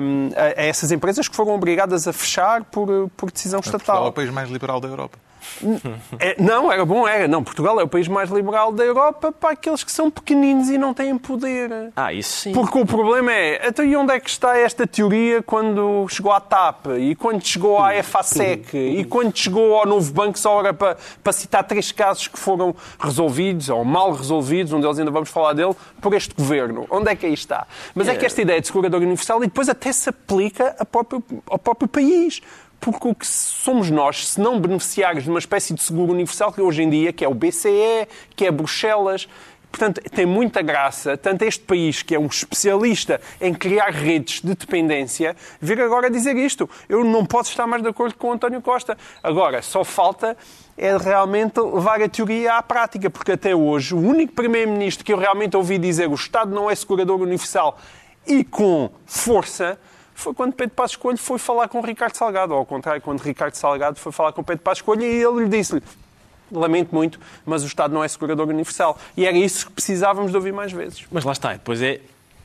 hum, 0.02 0.30
a, 0.36 0.62
a 0.62 0.64
essas 0.64 0.92
empresas 0.92 1.28
que 1.28 1.36
foram 1.36 1.56
obrigadas 1.56 2.08
a 2.08 2.14
fechar 2.14 2.64
por, 2.66 3.10
por 3.18 3.32
decisão 3.32 3.60
Portugal 3.60 3.80
é 3.80 3.82
estatal. 3.82 4.08
o 4.08 4.14
país 4.14 4.30
mais 4.30 4.50
liberal 4.50 4.80
da 4.80 4.88
Europa. 4.88 5.18
É, 6.20 6.36
não, 6.42 6.72
era 6.72 6.86
bom, 6.86 7.08
era. 7.08 7.28
Não, 7.28 7.44
Portugal 7.44 7.80
é 7.80 7.84
o 7.84 7.88
país 7.88 8.08
mais 8.08 8.30
liberal 8.30 8.72
da 8.72 8.84
Europa 8.84 9.32
para 9.32 9.52
aqueles 9.52 9.84
que 9.84 9.92
são 9.92 10.10
pequeninos 10.10 10.70
e 10.70 10.78
não 10.78 10.94
têm 10.94 11.18
poder. 11.18 11.92
Ah, 11.96 12.14
isso 12.14 12.42
sim. 12.42 12.52
Porque 12.52 12.78
o 12.78 12.86
problema 12.86 13.32
é, 13.32 13.68
então 13.68 13.84
e 13.84 13.96
onde 13.96 14.14
é 14.14 14.20
que 14.20 14.30
está 14.30 14.58
esta 14.58 14.86
teoria 14.86 15.42
quando 15.42 16.08
chegou 16.10 16.32
à 16.32 16.40
TAP, 16.40 16.88
e 17.00 17.16
quando 17.16 17.46
chegou 17.46 17.80
à 17.80 17.96
EFASEC, 17.96 18.76
e 18.78 19.04
quando 19.04 19.36
chegou 19.36 19.76
ao 19.76 19.86
Novo 19.86 20.12
Banco, 20.14 20.38
só 20.38 20.60
era 20.60 20.74
para, 20.74 20.98
para 21.24 21.34
citar 21.34 21.64
três 21.64 21.92
casos 21.92 22.28
que 22.28 22.40
foram 22.40 22.76
resolvidos, 23.00 23.70
ou 23.70 23.84
mal 23.84 24.12
resolvidos, 24.12 24.74
um 24.74 24.82
deles 24.82 25.00
ainda 25.00 25.12
vamos 25.12 25.30
falar 25.30 25.54
dele, 25.54 25.76
por 26.02 26.14
este 26.14 26.34
governo. 26.36 26.86
Onde 26.90 27.12
é 27.12 27.16
que 27.16 27.26
aí 27.26 27.34
está? 27.34 27.68
Mas 27.96 28.08
é, 28.08 28.16
que 28.16 28.26
esta 28.26 28.42
ideia 28.42 28.60
de 28.60 28.68
segurador 28.68 29.02
universal 29.02 29.44
e 29.44 29.48
depois 29.48 29.70
até 29.70 29.92
se 29.92 30.10
aplica 30.10 30.76
ao 30.80 30.86
próprio, 30.86 31.24
ao 31.48 31.60
próprio 31.60 31.88
país. 31.88 32.42
Porque 32.80 33.08
o 33.08 33.16
que 33.16 33.26
somos 33.26 33.90
nós, 33.90 34.30
se 34.30 34.40
não 34.40 34.60
beneficiários 34.60 35.24
de 35.24 35.30
uma 35.30 35.40
espécie 35.40 35.74
de 35.74 35.82
seguro 35.82 36.14
universal 36.14 36.52
que 36.52 36.62
hoje 36.62 36.84
em 36.84 36.90
dia, 36.90 37.12
que 37.12 37.26
é 37.26 37.28
o 37.28 37.34
BCE, 37.34 38.08
que 38.36 38.46
é 38.46 38.52
Bruxelas, 38.52 39.28
Portanto, 39.70 40.02
tem 40.10 40.26
muita 40.26 40.62
graça, 40.62 41.18
tanto 41.18 41.44
este 41.44 41.64
país, 41.64 42.02
que 42.02 42.16
é 42.16 42.20
um 42.20 42.26
especialista 42.26 43.22
em 43.40 43.54
criar 43.54 43.92
redes 43.92 44.42
de 44.42 44.56
dependência, 44.56 45.36
vir 45.62 45.80
agora 45.82 46.10
dizer 46.10 46.36
isto. 46.36 46.70
Eu 46.88 47.04
não 47.04 47.26
posso 47.26 47.52
estar 47.52 47.68
mais 47.68 47.84
de 47.84 47.90
acordo 47.90 48.16
com 48.16 48.30
o 48.30 48.32
António 48.32 48.62
Costa. 48.62 48.98
Agora, 49.22 49.62
só 49.62 49.84
falta 49.84 50.36
é 50.78 50.96
realmente 50.98 51.60
levar 51.60 52.02
a 52.02 52.10
teoria 52.10 52.54
à 52.54 52.64
prática, 52.64 53.10
porque 53.10 53.34
até 53.34 53.56
hoje 53.56 53.94
o 53.94 54.00
único 54.00 54.34
primeiro-ministro 54.34 55.04
que 55.04 55.12
eu 55.12 55.18
realmente 55.18 55.56
ouvi 55.58 55.78
dizer 55.78 56.08
o 56.08 56.16
Estado 56.16 56.54
não 56.54 56.72
é 56.72 56.76
segurador 56.76 57.22
universal 57.22 57.78
e 58.26 58.44
com 58.44 58.90
força 59.06 59.78
foi 60.18 60.34
quando 60.34 60.54
Pedro 60.54 60.76
Passos 60.76 60.96
Coelho 60.96 61.18
foi 61.18 61.38
falar 61.38 61.68
com 61.68 61.80
Ricardo 61.80 62.16
Salgado, 62.16 62.52
ou 62.52 62.60
ao 62.60 62.66
contrário, 62.66 63.00
quando 63.02 63.22
Ricardo 63.22 63.54
Salgado 63.54 64.00
foi 64.00 64.12
falar 64.12 64.32
com 64.32 64.44
Pedro 64.44 64.64
Passos 64.64 64.82
Coelho 64.82 65.04
e 65.04 65.24
ele 65.24 65.44
lhe 65.44 65.50
disse-lhe 65.50 65.84
lamento 66.50 66.96
muito, 66.96 67.20
mas 67.46 67.62
o 67.62 67.68
Estado 67.68 67.94
não 67.94 68.02
é 68.02 68.08
segurador 68.08 68.48
universal. 68.48 68.98
E 69.18 69.26
era 69.26 69.38
isso 69.38 69.66
que 69.66 69.74
precisávamos 69.74 70.32
de 70.32 70.38
ouvir 70.38 70.54
mais 70.54 70.72
vezes. 70.72 71.06
Mas 71.12 71.26
lá 71.26 71.34
está, 71.34 71.52
depois 71.52 71.82
é, 71.82 72.00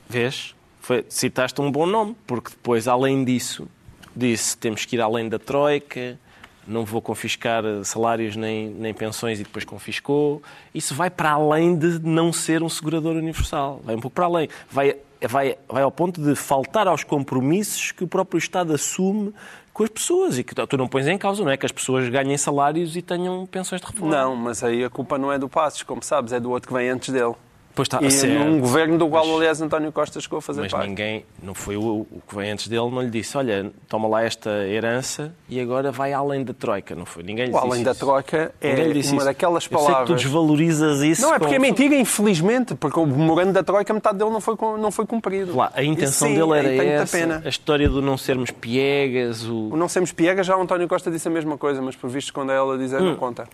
vês, 0.09 0.57
foi, 0.81 1.07
citaste 1.09 1.61
um 1.61 1.71
bom 1.71 1.87
nome, 1.87 2.17
porque 2.26 2.50
depois, 2.50 2.88
além 2.88 3.25
disso, 3.25 3.69
disse 4.14 4.59
temos 4.59 4.85
que 4.85 4.97
ir 4.97 5.00
além 5.00 5.29
da 5.29 5.38
Troika, 5.38 6.19
não 6.67 6.85
vou 6.85 7.00
confiscar 7.00 7.62
salários 7.85 8.35
nem, 8.35 8.71
nem 8.71 8.93
pensões 8.93 9.38
e 9.38 9.45
depois 9.45 9.64
confiscou. 9.64 10.43
Isso 10.75 10.97
vai 10.97 11.09
para 11.09 11.31
além 11.31 11.76
de 11.76 12.00
não 12.00 12.33
ser 12.33 12.62
um 12.62 12.69
segurador 12.69 13.14
universal. 13.14 13.81
Vai 13.85 13.95
um 13.95 14.00
pouco 14.00 14.14
para 14.14 14.26
além. 14.26 14.49
Vai, 14.69 14.97
vai, 15.29 15.57
vai 15.69 15.83
ao 15.83 15.91
ponto 15.91 16.21
de 16.21 16.35
faltar 16.35 16.87
aos 16.87 17.05
compromissos 17.05 17.93
que 17.93 18.05
o 18.05 18.09
próprio 18.09 18.38
Estado 18.38 18.73
assume 18.73 19.35
com 19.73 19.83
as 19.83 19.88
pessoas 19.88 20.38
e 20.38 20.45
que 20.45 20.55
tu 20.55 20.76
não 20.76 20.87
pões 20.87 21.07
em 21.07 21.17
causa, 21.17 21.43
não 21.43 21.50
é? 21.50 21.57
Que 21.57 21.67
as 21.67 21.73
pessoas 21.73 22.09
ganhem 22.09 22.37
salários 22.37 22.97
e 22.97 23.02
tenham 23.02 23.47
pensões 23.47 23.81
de 23.81 23.87
reforma. 23.87 24.14
Não, 24.14 24.37
mas 24.37 24.62
aí 24.62 24.85
a 24.85 24.91
culpa 24.91 25.17
não 25.17 25.33
é 25.33 25.38
do 25.38 25.49
Passos, 25.49 25.83
como 25.83 26.02
sabes, 26.02 26.33
é 26.33 26.41
do 26.41 26.50
outro 26.50 26.69
que 26.69 26.75
vem 26.75 26.88
antes 26.91 27.12
dele. 27.12 27.35
Pois 27.75 27.87
está, 27.87 28.02
e 28.02 28.11
certo. 28.11 28.38
num 28.38 28.61
governo 28.61 28.99
do 28.99 29.09
qual, 29.09 29.26
mas, 29.26 29.37
aliás, 29.37 29.62
António 29.62 29.91
Costa 29.91 30.21
chegou 30.21 30.38
a 30.38 30.43
fazer 30.43 30.61
mas 30.61 30.73
parte. 30.73 30.83
Mas 30.83 30.88
ninguém, 30.91 31.25
não 31.43 31.55
foi 31.55 31.76
o, 31.76 32.07
o, 32.11 32.23
que 32.29 32.37
vem 32.37 32.50
antes 32.50 32.69
dele, 32.69 32.91
não 32.91 33.00
lhe 33.00 33.11
disse, 33.11 33.37
olha, 33.37 33.73
toma 33.88 34.07
lá 34.09 34.23
esta 34.23 34.50
herança 34.67 35.35
e 35.49 35.59
agora 35.59 35.91
vai 35.91 36.12
além 36.12 36.45
da 36.45 36.52
Troika, 36.52 36.95
não 36.95 37.07
foi? 37.07 37.23
Ninguém 37.23 37.47
lhe 37.47 37.52
o 37.52 37.55
disse 37.55 37.67
Além 37.67 37.83
da 37.83 37.95
Troika 37.95 38.55
é 38.61 38.75
uma 38.75 38.87
isso. 38.88 39.17
daquelas 39.17 39.67
palavras... 39.67 40.00
Eu 40.00 40.07
sei 40.07 40.14
que 40.17 40.21
tu 40.21 40.25
desvalorizas 40.25 41.00
isso. 41.00 41.23
Não, 41.23 41.35
é 41.35 41.38
porque 41.38 41.55
é 41.55 41.59
mentira, 41.59 41.95
infelizmente, 41.95 42.75
porque 42.75 43.00
o 43.00 43.07
memorando 43.07 43.52
da 43.52 43.62
Troika, 43.62 43.93
metade 43.95 44.19
dele 44.19 44.31
não 44.31 44.41
foi, 44.41 44.55
não 44.79 44.91
foi 44.91 45.07
cumprido. 45.07 45.57
Lá, 45.57 45.73
a 45.75 45.83
intenção 45.83 46.29
sim, 46.29 46.35
dele 46.35 46.59
era 46.59 46.85
essa, 46.85 47.17
pena. 47.17 47.43
a 47.45 47.49
história 47.49 47.88
do 47.88 48.02
não 48.02 48.19
sermos 48.19 48.50
piegas... 48.50 49.45
O... 49.45 49.71
o 49.71 49.76
não 49.76 49.88
sermos 49.88 50.12
piegas, 50.12 50.47
já 50.47 50.57
o 50.57 50.61
António 50.61 50.87
Costa 50.87 51.11
disse 51.11 51.26
a 51.26 51.31
mesma 51.31 51.57
coisa, 51.57 51.81
mas 51.81 51.97
por 51.97 52.11
visto 52.11 52.35
quando 52.35 52.52
ela 52.52 52.76
dizer, 52.76 53.00
hum. 53.00 53.11
não 53.11 53.17
conta. 53.17 53.49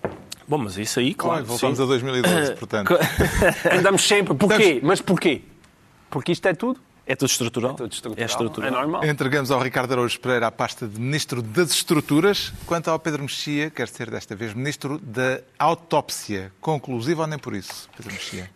Bom, 0.48 0.56
mas 0.56 0.78
isso 0.78 0.98
aí, 0.98 1.12
claro. 1.12 1.36
Olha, 1.36 1.44
voltamos 1.44 1.76
sim. 1.76 1.84
a 1.84 1.86
2012, 1.86 2.54
portanto. 2.56 2.94
Andamos 3.70 4.02
sempre. 4.02 4.34
Porquê? 4.34 4.80
Mas 4.82 5.00
porquê? 5.00 5.42
Porque 6.08 6.32
isto 6.32 6.48
é 6.48 6.54
tudo. 6.54 6.80
É 7.06 7.16
tudo 7.16 7.30
estrutural? 7.30 7.72
É 7.72 7.74
tudo 7.74 7.92
estrutural. 7.92 8.22
É, 8.22 8.26
estrutural. 8.26 8.68
é 8.68 8.70
normal. 8.70 9.04
Entregamos 9.04 9.50
ao 9.50 9.60
Ricardo 9.60 9.92
Araújo 9.92 10.20
Pereira 10.20 10.46
a 10.46 10.50
pasta 10.50 10.86
de 10.86 11.00
Ministro 11.00 11.40
das 11.40 11.70
Estruturas. 11.70 12.52
Quanto 12.66 12.88
ao 12.90 12.98
Pedro 12.98 13.22
Mexia, 13.22 13.70
quer 13.70 13.88
ser 13.88 14.11
desta 14.11 14.37
vez 14.37 14.52
Ministro 14.52 14.98
da 14.98 15.40
Autópsia. 15.58 16.52
Conclusiva 16.61 17.22
ou 17.22 17.26
nem 17.26 17.38
por 17.38 17.54
isso, 17.54 17.88
Pedro 17.96 18.12
Mexia? 18.12 18.50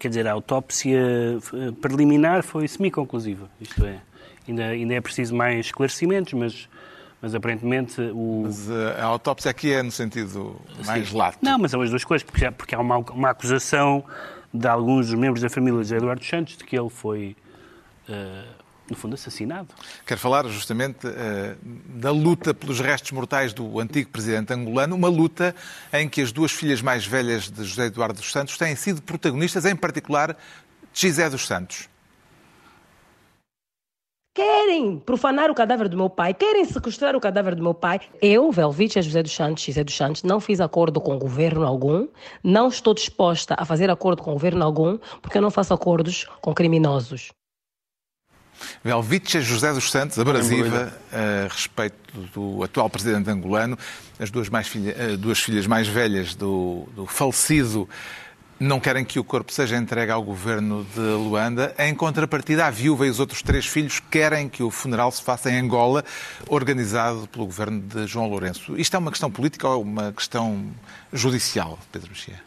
Quer 0.00 0.08
dizer, 0.08 0.26
a 0.26 0.32
autópsia 0.32 1.00
preliminar 1.80 2.42
foi 2.42 2.66
semi-conclusiva. 2.66 3.48
Isto 3.60 3.84
é, 3.84 4.00
ainda, 4.48 4.64
ainda 4.66 4.94
é 4.94 5.00
preciso 5.00 5.32
mais 5.32 5.66
esclarecimentos, 5.66 6.32
mas 6.32 6.68
mas 7.24 7.34
aparentemente 7.34 8.02
o. 8.12 8.42
Mas 8.44 8.68
eh, 8.68 9.00
a 9.00 9.04
autópsia 9.06 9.50
aqui 9.50 9.72
é 9.72 9.82
no 9.82 9.90
sentido 9.90 10.60
mais 10.84 11.08
Sim. 11.08 11.16
lato. 11.16 11.38
Não, 11.40 11.58
mas 11.58 11.70
são 11.70 11.80
as 11.80 11.88
duas 11.88 12.04
coisas, 12.04 12.22
porque, 12.22 12.50
porque 12.50 12.74
há 12.74 12.80
uma, 12.80 12.98
uma 12.98 13.30
acusação 13.30 14.04
de 14.52 14.68
alguns 14.68 15.06
dos 15.06 15.18
membros 15.18 15.40
da 15.40 15.48
família 15.48 15.82
de 15.82 15.94
Eduardo 15.94 16.22
Santos 16.22 16.54
de 16.58 16.64
que 16.64 16.78
ele 16.78 16.90
foi, 16.90 17.34
uh, 18.10 18.46
no 18.90 18.94
fundo, 18.94 19.14
assassinado. 19.14 19.68
Quero 20.04 20.20
falar 20.20 20.46
justamente 20.48 21.06
uh, 21.06 21.56
da 21.98 22.10
luta 22.10 22.52
pelos 22.52 22.78
restos 22.78 23.10
mortais 23.12 23.54
do 23.54 23.80
antigo 23.80 24.10
presidente 24.10 24.52
angolano, 24.52 24.94
uma 24.94 25.08
luta 25.08 25.54
em 25.94 26.06
que 26.06 26.20
as 26.20 26.30
duas 26.30 26.52
filhas 26.52 26.82
mais 26.82 27.06
velhas 27.06 27.50
de 27.50 27.64
José 27.64 27.86
Eduardo 27.86 28.20
dos 28.20 28.30
Santos 28.30 28.58
têm 28.58 28.76
sido 28.76 29.00
protagonistas, 29.00 29.64
em 29.64 29.74
particular 29.74 30.36
de 30.92 31.08
José 31.08 31.30
dos 31.30 31.46
Santos. 31.46 31.88
Querem 34.34 34.98
profanar 34.98 35.48
o 35.48 35.54
cadáver 35.54 35.88
do 35.88 35.96
meu 35.96 36.10
pai, 36.10 36.34
querem 36.34 36.64
sequestrar 36.64 37.14
o 37.14 37.20
cadáver 37.20 37.54
do 37.54 37.62
meu 37.62 37.72
pai. 37.72 38.00
Eu, 38.20 38.50
Velvite 38.50 39.00
José 39.00 39.22
dos 39.22 39.30
Santos, 39.30 39.62
José 39.62 39.84
dos 39.84 39.96
Santos, 39.96 40.24
não 40.24 40.40
fiz 40.40 40.60
acordo 40.60 41.00
com 41.00 41.16
governo 41.16 41.64
algum, 41.64 42.08
não 42.42 42.66
estou 42.66 42.92
disposta 42.92 43.54
a 43.56 43.64
fazer 43.64 43.88
acordo 43.88 44.24
com 44.24 44.32
governo 44.32 44.64
algum, 44.64 44.98
porque 45.22 45.38
eu 45.38 45.42
não 45.42 45.52
faço 45.52 45.72
acordos 45.72 46.26
com 46.40 46.52
criminosos. 46.52 47.30
Velvite 48.82 49.40
José 49.40 49.72
dos 49.72 49.88
Santos, 49.88 50.18
abrasiva 50.18 50.92
a 51.12 51.48
respeito 51.48 51.94
do 52.34 52.64
atual 52.64 52.90
presidente 52.90 53.30
angolano, 53.30 53.78
as 54.18 54.32
duas, 54.32 54.48
mais 54.48 54.66
filha, 54.66 55.16
duas 55.16 55.38
filhas 55.38 55.64
mais 55.66 55.86
velhas 55.86 56.34
do, 56.34 56.88
do 56.94 57.06
falecido 57.06 57.88
não 58.58 58.78
querem 58.80 59.04
que 59.04 59.18
o 59.18 59.24
corpo 59.24 59.52
seja 59.52 59.76
entregue 59.76 60.12
ao 60.12 60.22
governo 60.22 60.86
de 60.94 61.00
Luanda. 61.00 61.74
Em 61.78 61.94
contrapartida, 61.94 62.66
a 62.66 62.70
viúva 62.70 63.06
e 63.06 63.10
os 63.10 63.20
outros 63.20 63.42
três 63.42 63.66
filhos 63.66 64.00
querem 64.00 64.48
que 64.48 64.62
o 64.62 64.70
funeral 64.70 65.10
se 65.10 65.22
faça 65.22 65.50
em 65.50 65.58
Angola, 65.58 66.04
organizado 66.48 67.28
pelo 67.28 67.46
governo 67.46 67.80
de 67.80 68.06
João 68.06 68.28
Lourenço. 68.28 68.78
Isto 68.78 68.96
é 68.96 68.98
uma 68.98 69.10
questão 69.10 69.30
política 69.30 69.68
ou 69.68 69.82
uma 69.82 70.12
questão 70.12 70.64
judicial, 71.12 71.78
Pedro 71.92 72.10
Mexia? 72.10 72.40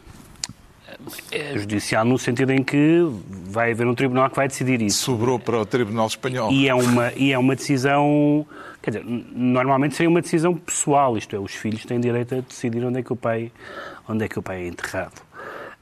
É 1.30 1.56
judicial 1.56 2.04
no 2.04 2.18
sentido 2.18 2.50
em 2.50 2.62
que 2.62 3.02
vai 3.28 3.70
haver 3.70 3.86
um 3.86 3.94
tribunal 3.94 4.28
que 4.30 4.36
vai 4.36 4.48
decidir 4.48 4.82
isso. 4.82 5.04
Sobrou 5.04 5.38
para 5.38 5.58
o 5.60 5.66
Tribunal 5.66 6.06
Espanhol. 6.06 6.50
E 6.50 6.68
é 6.68 6.74
uma, 6.74 7.12
e 7.12 7.32
é 7.32 7.38
uma 7.38 7.54
decisão. 7.54 8.44
Quer 8.82 8.90
dizer, 8.92 9.04
normalmente 9.06 9.94
seria 9.94 10.10
uma 10.10 10.20
decisão 10.20 10.54
pessoal, 10.54 11.16
isto 11.16 11.36
é, 11.36 11.38
os 11.38 11.54
filhos 11.54 11.84
têm 11.84 12.00
direito 12.00 12.34
a 12.34 12.40
decidir 12.40 12.84
onde 12.84 12.98
é 12.98 13.02
que 13.02 13.12
o 13.12 13.16
pai, 13.16 13.52
onde 14.08 14.24
é, 14.24 14.28
que 14.28 14.38
o 14.38 14.42
pai 14.42 14.64
é 14.64 14.68
enterrado. 14.68 15.27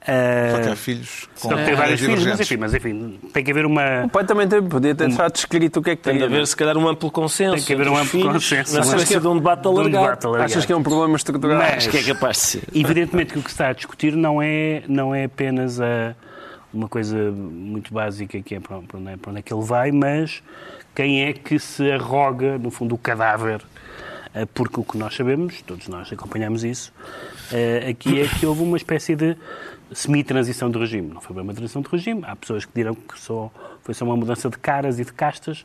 Só 0.07 0.61
que 0.63 0.69
há 0.69 0.77
filhos 0.77 1.29
com 1.41 1.51
Não, 1.51 1.65
tem 1.65 1.75
vários 1.75 2.01
filhos, 2.01 2.25
mas 2.25 2.41
enfim, 2.41 2.57
mas 2.57 2.75
enfim, 2.75 3.19
tem 3.33 3.43
que 3.43 3.51
haver 3.51 3.67
uma. 3.67 4.05
O 4.05 4.09
pai 4.09 4.25
também 4.25 4.47
tem, 4.47 4.63
podia 4.63 4.95
ter 4.95 5.09
deixado 5.09 5.33
descrito 5.33 5.81
o 5.81 5.83
que 5.83 5.91
é 5.91 5.97
que 5.97 6.03
Tem 6.03 6.13
tem. 6.19 6.29
de 6.29 6.33
haver, 6.35 6.47
se 6.47 6.57
calhar, 6.57 6.77
um 6.77 6.87
amplo 6.89 7.11
consenso. 7.11 7.57
Tem 7.57 7.65
que 7.65 7.73
haver 7.73 7.89
um 7.89 7.97
amplo 7.97 8.07
filhos, 8.11 8.33
consenso. 8.33 8.73
Na 8.75 8.79
Mas 8.81 8.89
sequência 8.91 9.21
de 9.21 9.27
um 9.27 9.35
debate 9.37 9.63
de 9.63 9.69
um 9.69 9.71
alargado. 9.73 10.05
debate 10.05 10.27
alargado. 10.27 10.51
Achas 10.53 10.65
que 10.65 10.73
é 10.73 10.77
um 10.77 10.83
problema 10.83 11.17
estrutural? 11.17 11.59
Mas- 11.59 11.75
Acho 11.77 11.91
que 11.91 11.97
é 11.99 12.03
capaz 12.05 12.37
de 12.37 12.43
ser. 12.45 12.63
Evidentemente 12.73 13.33
que 13.33 13.39
o 13.41 13.43
que 13.43 13.51
se 13.51 13.55
está 13.55 13.69
a 13.69 13.73
discutir 13.73 14.15
não 14.15 14.41
é, 14.41 14.83
não 14.89 15.13
é 15.15 15.25
apenas 15.25 15.81
a, 15.81 16.15
uma 16.73 16.89
coisa 16.89 17.17
muito 17.33 17.93
básica 17.93 18.41
que 18.41 18.55
é 18.55 18.61
para 18.61 18.77
onde, 18.79 18.87
é 19.13 19.17
para 19.17 19.31
onde 19.31 19.41
é 19.41 19.43
que 19.43 19.53
ele 19.53 19.65
vai, 19.65 19.91
mas 19.91 20.41
quem 20.95 21.25
é 21.25 21.33
que 21.33 21.59
se 21.59 21.91
arroga, 21.91 22.57
no 22.59 22.71
fundo, 22.71 22.95
o 22.95 22.99
cadáver. 22.99 23.61
Eh, 24.35 24.47
Porque 24.55 24.79
o 24.79 24.85
que 24.85 24.97
nós 24.99 25.15
sabemos, 25.17 25.63
todos 25.63 25.89
nós 25.89 26.13
acompanhamos 26.13 26.63
isso, 26.63 26.93
aqui 27.89 28.21
é 28.21 28.27
que 28.27 28.45
houve 28.47 28.63
uma 28.63 28.77
espécie 28.77 29.15
de 29.17 29.35
semi-transição 29.93 30.71
de 30.71 30.79
regime. 30.79 31.13
Não 31.15 31.21
foi 31.21 31.35
bem 31.35 31.43
uma 31.45 31.55
transição 31.55 31.83
de 31.83 31.89
regime. 31.89 32.23
Há 32.27 32.35
pessoas 32.37 32.65
que 32.65 32.73
dirão 32.75 32.95
que 32.95 33.19
só, 33.21 33.51
foi 33.83 33.95
só 33.95 34.05
uma 34.05 34.17
mudança 34.17 34.49
de 34.51 34.59
caras 34.59 34.99
e 34.99 35.05
de 35.05 35.13
castas, 35.13 35.65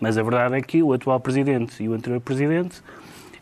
mas 0.00 0.18
a 0.18 0.22
verdade 0.22 0.56
é 0.56 0.60
que 0.60 0.82
o 0.82 0.92
atual 0.92 1.18
presidente 1.20 1.82
e 1.82 1.88
o 1.88 1.94
anterior 1.94 2.20
presidente 2.20 2.82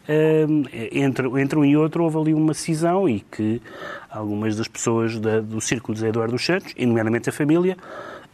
Hum, 0.08 0.64
entre, 0.90 1.28
entre 1.40 1.56
um 1.56 1.64
e 1.64 1.76
outro 1.76 2.02
houve 2.02 2.16
ali 2.18 2.34
uma 2.34 2.52
cisão 2.52 3.08
e 3.08 3.20
que 3.20 3.62
algumas 4.10 4.56
das 4.56 4.66
pessoas 4.66 5.20
da- 5.20 5.40
do 5.40 5.60
círculo 5.60 5.96
de 5.96 6.04
Eduardo 6.04 6.32
dos 6.32 6.44
Santos, 6.44 6.72
e 6.76 6.84
nomeadamente 6.84 7.28
a 7.28 7.32
família, 7.32 7.76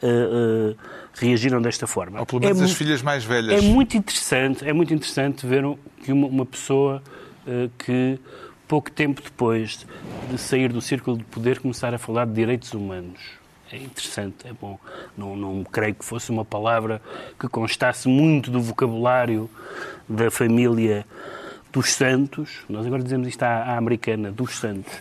eh, 0.01 0.07
eh, 0.09 0.75
reagiram 1.15 1.61
desta 1.61 1.87
forma. 1.87 2.19
Ou 2.21 2.25
pelo 2.25 2.41
menos 2.41 2.63
É 2.63 2.65
as 2.65 2.73
filhas 2.73 3.03
mais 3.03 3.25
velhas. 3.25 3.63
É 3.63 3.69
muito 3.69 3.95
interessante, 3.95 4.67
é 4.67 4.73
muito 4.73 4.95
interessante 4.95 5.47
ver 5.47 5.67
um- 5.67 5.77
que 6.03 6.13
uma, 6.13 6.27
uma 6.29 6.47
pessoa 6.47 7.03
eh, 7.47 7.69
que 7.77 8.19
pouco 8.67 8.91
tempo 8.91 9.23
depois 9.23 9.87
de 10.31 10.39
sair 10.39 10.73
do 10.73 10.81
círculo 10.81 11.19
de 11.19 11.25
poder 11.25 11.61
começar 11.61 11.95
a 11.95 11.99
falar 11.99 12.27
de 12.27 12.33
direitos 12.35 12.73
humanos. 12.73 13.21
É 13.73 13.77
interessante, 13.77 14.47
é 14.47 14.53
bom. 14.53 14.79
Não, 15.17 15.35
não 15.35 15.65
creio 15.65 15.95
que 15.95 16.05
fosse 16.05 16.31
uma 16.31 16.45
palavra 16.45 17.03
que 17.39 17.49
constasse 17.49 18.09
muito 18.09 18.51
do 18.51 18.61
vocabulário 18.61 19.51
da 20.09 20.31
família 20.31 21.05
dos 21.77 21.93
Santos, 21.93 22.61
nós 22.71 22.87
agora 22.87 23.03
dizemos 23.03 23.29
isto 23.29 23.43
à, 23.43 23.49
à 23.75 23.77
americana, 23.77 24.33
dos 24.33 24.57
Santos, 24.57 24.95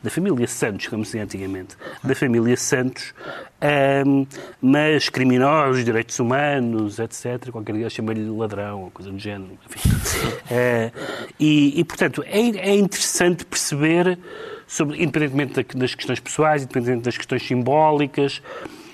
da 0.00 0.08
família 0.10 0.46
Santos, 0.46 0.86
como 0.86 1.04
se 1.04 1.10
dizia 1.10 1.24
antigamente, 1.24 1.76
da 2.04 2.14
família 2.14 2.56
Santos, 2.56 3.12
ahm, 3.60 4.24
mas 4.62 5.08
criminosos, 5.08 5.84
direitos 5.84 6.18
humanos, 6.20 7.00
etc. 7.00 7.50
Qualquer 7.50 7.74
dia 7.74 7.90
chama-lhe 7.90 8.24
ladrão, 8.30 8.84
ou 8.84 8.90
coisa 8.92 9.10
do 9.10 9.18
género. 9.18 9.58
Enfim. 9.68 9.90
Eh, 10.52 10.90
e, 11.38 11.78
e, 11.78 11.84
portanto, 11.84 12.24
é, 12.26 12.40
é 12.40 12.74
interessante 12.74 13.44
perceber, 13.44 14.18
sobre, 14.66 15.00
independentemente 15.00 15.62
da- 15.62 15.78
das 15.80 15.94
questões 15.94 16.18
pessoais, 16.18 16.62
independentemente 16.64 17.04
das 17.04 17.16
questões 17.16 17.46
simbólicas, 17.46 18.42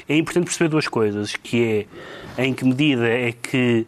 é 0.07 0.17
importante 0.17 0.45
perceber 0.45 0.69
duas 0.69 0.87
coisas, 0.87 1.35
que 1.35 1.87
é 2.37 2.45
em 2.45 2.53
que 2.53 2.63
medida 2.63 3.09
é 3.09 3.33
que 3.33 3.87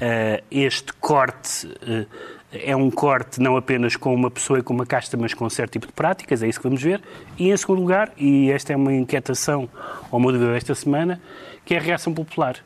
eh, 0.00 0.44
este 0.48 0.92
corte 0.94 1.68
eh, 1.82 2.06
é 2.52 2.74
um 2.74 2.90
corte 2.90 3.40
não 3.40 3.56
apenas 3.56 3.96
com 3.96 4.14
uma 4.14 4.30
pessoa 4.30 4.58
e 4.58 4.62
com 4.62 4.72
uma 4.72 4.86
casta, 4.86 5.16
mas 5.16 5.34
com 5.34 5.44
um 5.44 5.50
certo 5.50 5.72
tipo 5.72 5.86
de 5.86 5.92
práticas, 5.92 6.42
é 6.42 6.48
isso 6.48 6.58
que 6.58 6.66
vamos 6.66 6.82
ver. 6.82 7.02
E 7.38 7.50
em 7.50 7.56
segundo 7.56 7.80
lugar, 7.80 8.10
e 8.16 8.50
esta 8.50 8.72
é 8.72 8.76
uma 8.76 8.92
inquietação 8.92 9.68
ou 10.10 10.18
uma 10.18 10.32
dúvida 10.32 10.52
desta 10.52 10.74
semana, 10.74 11.20
que 11.64 11.74
é 11.74 11.78
a 11.78 11.80
reação 11.80 12.12
popular. 12.12 12.56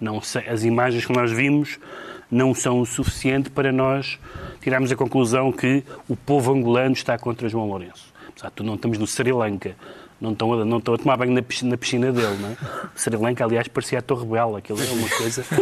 Não 0.00 0.20
sei, 0.20 0.48
as 0.48 0.64
imagens 0.64 1.06
que 1.06 1.12
nós 1.12 1.30
vimos 1.30 1.78
não 2.30 2.54
são 2.54 2.80
o 2.80 2.86
suficiente 2.86 3.50
para 3.50 3.72
nós 3.72 4.18
tirarmos 4.60 4.90
a 4.90 4.96
conclusão 4.96 5.52
que 5.52 5.84
o 6.08 6.16
povo 6.16 6.52
angolano 6.52 6.92
está 6.92 7.18
contra 7.18 7.48
João 7.48 7.68
Lourenço. 7.68 8.12
Apesar 8.28 8.52
de 8.54 8.62
não 8.62 8.74
estamos 8.74 8.98
no 8.98 9.06
Sri 9.06 9.32
Lanka, 9.32 9.74
não 10.20 10.32
estão, 10.32 10.52
a, 10.52 10.64
não 10.64 10.78
estão 10.78 10.94
a 10.94 10.98
tomar 10.98 11.16
banho 11.16 11.32
na 11.32 11.42
piscina, 11.42 11.70
na 11.72 11.76
piscina 11.76 12.12
dele, 12.12 12.36
não 12.40 12.50
é? 12.50 12.52
O 12.94 12.98
Sri 12.98 13.16
Lanka, 13.16 13.44
aliás, 13.44 13.68
parecia 13.68 13.98
a 13.98 14.02
Torre 14.02 14.26
Bela, 14.26 14.58
aquilo 14.58 14.82
é 14.82 14.90
uma 14.90 15.08
coisa. 15.08 15.44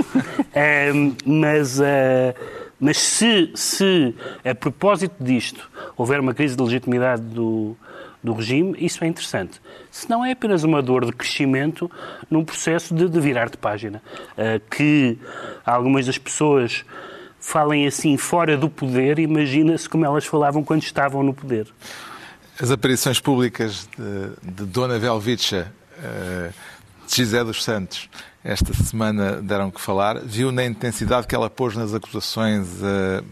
Eh, 0.60 0.92
mas 1.24 1.78
eh, 1.78 2.34
mas 2.80 2.98
se, 2.98 3.50
se, 3.54 4.14
a 4.44 4.54
propósito 4.54 5.16
disto, 5.22 5.68
houver 5.96 6.20
uma 6.20 6.32
crise 6.32 6.56
de 6.56 6.62
legitimidade 6.62 7.22
do, 7.22 7.76
do 8.22 8.32
regime, 8.32 8.76
isso 8.78 9.02
é 9.02 9.06
interessante. 9.06 9.60
Se 9.90 10.08
não 10.08 10.24
é 10.24 10.32
apenas 10.32 10.62
uma 10.62 10.80
dor 10.80 11.04
de 11.04 11.12
crescimento 11.12 11.90
num 12.30 12.44
processo 12.44 12.94
de, 12.94 13.08
de 13.08 13.20
virar 13.20 13.48
de 13.48 13.56
página. 13.56 14.02
Eh, 14.36 14.60
que 14.70 15.18
algumas 15.64 16.06
das 16.06 16.18
pessoas 16.18 16.84
falem 17.40 17.86
assim 17.86 18.16
fora 18.16 18.56
do 18.56 18.68
poder, 18.68 19.18
imagina-se 19.18 19.88
como 19.88 20.04
elas 20.04 20.24
falavam 20.24 20.62
quando 20.62 20.82
estavam 20.82 21.22
no 21.22 21.34
poder. 21.34 21.66
As 22.60 22.70
aparições 22.70 23.20
públicas 23.20 23.88
de, 23.96 24.52
de 24.52 24.64
Dona 24.66 24.98
Velvicha, 24.98 25.72
eh, 26.02 26.50
de 27.06 27.16
Gisé 27.16 27.42
dos 27.42 27.64
Santos, 27.64 28.08
esta 28.48 28.72
semana 28.72 29.42
deram 29.42 29.70
que 29.70 29.80
falar. 29.80 30.20
Viu 30.24 30.50
na 30.50 30.64
intensidade 30.64 31.26
que 31.26 31.34
ela 31.34 31.50
pôs 31.50 31.76
nas 31.76 31.92
acusações 31.92 32.66
a 32.82 33.22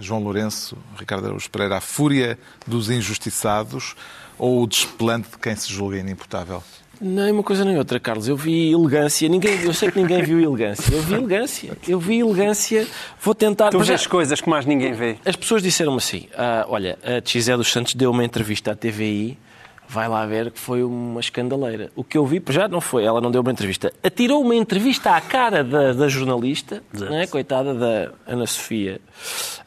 João 0.00 0.22
Lourenço, 0.22 0.76
Ricardo 0.98 1.24
Araújo 1.26 1.48
Pereira, 1.50 1.78
a 1.78 1.80
fúria 1.80 2.38
dos 2.66 2.90
injustiçados 2.90 3.94
ou 4.38 4.62
o 4.62 4.66
desplante 4.66 5.30
de 5.30 5.38
quem 5.38 5.56
se 5.56 5.72
julga 5.72 5.96
inimputável? 5.96 6.62
Nem 7.00 7.30
uma 7.32 7.42
coisa 7.42 7.64
nem 7.64 7.76
outra, 7.76 7.98
Carlos. 8.00 8.26
Eu 8.28 8.36
vi 8.36 8.72
elegância. 8.72 9.28
Ninguém, 9.28 9.60
eu 9.62 9.72
sei 9.74 9.90
que 9.90 9.98
ninguém 10.00 10.22
viu 10.22 10.40
elegância. 10.40 10.94
Eu 10.94 11.02
vi 11.02 11.14
elegância. 11.14 11.78
Eu 11.86 12.00
vi 12.00 12.20
elegância. 12.20 12.86
Vou 13.22 13.34
tentar. 13.34 13.70
Tu 13.70 13.78
vês 13.80 14.02
já- 14.02 14.08
coisas 14.08 14.40
que 14.40 14.48
mais 14.48 14.64
ninguém 14.64 14.92
vê. 14.94 15.16
As 15.24 15.36
pessoas 15.36 15.62
disseram-me 15.62 15.98
assim: 15.98 16.26
ah, 16.36 16.64
olha, 16.68 16.98
a 17.02 17.20
Gisé 17.26 17.54
dos 17.56 17.70
Santos 17.70 17.94
deu 17.94 18.10
uma 18.10 18.24
entrevista 18.24 18.72
à 18.72 18.74
TVI, 18.74 19.38
vai 19.88 20.08
lá 20.08 20.24
ver 20.26 20.50
que 20.50 20.58
foi 20.58 20.82
uma 20.82 21.20
escandaleira. 21.20 21.90
O 21.94 22.02
que 22.04 22.18
eu 22.18 22.26
vi, 22.26 22.42
já 22.50 22.66
não 22.68 22.80
foi, 22.80 23.04
ela 23.04 23.20
não 23.20 23.30
deu 23.30 23.40
uma 23.42 23.50
entrevista. 23.52 23.92
Atirou 24.02 24.42
uma 24.42 24.54
entrevista 24.54 25.10
à 25.12 25.20
cara 25.20 25.62
da, 25.64 25.92
da 25.92 26.08
jornalista, 26.08 26.82
né, 26.92 27.26
coitada 27.26 27.74
da 27.74 28.10
Ana 28.26 28.46
Sofia. 28.46 29.00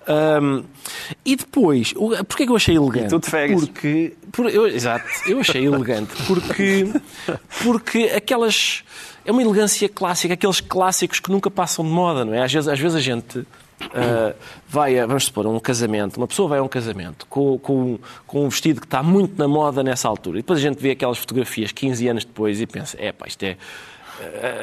Ahm, 0.07 0.63
e 1.25 1.35
depois, 1.35 1.93
porquê 1.93 2.45
que 2.45 2.51
eu 2.51 2.55
achei 2.55 2.75
elegante? 2.75 3.05
E 3.05 3.09
tu 3.09 3.19
de 3.19 3.29
férias. 3.29 3.59
Porque, 3.59 4.13
por- 4.31 4.49
eu, 4.49 4.67
exato, 4.67 5.05
eu 5.27 5.39
achei 5.39 5.65
elegante 5.65 6.11
porque, 6.27 6.91
porque 7.63 8.11
aquelas. 8.15 8.83
É 9.25 9.31
uma 9.31 9.41
elegância 9.43 9.87
clássica, 9.87 10.33
aqueles 10.33 10.59
clássicos 10.61 11.19
que 11.19 11.29
nunca 11.29 11.51
passam 11.51 11.85
de 11.85 11.91
moda, 11.91 12.25
não 12.25 12.33
é? 12.33 12.41
Às 12.43 12.51
vezes, 12.51 12.67
às 12.67 12.79
vezes 12.79 12.95
a 12.95 13.01
gente 13.01 13.45
ah, 13.93 14.35
vai 14.67 14.99
a, 14.99 15.05
vamos 15.05 15.25
supor, 15.25 15.47
um 15.47 15.59
casamento, 15.59 16.17
uma 16.17 16.27
pessoa 16.27 16.49
vai 16.49 16.59
a 16.59 16.63
um 16.63 16.67
casamento 16.67 17.25
com, 17.27 17.57
com, 17.59 17.99
com 18.27 18.45
um 18.45 18.49
vestido 18.49 18.81
que 18.81 18.87
está 18.87 19.01
muito 19.01 19.37
na 19.37 19.47
moda 19.47 19.83
nessa 19.83 20.07
altura, 20.07 20.39
e 20.39 20.41
depois 20.41 20.59
a 20.59 20.61
gente 20.61 20.79
vê 20.81 20.91
aquelas 20.91 21.17
fotografias 21.17 21.71
15 21.71 22.07
anos 22.07 22.25
depois 22.25 22.61
e 22.61 22.67
pensa, 22.67 22.97
é 22.99 23.11
pá, 23.11 23.27
isto 23.27 23.43
é. 23.43 23.57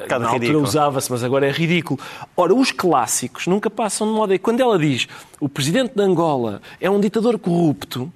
Cada 0.08 0.18
na 0.20 0.26
altura 0.28 0.38
ridículo. 0.44 0.62
usava-se, 0.64 1.10
mas 1.10 1.22
agora 1.24 1.46
é 1.46 1.50
ridículo. 1.50 1.98
Ora, 2.36 2.54
os 2.54 2.70
clássicos 2.70 3.46
nunca 3.46 3.68
passam 3.70 4.06
de 4.06 4.12
moda. 4.12 4.34
E 4.34 4.38
quando 4.38 4.60
ela 4.60 4.78
diz 4.78 5.06
o 5.40 5.48
presidente 5.48 5.92
de 5.94 6.02
Angola 6.02 6.62
é 6.80 6.88
um 6.90 6.98
ditador 7.00 7.38
corrupto, 7.38 8.10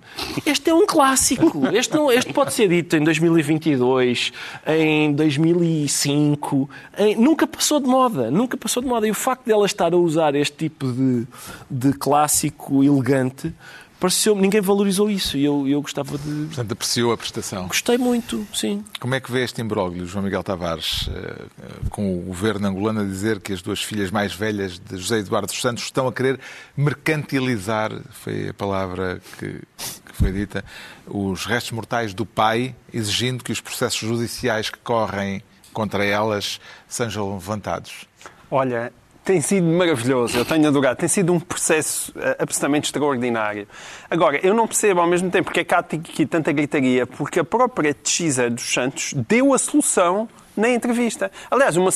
este 0.46 0.70
é 0.70 0.74
um 0.74 0.86
clássico. 0.86 1.50
Este, 1.72 1.94
não, 1.94 2.10
este 2.10 2.32
pode 2.32 2.52
ser 2.52 2.68
dito 2.68 2.96
em 2.96 3.04
2022, 3.04 4.32
em 4.66 5.12
2005. 5.12 6.68
em- 6.98 7.16
nunca 7.16 7.46
passou 7.46 7.80
de 7.80 7.86
moda. 7.86 8.30
Nunca 8.30 8.56
passou 8.56 8.82
de 8.82 8.88
moda. 8.88 9.06
E 9.06 9.10
o 9.10 9.14
facto 9.14 9.46
dela 9.46 9.64
estar 9.66 9.92
a 9.92 9.96
usar 9.96 10.34
este 10.34 10.56
tipo 10.56 10.86
de, 10.90 11.26
de 11.70 11.92
clássico 11.94 12.82
elegante, 12.82 13.52
pareceu 14.00 14.34
ninguém 14.34 14.60
valorizou 14.60 15.10
isso. 15.10 15.36
E 15.36 15.44
eu, 15.44 15.68
eu 15.68 15.82
gostava 15.82 16.16
de. 16.16 16.46
Portanto, 16.46 16.72
apreciou 16.72 17.12
a 17.12 17.18
prestação. 17.18 17.68
Gostei 17.68 17.98
muito, 17.98 18.46
sim. 18.52 18.82
Como 18.98 19.14
é 19.14 19.20
que 19.20 19.30
vê 19.30 19.44
este 19.44 19.60
imbróglio, 19.60 20.06
João 20.06 20.24
Miguel 20.24 20.42
Tavares, 20.42 21.08
eh, 21.08 21.44
eh, 21.62 21.68
com 21.90 22.18
o 22.18 22.22
governo 22.22 22.66
angolano 22.66 23.02
a 23.02 23.04
dizer 23.04 23.40
que 23.40 23.52
as 23.52 23.60
duas 23.60 23.82
filhas 23.82 24.10
mais 24.10 24.32
velhas 24.34 24.78
de 24.78 24.96
José 24.96 25.18
Eduardo 25.18 25.48
dos 25.48 25.60
Santos 25.60 25.84
estão 25.84 26.08
a 26.08 26.12
querer 26.12 26.40
mercantilizar, 26.76 27.92
foi 28.10 28.48
a 28.48 28.54
palavra 28.54 29.20
que, 29.38 29.46
que 29.46 30.14
foi 30.14 30.32
dita, 30.32 30.64
os 31.06 31.44
restos 31.44 31.72
mortais 31.72 32.14
do 32.14 32.24
pai, 32.24 32.74
exigindo 32.92 33.44
que 33.44 33.52
os 33.52 33.60
processos 33.60 34.00
judiciais 34.00 34.70
que 34.70 34.78
correm 34.78 35.42
contra 35.72 36.04
elas 36.04 36.60
sejam 36.88 37.34
levantados? 37.34 38.06
Olha, 38.50 38.92
tem 39.24 39.40
sido 39.40 39.66
maravilhoso, 39.66 40.36
eu 40.38 40.44
tenho 40.44 40.66
adorado. 40.66 40.96
Tem 40.98 41.08
sido 41.08 41.32
um 41.32 41.40
processo 41.40 42.12
eh, 42.16 42.36
absolutamente 42.38 42.86
extraordinário. 42.86 43.68
Agora, 44.10 44.38
eu 44.44 44.54
não 44.54 44.66
percebo 44.66 45.00
ao 45.00 45.06
mesmo 45.06 45.30
tempo 45.30 45.44
porque 45.44 45.60
é 45.60 45.64
que 45.64 45.74
há 45.74 45.78
aqui 45.78 46.26
tanta 46.26 46.50
gritaria, 46.52 47.06
porque 47.06 47.40
a 47.40 47.44
própria 47.44 47.94
Tchisa 47.94 48.48
dos 48.48 48.72
Santos 48.72 49.12
deu 49.28 49.52
a 49.52 49.58
solução 49.58 50.28
na 50.56 50.70
entrevista. 50.70 51.30
Aliás, 51.50 51.76
uma, 51.76 51.90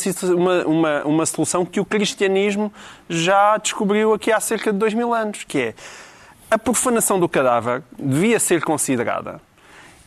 uma, 0.66 1.04
uma 1.04 1.26
solução 1.26 1.64
que 1.64 1.80
o 1.80 1.84
cristianismo 1.84 2.72
já 3.08 3.56
descobriu 3.56 4.12
aqui 4.12 4.30
há 4.30 4.40
cerca 4.40 4.72
de 4.72 4.78
dois 4.78 4.94
mil 4.94 5.12
anos, 5.12 5.44
que 5.44 5.58
é 5.58 5.74
a 6.50 6.58
profanação 6.58 7.18
do 7.18 7.28
cadáver 7.28 7.82
devia 7.98 8.38
ser 8.38 8.62
considerada 8.62 9.40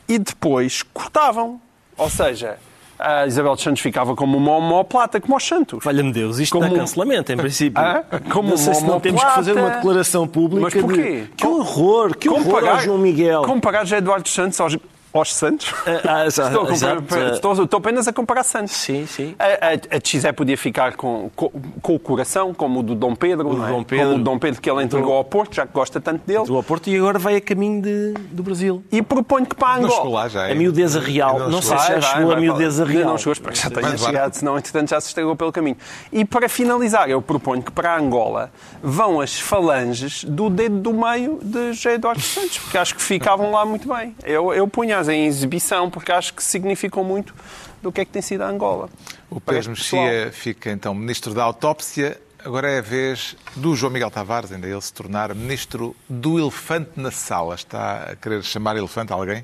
e 0.07 0.17
depois 0.17 0.81
cortavam. 0.81 1.59
Ou 1.97 2.09
seja, 2.09 2.57
a 2.99 3.27
Isabel 3.27 3.53
dos 3.53 3.63
Santos 3.63 3.81
ficava 3.81 4.15
como 4.15 4.37
uma 4.37 4.51
homoplata, 4.53 5.19
como 5.19 5.33
aos 5.33 5.45
santos. 5.45 5.83
Valha-me 5.83 6.11
Deus, 6.11 6.39
isto 6.39 6.57
Como 6.57 6.69
dá 6.69 6.75
cancelamento, 6.75 7.31
em 7.31 7.37
princípio. 7.37 7.77
Ah, 7.87 8.03
como 8.31 8.49
não 8.49 8.57
sei 8.57 8.73
se 8.73 8.83
não 8.83 8.99
temos 8.99 9.23
que 9.23 9.31
fazer 9.31 9.53
uma 9.53 9.69
declaração 9.69 10.27
pública 10.27 10.63
Mas 10.63 10.73
porquê? 10.73 11.21
de... 11.21 11.27
Que 11.35 11.47
horror, 11.47 12.17
que 12.17 12.27
horror 12.27 12.67
ao 12.67 12.79
João 12.79 12.97
Miguel. 12.97 13.43
Comparar 13.43 13.85
já 13.85 13.97
Eduardo 13.97 14.23
dos 14.23 14.33
Santos 14.33 14.59
aos, 14.59 14.75
aos 15.17 15.33
Santos? 15.33 15.73
Ah, 15.85 16.23
ah, 16.23 16.25
estou, 16.27 16.65
comparar- 16.65 17.33
estou- 17.33 17.63
estou 17.63 17.77
apenas 17.77 18.07
a 18.07 18.13
comparar 18.13 18.43
Santos. 18.43 18.73
Sim, 18.75 19.05
sim. 19.05 19.35
A, 19.39 19.45
a, 19.45 19.97
a 20.29 20.33
podia 20.33 20.57
ficar 20.57 20.95
com, 20.95 21.29
com, 21.35 21.49
com 21.81 21.95
o 21.95 21.99
coração, 21.99 22.53
como 22.53 22.79
o 22.79 22.83
do 22.83 22.95
Dom 22.95 23.15
Pedro, 23.15 23.49
do 23.49 23.57
não 23.57 23.67
é? 23.67 23.71
Dom 23.71 23.83
Pedro. 23.83 24.05
como 24.07 24.19
o 24.19 24.23
Dom 24.23 24.39
Pedro 24.39 24.61
que 24.61 24.69
ele 24.69 24.83
entregou 24.83 25.13
ao 25.13 25.23
Porto, 25.23 25.55
já 25.55 25.65
que 25.65 25.73
gosta 25.73 25.99
tanto 25.99 26.25
dele. 26.25 26.43
Do 26.45 26.57
Oporto 26.57 26.89
e 26.89 26.97
agora 26.97 27.19
vai 27.19 27.35
a 27.35 27.41
caminho 27.41 27.81
de, 27.81 28.13
do 28.31 28.43
Brasil. 28.43 28.83
E 28.91 29.01
proponho 29.01 29.45
que 29.45 29.55
para 29.55 29.77
Não 29.79 29.85
Angola... 29.85 29.95
chegou 29.95 30.13
lá 30.13 30.27
já. 30.27 30.43
A 30.43 30.49
é? 30.49 30.55
miudeza 30.55 30.99
real. 30.99 31.37
Ainda 31.37 31.49
Não 31.49 31.61
sei 31.61 31.77
se 31.77 31.87
já 31.87 32.01
chegou 32.01 32.31
a 32.31 32.35
miudeza 32.39 32.85
real. 32.85 33.09
Não 33.09 33.17
chegou, 33.17 33.33
espero 33.33 33.53
que 33.53 33.59
já 33.59 33.69
tenha 33.69 33.97
chegado, 33.97 34.33
senão 34.33 34.57
entretanto 34.57 34.89
já 34.89 35.01
se 35.01 35.07
estragou 35.07 35.35
pelo 35.35 35.51
caminho. 35.51 35.77
E 36.11 36.23
para 36.25 36.47
finalizar, 36.49 37.09
eu 37.09 37.21
proponho 37.21 37.61
que 37.61 37.71
para 37.71 37.97
Angola 37.97 38.51
vão 38.81 39.19
as 39.21 39.39
falanges 39.39 40.23
do 40.23 40.49
dedo 40.49 40.77
do 40.79 40.93
meio 40.93 41.39
de 41.41 41.73
José 41.73 41.95
Eduardo 41.95 42.19
dos 42.19 42.29
Santos, 42.33 42.57
porque 42.59 42.77
acho 42.77 42.95
que 42.95 43.01
ficavam 43.01 43.51
lá 43.51 43.65
muito 43.65 43.87
bem. 43.87 44.15
Eu, 44.23 44.53
eu 44.53 44.67
em 45.07 45.25
exibição, 45.25 45.89
porque 45.89 46.11
acho 46.11 46.33
que 46.33 46.43
significam 46.43 47.03
muito 47.03 47.33
do 47.81 47.91
que 47.91 48.01
é 48.01 48.05
que 48.05 48.11
tem 48.11 48.21
sido 48.21 48.41
a 48.41 48.49
Angola. 48.49 48.89
O 49.29 49.39
pessoal. 49.39 49.75
Mexia 49.75 50.31
fica 50.31 50.71
então 50.71 50.93
ministro 50.93 51.33
da 51.33 51.43
autópsia. 51.43 52.19
Agora 52.43 52.69
é 52.69 52.79
a 52.79 52.81
vez 52.81 53.35
do 53.55 53.75
João 53.75 53.91
Miguel 53.91 54.11
Tavares, 54.11 54.51
ainda 54.51 54.67
ele 54.67 54.79
se 54.81 54.93
tornar 54.93 55.33
ministro 55.35 55.95
do 56.07 56.39
elefante 56.39 56.91
na 56.95 57.11
sala. 57.11 57.55
Está 57.55 58.11
a 58.11 58.15
querer 58.15 58.43
chamar 58.43 58.77
elefante 58.77 59.11
a 59.11 59.15
alguém? 59.15 59.43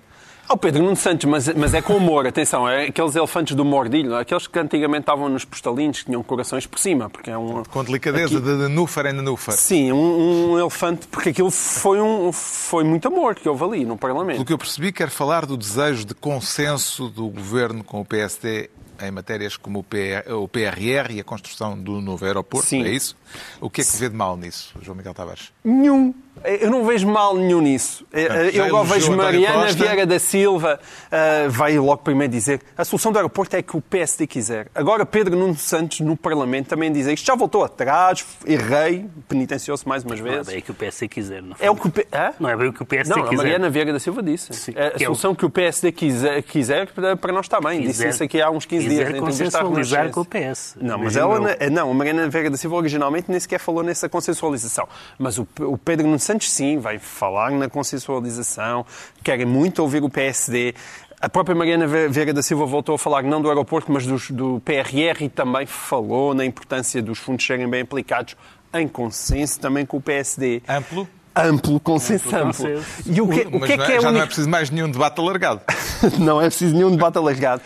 Ao 0.54 0.58
Pedro 0.58 0.84
Nuno 0.84 0.96
Santos, 0.96 1.26
mas, 1.26 1.48
mas 1.56 1.74
é 1.74 1.82
com 1.82 1.98
humor, 1.98 2.28
atenção, 2.28 2.70
é 2.70 2.86
aqueles 2.86 3.16
elefantes 3.16 3.56
do 3.56 3.66
mordilho, 3.66 4.16
aqueles 4.16 4.46
que 4.46 4.60
antigamente 4.60 5.00
estavam 5.00 5.28
nos 5.28 5.44
postalinos, 5.44 6.02
que 6.02 6.06
tinham 6.06 6.22
corações 6.22 6.68
por 6.68 6.78
cima, 6.78 7.10
porque 7.10 7.32
é 7.32 7.36
um... 7.36 7.63
Com 7.63 7.84
delicadeza, 7.84 8.39
de 8.39 8.54
nenúfar 8.54 9.08
em 9.08 9.13
nenúfar. 9.13 9.56
Sim, 9.56 9.92
um, 9.92 10.52
um 10.52 10.60
elefante, 10.60 11.08
porque 11.08 11.30
aquilo 11.30 11.50
foi, 11.50 12.00
um, 12.00 12.32
foi 12.32 12.84
muito 12.84 13.08
amor 13.08 13.34
que 13.34 13.50
houve 13.50 13.63
ali 13.63 13.80
no 13.80 13.98
Pelo 13.98 14.13
Parlamento. 14.13 14.46
que 14.46 14.54
eu 14.54 14.58
percebi, 14.60 14.92
quer 14.92 15.10
falar 15.10 15.48
do 15.48 15.58
desejo 15.58 16.06
de 16.06 16.13
consenso 16.13 17.10
do 17.10 17.30
governo 17.30 17.84
com 17.84 18.02
o 18.02 18.06
PSD 18.06 18.70
em 19.02 19.10
matérias 19.10 19.58
como 19.58 19.80
o, 19.80 19.84
PR, 19.84 20.32
o 20.32 20.48
PRR 20.48 21.13
e 21.13 21.20
a 21.20 21.24
construção 21.24 21.76
do 21.76 22.00
novo 22.00 22.24
aeroporto. 22.24 22.68
Sim. 22.68 22.84
É 22.84 22.92
isso? 22.92 23.18
O 23.60 23.72
que 23.72 23.82
é 23.82 23.84
que 23.84 23.98
vê 23.98 24.08
de 24.08 24.16
mal 24.16 24.38
nisso, 24.38 24.72
João 24.84 24.96
Miguel 24.96 25.16
Tavares? 25.16 25.52
Nenhum. 25.63 26.13
Eu 26.43 26.69
não 26.69 26.84
vejo 26.86 27.08
mal 27.08 27.36
nenhum 27.38 27.62
nisso. 27.62 28.06
Ah, 28.13 28.17
Eu 28.52 28.65
agora 28.65 28.84
vejo 28.86 29.15
Mariana 29.15 29.63
Costa. 29.65 29.78
Vieira 29.84 30.06
da 30.06 30.19
Silva 30.19 30.80
uh, 31.08 31.50
vai 31.50 31.78
logo 31.78 31.98
primeiro 31.98 32.34
dizer 32.34 32.60
a 32.78 32.84
solução 32.84 33.12
do 33.12 33.17
aeroporto 33.17 33.56
é 33.56 33.62
que 33.62 33.78
o 33.78 33.82
PSD 33.82 34.28
quiser. 34.28 34.67
Agora 34.76 35.06
Pedro 35.06 35.36
Nuno 35.38 35.56
Santos 35.56 36.00
no 36.02 36.17
Parlamento 36.17 36.67
também 36.67 36.91
dizer 36.91 37.13
isto 37.13 37.26
já 37.26 37.36
voltou 37.36 37.63
atrás, 37.63 38.26
errei, 38.46 39.06
penitenciou-se 39.30 39.88
mais 39.88 40.04
umas 40.04 40.19
Não 40.19 40.28
é 40.28 40.32
vezes. 40.32 40.48
bem 40.48 40.60
o 40.60 40.62
que 40.63 40.72
o 40.72 40.74
PSD 40.74 41.08
quiser. 41.08 41.41
Não, 41.41 41.56
É 41.60 41.69
o 41.72 41.76
que 41.76 41.88
o 41.88 41.91
P... 41.91 42.08
Hã? 42.12 42.34
não 42.39 42.50
é 42.50 42.58
bem 42.58 42.67
o 42.69 42.74
que 42.74 42.82
o 42.84 42.86
PSD 42.86 43.15
Não, 43.15 43.26
a 43.26 43.30
quiser. 43.30 43.38
Mariana 43.43 43.69
Vieira 43.69 43.93
da 43.93 44.00
Silva 44.00 44.22
disse. 44.22 44.54
Sim, 44.54 44.72
a 44.72 44.91
que 44.91 45.04
é 45.04 45.08
o- 45.08 45.15
solução 45.15 45.36
que 45.36 45.46
o 45.46 45.50
PSD 45.50 45.91
quiser, 45.91 46.43
quiser 46.43 46.88
para, 47.17 47.32
nós 47.32 47.46
está 47.46 47.62
bem. 47.62 47.82
Disse 47.82 48.08
isso 48.08 48.24
aqui 48.24 48.41
há 48.41 48.50
uns 48.50 48.65
15 48.65 48.88
quiser 48.88 49.06
dias. 49.08 49.17
à 49.17 49.26
consensualizar 49.26 50.10
com 50.10 50.22
o 50.22 50.26
PS. 50.26 50.76
Não, 50.82 50.98
mas 50.98 51.15
ela, 51.15 51.39
não, 51.72 51.91
a 51.91 51.93
Mariana 51.93 52.28
Vieira 52.28 52.50
da 52.50 52.58
Silva 52.58 52.76
originalmente 52.76 53.30
nem 53.32 53.39
sequer 53.39 53.60
falou 53.60 53.84
nessa 53.84 54.10
consensualização. 54.10 54.88
Mas 55.17 55.38
o, 55.38 55.48
o 55.62 55.78
Pedro 55.78 56.06
Nuno 56.08 56.19
Santos 56.23 56.51
sim, 56.51 56.77
vai 56.77 56.97
falar 56.99 57.51
na 57.51 57.69
consensualização, 57.69 58.86
querem 59.23 59.45
muito 59.45 59.81
ouvir 59.81 60.03
o 60.03 60.09
PSD. 60.09 60.73
A 61.21 61.29
própria 61.29 61.55
Mariana 61.55 61.88
Vieira 62.09 62.33
da 62.33 62.41
Silva 62.43 62.65
voltou 62.65 62.95
a 62.95 62.97
falar 62.99 63.23
não 63.23 63.41
do 63.41 63.47
aeroporto, 63.49 63.91
mas 63.91 64.05
dos- 64.05 64.29
do 64.31 64.62
PRR 64.65 65.23
e 65.25 65.29
também 65.29 65.65
falou 65.65 66.33
na 66.33 66.43
importância 66.43 67.01
dos 67.01 67.17
fundos 67.19 67.45
serem 67.45 67.67
bem 67.69 67.81
aplicados 67.81 68.36
em 68.73 68.88
consenso 68.88 69.59
também 69.59 69.86
com 69.86 69.97
o 69.97 70.01
PSD. 70.01 70.62
Amplo? 70.67 71.07
Amplo 71.36 71.79
consenso, 71.79 72.27
Amplo 72.36 72.67
amplo. 72.67 72.83
E 73.05 73.21
o 73.21 73.27
que, 73.27 73.41
o 73.55 73.59
Mas 73.59 73.67
que 73.69 73.73
é 73.73 73.77
que 73.86 73.91
é 73.93 74.01
já 74.01 74.12
não 74.12 74.21
é 74.21 74.25
preciso 74.25 74.49
mais 74.49 74.69
nenhum 74.69 74.89
debate 74.91 75.19
alargado. 75.19 75.62
não 76.19 76.39
é 76.41 76.45
preciso 76.45 76.73
nenhum 76.75 76.91
debate 76.91 77.17
alargado. 77.17 77.62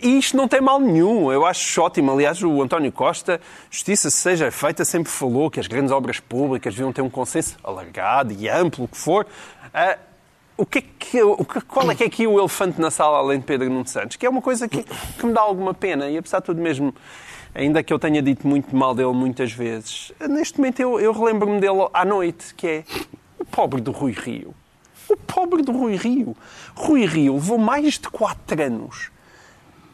E 0.00 0.18
isto 0.18 0.36
não 0.36 0.46
tem 0.46 0.60
mal 0.60 0.78
nenhum. 0.80 1.32
Eu 1.32 1.44
acho 1.44 1.80
ótimo. 1.82 2.12
Aliás, 2.12 2.42
o 2.42 2.62
António 2.62 2.92
Costa, 2.92 3.40
justiça 3.70 4.10
seja 4.10 4.50
feita, 4.50 4.84
sempre 4.84 5.10
falou 5.10 5.50
que 5.50 5.58
as 5.58 5.66
grandes 5.66 5.90
obras 5.92 6.20
públicas 6.20 6.74
deviam 6.74 6.92
ter 6.92 7.02
um 7.02 7.10
consenso 7.10 7.56
alargado 7.64 8.32
e 8.32 8.48
amplo, 8.48 8.84
o 8.84 8.88
que 8.88 8.96
for. 8.96 9.26
Ah, 9.74 9.98
o 10.56 10.66
que 10.66 10.78
é 10.78 10.82
que, 10.98 11.22
o 11.22 11.44
que- 11.44 11.60
qual 11.62 11.90
é 11.90 11.94
que 11.94 12.02
é 12.02 12.06
aqui 12.06 12.26
o 12.26 12.38
elefante 12.38 12.80
na 12.80 12.90
sala, 12.90 13.18
além 13.18 13.38
de 13.38 13.44
Pedro 13.44 13.68
Nuno 13.70 13.86
Santos? 13.86 14.16
Que 14.16 14.26
é 14.26 14.28
uma 14.30 14.42
coisa 14.42 14.68
que, 14.68 14.82
que 14.82 15.26
me 15.26 15.32
dá 15.32 15.40
alguma 15.40 15.72
pena. 15.74 16.08
E 16.08 16.16
apesar 16.18 16.40
de 16.40 16.46
tudo 16.46 16.60
mesmo, 16.60 16.94
ainda 17.54 17.82
que 17.82 17.92
eu 17.92 17.98
tenha 17.98 18.20
dito 18.22 18.46
muito 18.46 18.74
mal 18.74 18.94
dele 18.94 19.12
muitas 19.12 19.52
vezes, 19.52 20.12
neste 20.28 20.58
momento 20.58 20.80
eu, 20.80 20.98
eu 21.00 21.12
relembro-me 21.12 21.60
dele 21.60 21.88
à 21.92 22.04
noite, 22.04 22.54
que 22.54 22.66
é 22.66 22.84
o 23.38 23.44
pobre 23.44 23.80
do 23.80 23.90
Rui 23.92 24.12
Rio. 24.12 24.54
O 25.08 25.16
pobre 25.16 25.62
do 25.62 25.72
Rui 25.72 25.96
Rio. 25.96 26.36
Rui 26.74 27.06
Rio 27.06 27.34
levou 27.34 27.56
mais 27.56 27.94
de 27.98 28.08
quatro 28.08 28.60
anos 28.62 29.10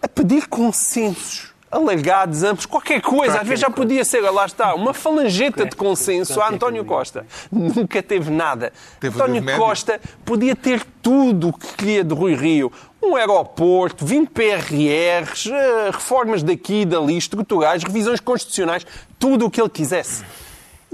a 0.04 0.08
pedir 0.08 0.46
consensos 0.48 1.54
alargados, 1.70 2.44
amplos, 2.44 2.66
qualquer 2.66 3.00
coisa. 3.00 3.40
Às 3.40 3.48
vezes 3.48 3.60
já 3.60 3.70
podia 3.70 4.04
ser, 4.04 4.20
lá 4.20 4.44
está, 4.44 4.74
uma 4.74 4.92
falangeta 4.92 5.64
de 5.64 5.74
consenso 5.74 6.40
a 6.40 6.50
António 6.50 6.84
Costa. 6.84 7.26
Nunca 7.50 8.02
teve 8.02 8.30
nada. 8.30 8.72
Teve 9.00 9.16
António. 9.16 9.56
Costa 9.56 9.98
podia 10.24 10.54
ter 10.54 10.84
tudo 11.02 11.48
o 11.48 11.52
que 11.52 11.74
queria 11.74 12.04
de 12.04 12.14
Rui 12.14 12.34
Rio. 12.34 12.70
Um 13.02 13.16
aeroporto, 13.16 14.04
20 14.04 14.28
PRRs, 14.28 15.46
eh, 15.46 15.90
reformas 15.90 16.42
daqui 16.42 16.82
e 16.82 16.84
dali, 16.84 17.16
estruturais, 17.16 17.82
revisões 17.82 18.20
constitucionais, 18.20 18.86
tudo 19.18 19.46
o 19.46 19.50
que 19.50 19.60
ele 19.60 19.70
quisesse. 19.70 20.22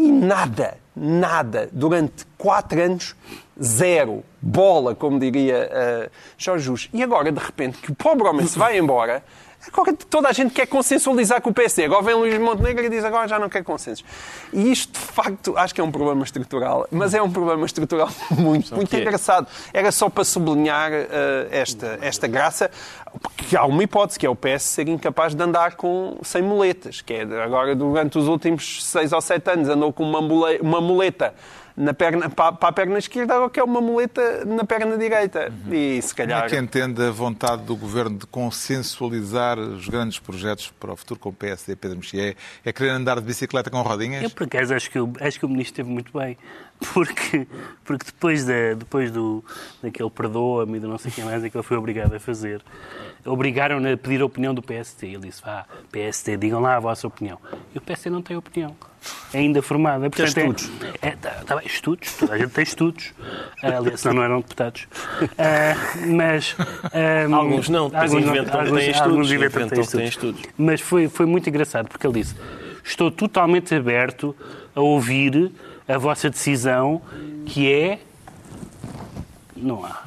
E 0.01 0.11
nada, 0.11 0.79
nada, 0.97 1.69
durante 1.71 2.25
quatro 2.39 2.83
anos, 2.83 3.15
zero. 3.63 4.25
Bola, 4.41 4.95
como 4.95 5.19
diria 5.19 5.69
eh, 5.71 6.11
Jorge 6.39 6.65
Jus. 6.65 6.89
E 6.91 7.03
agora, 7.03 7.31
de 7.31 7.39
repente, 7.39 7.77
que 7.77 7.93
o 7.93 7.95
pobre 7.95 8.27
homem 8.27 8.47
se 8.47 8.59
vai 8.59 8.79
embora, 8.79 9.23
agora 9.67 9.93
toda 9.93 10.29
a 10.29 10.33
gente 10.33 10.53
quer 10.55 10.67
consensualizar 10.67 11.41
com 11.43 11.51
o 11.51 11.55
PSD. 11.55 11.85
Agora 11.85 12.03
vem 12.03 12.15
Luís 12.15 12.39
Montenegro 12.39 12.85
e 12.85 12.89
diz 12.89 13.05
agora 13.05 13.29
já 13.29 13.39
não 13.39 13.49
quer 13.49 13.63
consensos. 13.63 14.05
E 14.53 14.71
isto, 14.73 14.93
de 14.93 14.99
facto, 15.13 15.57
acho 15.57 15.75
que 15.75 15.81
é 15.81 15.85
um 15.85 15.91
problema 15.91 16.23
estrutural. 16.25 16.87
Mas 16.91 17.15
é 17.15 17.21
um 17.23 17.31
problema 17.31 17.65
estrutural 17.67 18.09
muito, 18.31 18.75
muito 18.75 18.89
quê? 18.91 18.99
engraçado. 19.01 19.47
Era 19.73 19.93
só 19.93 20.09
para 20.09 20.25
sublinhar 20.25 20.91
eh, 20.93 21.49
esta, 21.51 21.99
esta 22.01 22.27
graça, 22.27 22.71
que 23.37 23.57
há 23.57 23.65
uma 23.65 23.83
hipótese, 23.83 24.19
que 24.19 24.27
é 24.27 24.31
o 24.31 24.37
PS 24.37 24.63
ser 24.63 24.89
incapaz 24.89 25.35
de 25.35 25.43
andar 25.43 25.75
com, 25.77 26.19
sem 26.23 26.43
muletas. 26.43 27.01
Que 27.01 27.15
é, 27.15 27.23
agora, 27.43 27.75
durante 27.75 28.19
os 28.19 28.29
últimos 28.29 28.85
seis 28.85 29.13
ou 29.13 29.21
sete 29.21 29.51
anos, 29.51 29.69
andou 29.69 29.93
com 29.93 30.05
uma, 30.05 30.21
mule- 30.21 30.59
uma 30.61 30.81
muleta 30.81 31.35
na 31.77 31.95
perna, 31.95 32.29
para, 32.29 32.53
para 32.53 32.69
a 32.69 32.73
perna 32.73 32.99
esquerda, 32.99 33.35
agora 33.35 33.51
quer 33.51 33.63
uma 33.63 33.81
muleta 33.81 34.45
na 34.45 34.65
perna 34.65 34.97
direita. 34.99 35.53
E 35.71 36.01
se 36.03 36.15
Como 36.15 36.29
calhar... 36.29 36.45
é 36.45 36.49
que 36.49 36.57
entende 36.57 37.03
a 37.03 37.11
vontade 37.11 37.63
do 37.63 37.77
Governo 37.77 38.19
de 38.19 38.27
consensualizar 38.27 39.59
os 39.59 39.89
grandes 39.89 40.19
projetos 40.19 40.73
para 40.79 40.93
o 40.93 40.97
futuro 40.97 41.19
com 41.21 41.29
o 41.31 41.33
PSD, 41.33 41.77
Pedro 41.77 41.99
Mexia? 41.99 42.31
É, 42.65 42.71
é 42.71 42.73
querer 42.73 42.91
andar 42.91 43.17
de 43.21 43.27
bicicleta 43.27 43.71
com 43.71 43.81
rodinhas? 43.83 44.23
Eu, 44.23 44.31
por 44.31 44.45
acaso, 44.45 44.75
acho 44.75 44.91
que, 44.91 44.99
o- 44.99 45.13
acho 45.21 45.39
que 45.39 45.47
o 45.47 45.49
ministro 45.49 45.73
esteve 45.83 45.91
muito 45.91 46.17
bem. 46.17 46.37
Porque, 46.95 47.47
porque 47.85 48.07
depois, 48.07 48.45
da, 48.47 48.73
depois 48.75 49.11
do, 49.11 49.45
daquele 49.83 50.09
perdoa-me 50.11 50.79
e 50.79 50.81
do 50.81 50.89
não 50.89 50.97
sei 50.97 51.11
o 51.11 51.15
que 51.15 51.23
mais 51.23 51.45
é 51.45 51.51
que 51.51 51.57
ele 51.57 51.63
foi 51.63 51.77
obrigado 51.77 52.15
a 52.15 52.19
fazer, 52.19 52.63
obrigaram-no 53.25 53.93
a 53.93 53.97
pedir 53.99 54.23
a 54.23 54.25
opinião 54.25 54.55
do 54.55 54.63
PSD. 54.63 55.09
Ele 55.09 55.27
disse, 55.29 55.43
vá, 55.43 55.67
PSD, 55.93 56.37
digam 56.39 56.61
lá 56.61 56.77
a 56.77 56.81
vossa 56.81 57.07
opinião. 57.07 57.39
E 57.75 57.79
o 57.79 57.81
PSD 57.83 58.09
não 58.09 58.23
tem 58.23 58.35
opinião. 58.37 58.75
É 59.33 59.39
ainda 59.39 59.61
formada. 59.63 60.09
Portanto, 60.11 60.39
é- 60.39 60.41
estudos. 60.41 60.71
É, 61.03 61.11
tá, 61.13 61.31
tá 61.47 61.57
bem, 61.57 61.67
estudos. 61.67 62.15
Toda 62.17 62.35
a 62.35 62.39
gente 62.39 62.51
tem 62.51 62.65
estudos. 62.65 63.13
Ah, 63.63 63.77
aliás, 63.77 64.01
senão 64.01 64.15
não 64.17 64.23
eram 64.23 64.41
deputados. 64.41 64.89
Ah, 65.39 65.75
mas... 66.07 66.57
ah, 66.59 67.35
Alguns 67.37 67.69
não, 67.69 67.89
depois 67.91 68.13
alguns 68.15 68.29
inventam 68.31 68.61
alguns- 68.61 68.79
têm 68.81 68.91
estudos, 68.91 69.11
alguns 69.13 69.33
inventam 69.33 69.81
estudos. 69.83 70.09
estudos. 70.09 70.43
Mas 70.57 70.81
foi, 70.81 71.09
foi 71.09 71.27
muito 71.27 71.49
engraçado, 71.49 71.89
porque 71.89 72.07
ele 72.07 72.21
disse: 72.21 72.35
Estou 72.85 73.11
totalmente 73.11 73.75
aberto 73.75 74.35
a 74.75 74.81
ouvir 74.81 75.51
a 75.95 75.99
vossa 75.99 76.31
decisão, 76.31 77.01
que 77.47 77.71
é. 77.73 77.99
Não 79.57 79.85
há. 79.85 80.03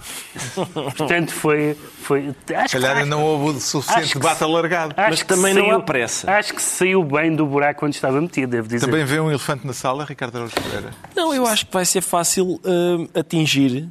Portanto, 0.97 1.31
foi. 1.31 1.75
foi 2.01 2.33
acho 2.55 2.69
Se 2.69 2.73
calhar 2.81 2.97
acho- 2.97 3.05
não 3.05 3.23
houve 3.23 3.57
o 3.57 3.61
suficiente 3.61 3.99
acho 4.03 4.13
que 4.13 4.19
debate 4.19 4.43
alargado. 4.43 4.93
acho 4.97 5.09
Mas 5.11 5.21
que 5.21 5.27
também 5.27 5.53
não 5.53 5.65
saiu- 5.65 5.75
há 5.75 5.79
pressa. 5.81 6.31
Acho 6.31 6.53
que 6.55 6.61
saiu 6.61 7.03
bem 7.03 7.35
do 7.35 7.45
buraco 7.45 7.81
quando 7.81 7.93
estava 7.93 8.19
metido, 8.19 8.49
devo 8.49 8.67
dizer. 8.67 8.85
Também 8.87 9.05
vê 9.05 9.19
um 9.19 9.29
elefante 9.29 9.67
na 9.67 9.73
sala, 9.73 10.05
Ricardo 10.05 10.37
Araújo 10.37 10.55
Pereira? 10.55 10.89
Não, 11.15 11.33
eu 11.35 11.45
acho 11.45 11.67
que 11.67 11.73
vai 11.73 11.85
ser 11.85 12.01
fácil 12.01 12.59
hum, 12.65 13.07
atingir 13.13 13.87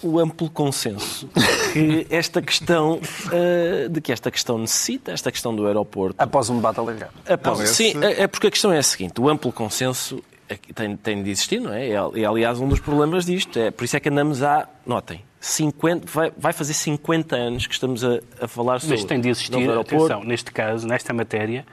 o 0.00 0.20
amplo 0.20 0.48
consenso 0.48 1.28
que 1.72 2.06
esta 2.08 2.40
questão 2.40 3.00
uh, 3.00 3.88
de 3.88 4.00
que 4.00 4.12
esta 4.12 4.30
questão 4.30 4.56
necessita, 4.56 5.10
esta 5.10 5.32
questão 5.32 5.52
do 5.56 5.66
aeroporto. 5.66 6.14
Após 6.16 6.48
um 6.48 6.54
debate 6.56 6.78
alargado. 6.78 7.12
Após- 7.28 7.58
Não, 7.58 7.64
esse- 7.64 7.74
Sim, 7.92 8.04
é 8.04 8.22
é 8.22 8.26
porque 8.28 8.46
a 8.46 8.50
questão 8.52 8.72
é 8.72 8.78
a 8.78 8.82
seguinte: 8.84 9.20
o 9.20 9.28
amplo 9.28 9.50
consenso 9.50 10.18
que 10.18 10.37
tem, 10.74 10.96
tem 10.96 11.22
de 11.22 11.30
existir, 11.30 11.60
não 11.60 11.72
é? 11.72 11.88
É, 11.90 12.24
aliás, 12.24 12.58
um 12.60 12.68
dos 12.68 12.80
problemas 12.80 13.26
disto. 13.26 13.58
É, 13.58 13.70
por 13.70 13.84
isso 13.84 13.96
é 13.96 14.00
que 14.00 14.08
andamos 14.08 14.42
há, 14.42 14.68
notem, 14.86 15.22
50, 15.40 16.06
vai, 16.06 16.32
vai 16.36 16.52
fazer 16.52 16.74
50 16.74 17.36
anos 17.36 17.66
que 17.66 17.74
estamos 17.74 18.04
a, 18.04 18.20
a 18.40 18.48
falar 18.48 18.80
sobre 18.80 18.96
Mas 18.96 19.04
tem 19.04 19.20
de 19.20 19.28
existir, 19.28 19.70
atenção, 19.70 20.24
neste 20.24 20.50
caso, 20.50 20.86
nesta 20.86 21.12
matéria, 21.12 21.64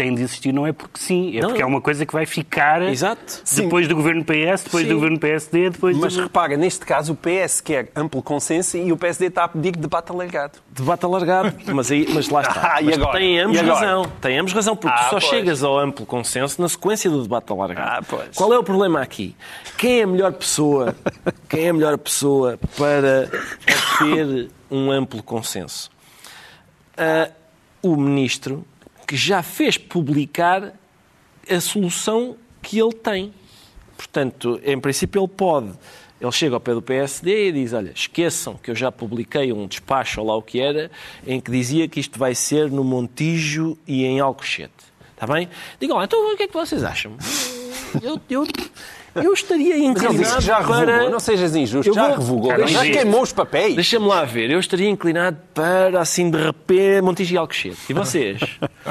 tem 0.00 0.14
de 0.14 0.22
existir, 0.22 0.50
não 0.50 0.66
é 0.66 0.72
porque 0.72 0.98
sim, 0.98 1.36
é 1.36 1.42
Não, 1.42 1.50
porque 1.50 1.62
é 1.62 1.66
uma 1.66 1.82
coisa 1.82 2.06
que 2.06 2.12
vai 2.14 2.24
ficar 2.24 2.80
Exato. 2.80 3.42
depois 3.54 3.86
do 3.86 3.94
governo 3.94 4.24
PS, 4.24 4.64
depois 4.64 4.84
Sim. 4.84 4.88
do 4.88 4.94
governo 4.94 5.18
PSD, 5.18 5.68
depois 5.68 5.94
Mas 5.94 6.16
do... 6.16 6.22
repara, 6.22 6.56
neste 6.56 6.86
caso 6.86 7.12
o 7.12 7.16
PS 7.16 7.60
quer 7.60 7.92
amplo 7.94 8.22
consenso 8.22 8.78
e 8.78 8.90
o 8.90 8.96
PSD 8.96 9.26
está 9.26 9.44
a 9.44 9.48
pedir 9.48 9.72
debate 9.76 10.10
alargado. 10.10 10.58
Debate 10.70 11.04
alargado, 11.04 11.54
mas, 11.74 11.90
aí, 11.90 12.06
mas 12.14 12.30
lá 12.30 12.40
está. 12.40 12.60
Ah, 12.72 12.80
e 12.80 12.84
mas 12.96 13.10
tem 13.12 13.40
ambos 13.40 13.58
E 13.58 13.62
razão. 13.62 14.12
Tem 14.22 14.38
ambos 14.38 14.52
razão, 14.54 14.74
porque 14.76 14.96
Ah, 14.96 15.04
tu 15.04 15.04
só 15.04 15.10
pois. 15.10 15.24
chegas 15.24 15.62
ao 15.62 15.78
amplo 15.78 16.06
consenso 16.06 16.62
na 16.62 16.68
sequência 16.68 17.10
do 17.10 17.22
debate 17.22 17.52
alargado. 17.52 17.90
Ah, 17.98 18.02
pois. 18.08 18.34
Qual 18.34 18.52
é 18.54 18.58
o 18.58 18.62
problema 18.64 19.02
aqui? 19.02 19.36
Quem 19.76 20.00
é 20.00 20.02
a 20.04 20.06
melhor 20.06 20.32
pessoa? 20.32 20.94
Quem 21.46 21.66
é 21.66 21.68
a 21.68 21.72
melhor 21.74 21.98
pessoa 21.98 22.58
para 22.78 23.28
ter 23.98 24.48
um 24.70 24.90
amplo 24.90 25.22
consenso? 25.22 25.90
Ah, 26.96 27.30
o 27.82 27.96
ministro 27.96 28.64
que 29.10 29.16
já 29.16 29.42
fez 29.42 29.76
publicar 29.76 30.72
a 31.50 31.60
solução 31.60 32.36
que 32.62 32.78
ele 32.78 32.92
tem. 32.92 33.34
Portanto, 33.96 34.60
em 34.64 34.78
princípio, 34.78 35.20
ele 35.20 35.28
pode. 35.28 35.72
Ele 36.20 36.30
chega 36.30 36.54
ao 36.54 36.60
pé 36.60 36.74
do 36.74 36.80
PSD 36.80 37.48
e 37.48 37.52
diz: 37.52 37.72
Olha, 37.72 37.90
esqueçam 37.92 38.54
que 38.54 38.70
eu 38.70 38.74
já 38.76 38.92
publiquei 38.92 39.52
um 39.52 39.66
despacho, 39.66 40.20
ou 40.20 40.28
lá 40.28 40.36
o 40.36 40.42
que 40.42 40.60
era, 40.60 40.92
em 41.26 41.40
que 41.40 41.50
dizia 41.50 41.88
que 41.88 41.98
isto 41.98 42.20
vai 42.20 42.36
ser 42.36 42.70
no 42.70 42.84
Montijo 42.84 43.76
e 43.84 44.04
em 44.04 44.20
Alcochete. 44.20 44.70
Está 45.12 45.26
bem? 45.26 45.48
Digam 45.80 45.96
lá, 45.96 46.04
então 46.04 46.32
o 46.32 46.36
que 46.36 46.44
é 46.44 46.46
que 46.46 46.54
vocês 46.54 46.84
acham? 46.84 47.16
Eu, 48.00 48.20
eu, 48.30 48.46
eu 49.14 49.32
estaria 49.32 49.68
Mas 49.70 49.76
ele 49.76 49.86
inclinado 49.86 50.18
disse 50.18 50.34
que 50.36 50.40
já 50.42 50.58
revogou. 50.58 50.84
para... 50.84 51.10
Não 51.10 51.20
sejas 51.20 51.54
injusto, 51.56 51.90
Eu 51.90 51.94
já 51.94 52.08
vou- 52.08 52.16
revogou. 52.18 52.50
Já 52.50 52.58
não 52.58 52.68
Já 52.68 52.82
queimou 52.82 53.22
os 53.22 53.32
papéis. 53.32 53.74
Deixa-me 53.74 54.06
lá 54.06 54.24
ver, 54.24 54.50
eu 54.50 54.60
estaria 54.60 54.88
inclinado 54.88 55.38
para, 55.54 56.00
assim, 56.00 56.30
de 56.30 56.38
repente, 56.38 57.02
Montijo 57.02 57.34
e 57.34 57.38
Alcochete. 57.38 57.76
E 57.88 57.92
vocês? 57.92 58.40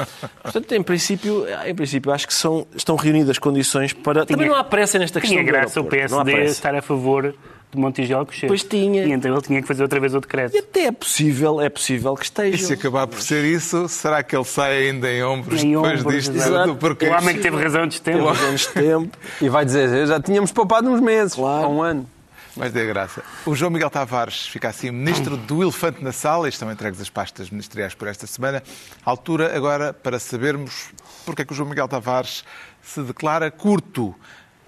Portanto, 0.42 0.72
em 0.74 0.82
princípio, 0.82 1.46
em 1.66 1.74
princípio 1.74 2.12
acho 2.12 2.26
que 2.26 2.34
são, 2.34 2.66
estão 2.74 2.96
reunidas 2.96 3.30
as 3.30 3.38
condições 3.38 3.92
para... 3.92 4.24
Também 4.26 4.48
não 4.48 4.54
há 4.54 4.64
pressa 4.64 4.98
nesta 4.98 5.20
questão 5.20 5.38
Tinha 5.38 5.44
do 5.50 5.52
graça 5.52 5.80
o 5.80 5.84
PSD 5.84 6.44
estar 6.44 6.74
a 6.74 6.82
favor 6.82 7.34
de 7.72 7.78
Montijo 7.78 8.24
Cochete. 8.26 8.46
Pois 8.48 8.64
tinha. 8.64 9.04
E 9.04 9.12
então 9.12 9.32
ele 9.32 9.42
tinha 9.42 9.62
que 9.62 9.68
fazer 9.68 9.82
outra 9.82 10.00
vez 10.00 10.14
o 10.14 10.20
decreto. 10.20 10.54
E 10.54 10.58
até 10.58 10.86
é 10.86 10.92
possível, 10.92 11.60
é 11.60 11.68
possível 11.68 12.14
que 12.14 12.22
E 12.22 12.24
esteja. 12.24 12.66
se 12.66 12.72
acabar 12.72 13.06
por 13.06 13.20
ser 13.20 13.44
isso, 13.44 13.88
será 13.88 14.22
que 14.22 14.34
ele 14.34 14.44
sai 14.44 14.88
ainda 14.88 15.10
em 15.10 15.22
ombros 15.22 15.62
Em 15.62 15.72
depois 15.72 16.00
ombros, 16.00 16.14
disto 16.14 16.36
exato. 16.36 16.74
Porque 16.76 17.06
O 17.06 17.12
homem 17.16 17.36
que 17.36 17.42
teve 17.42 17.56
razão 17.62 17.86
de 17.86 18.00
tempo. 18.00 18.18
Temos 18.18 18.40
anos 18.42 18.60
de 18.62 18.68
tempo. 18.68 19.18
E 19.40 19.48
vai 19.48 19.64
dizer, 19.64 20.06
já 20.06 20.20
tínhamos 20.20 20.50
poupado 20.52 20.88
uns 20.90 21.00
meses, 21.00 21.34
Claro. 21.34 21.64
há 21.64 21.68
um 21.68 21.82
ano. 21.82 22.08
Mas 22.56 22.72
dê 22.72 22.84
graça. 22.84 23.22
O 23.46 23.54
João 23.54 23.70
Miguel 23.70 23.88
Tavares 23.88 24.48
fica 24.48 24.68
assim 24.68 24.90
ministro 24.90 25.36
do 25.36 25.62
elefante 25.62 26.02
na 26.02 26.10
sala 26.10 26.48
e 26.48 26.50
estão 26.50 26.70
entregues 26.70 27.00
as 27.00 27.08
pastas 27.08 27.48
ministeriais 27.48 27.94
por 27.94 28.08
esta 28.08 28.26
semana. 28.26 28.60
Altura 29.04 29.56
agora 29.56 29.92
para 29.92 30.18
sabermos 30.18 30.88
porque 31.24 31.42
é 31.42 31.44
que 31.44 31.52
o 31.52 31.54
João 31.56 31.68
Miguel 31.68 31.86
Tavares 31.86 32.44
se 32.82 33.00
declara 33.02 33.48
curto. 33.52 34.12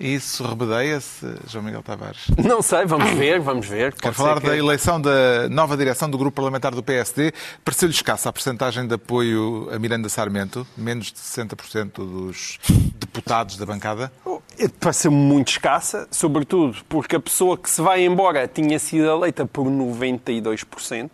E 0.00 0.14
isso 0.14 0.42
rebedeia-se, 0.44 1.24
João 1.46 1.64
Miguel 1.64 1.82
Tavares? 1.82 2.22
Não 2.36 2.60
sei, 2.60 2.84
vamos 2.86 3.10
ver, 3.10 3.38
vamos 3.40 3.66
ver. 3.66 3.92
Quero 3.92 4.14
Pode 4.14 4.16
falar 4.16 4.40
que- 4.40 4.48
da 4.48 4.56
eleição 4.56 5.00
da 5.00 5.48
nova 5.48 5.76
direção 5.76 6.10
do 6.10 6.18
grupo 6.18 6.34
parlamentar 6.36 6.74
do 6.74 6.82
PSD. 6.82 7.32
Pareceu-lhe 7.64 7.94
escassa 7.94 8.28
a 8.28 8.32
porcentagem 8.32 8.86
de 8.86 8.94
apoio 8.94 9.68
a 9.72 9.78
Miranda 9.78 10.08
Sarmento, 10.08 10.66
menos 10.76 11.12
de 11.12 11.18
60% 11.20 11.92
dos 12.04 12.58
deputados 12.96 13.56
da 13.56 13.64
bancada. 13.64 14.10
Pareceu 14.80 15.10
muito 15.12 15.48
escassa, 15.52 16.08
sobretudo 16.10 16.78
porque 16.88 17.14
a 17.16 17.20
pessoa 17.20 17.56
que 17.56 17.70
se 17.70 17.80
vai 17.80 18.04
embora 18.04 18.48
tinha 18.48 18.78
sido 18.80 19.04
eleita 19.08 19.46
por 19.46 19.66
92%, 19.66 21.10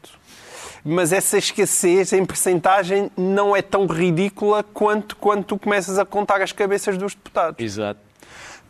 mas 0.84 1.12
essa 1.12 1.36
escassez 1.36 2.12
em 2.12 2.24
percentagem 2.24 3.10
não 3.16 3.54
é 3.54 3.60
tão 3.60 3.86
ridícula 3.86 4.62
quanto 4.62 5.14
quando 5.16 5.44
tu 5.44 5.58
começas 5.58 5.98
a 5.98 6.04
contar 6.06 6.40
as 6.40 6.52
cabeças 6.52 6.96
dos 6.96 7.14
deputados. 7.14 7.62
Exato. 7.62 8.00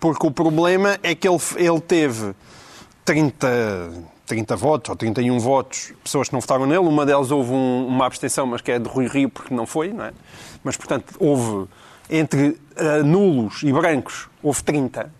Porque 0.01 0.27
o 0.27 0.31
problema 0.31 0.99
é 1.03 1.15
que 1.15 1.27
ele, 1.29 1.39
ele 1.57 1.81
teve 1.81 2.35
30, 3.05 3.91
30 4.27 4.57
votos 4.57 4.91
ou 4.91 4.97
31 4.97 5.39
votos, 5.39 5.93
pessoas 6.05 6.29
que 6.29 6.35
não 6.35 6.41
votaram 6.41 6.67
nele. 6.67 6.79
Uma 6.87 7.05
delas 7.07 7.31
houve 7.31 7.53
um- 7.53 7.87
uma 7.87 8.07
abstenção, 8.07 8.47
mas 8.47 8.61
que 8.61 8.71
é 8.71 8.79
de 8.79 8.89
Rui 8.89 9.07
Rio, 9.07 9.29
porque 9.29 9.53
não 9.55 9.67
foi, 9.67 9.93
não 9.93 10.05
é? 10.05 10.13
Mas, 10.63 10.77
portanto, 10.77 11.15
houve 11.19 11.69
entre 12.11 12.59
ah, 12.77 13.03
nulos 13.03 13.63
e 13.63 13.73
brancos, 13.73 14.29
houve 14.43 14.63
30. 14.63 15.11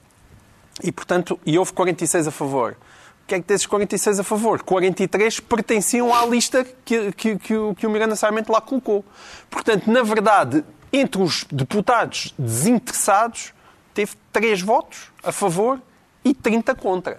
E, 0.83 0.93
portanto, 0.93 1.39
e 1.45 1.59
houve 1.59 1.73
46 1.73 2.29
a 2.29 2.31
favor. 2.31 2.77
O 3.25 3.27
que 3.29 3.35
é 3.35 3.41
que 3.41 3.47
desses 3.47 3.67
46 3.67 4.21
a 4.21 4.25
favor? 4.25 4.63
43 4.63 5.41
pertenciam 5.41 6.15
à 6.15 6.25
lista 6.25 6.65
que, 6.85 7.13
que, 7.13 7.37
que, 7.37 7.57
o- 7.57 7.75
que 7.75 7.87
o 7.87 7.91
Miranda 7.91 8.15
Sarmento 8.17 8.53
lá 8.53 8.61
colocou. 8.61 9.05
Portanto, 9.51 9.91
na 9.91 10.03
verdade, 10.03 10.65
entre 10.93 11.21
os 11.21 11.45
deputados 11.51 12.33
desinteressados, 12.39 13.53
teve 13.99 14.13
3 14.33 14.63
votos 14.63 15.11
a 15.25 15.33
favor 15.33 15.81
e 16.25 16.33
30 16.33 16.73
contra. 16.77 17.19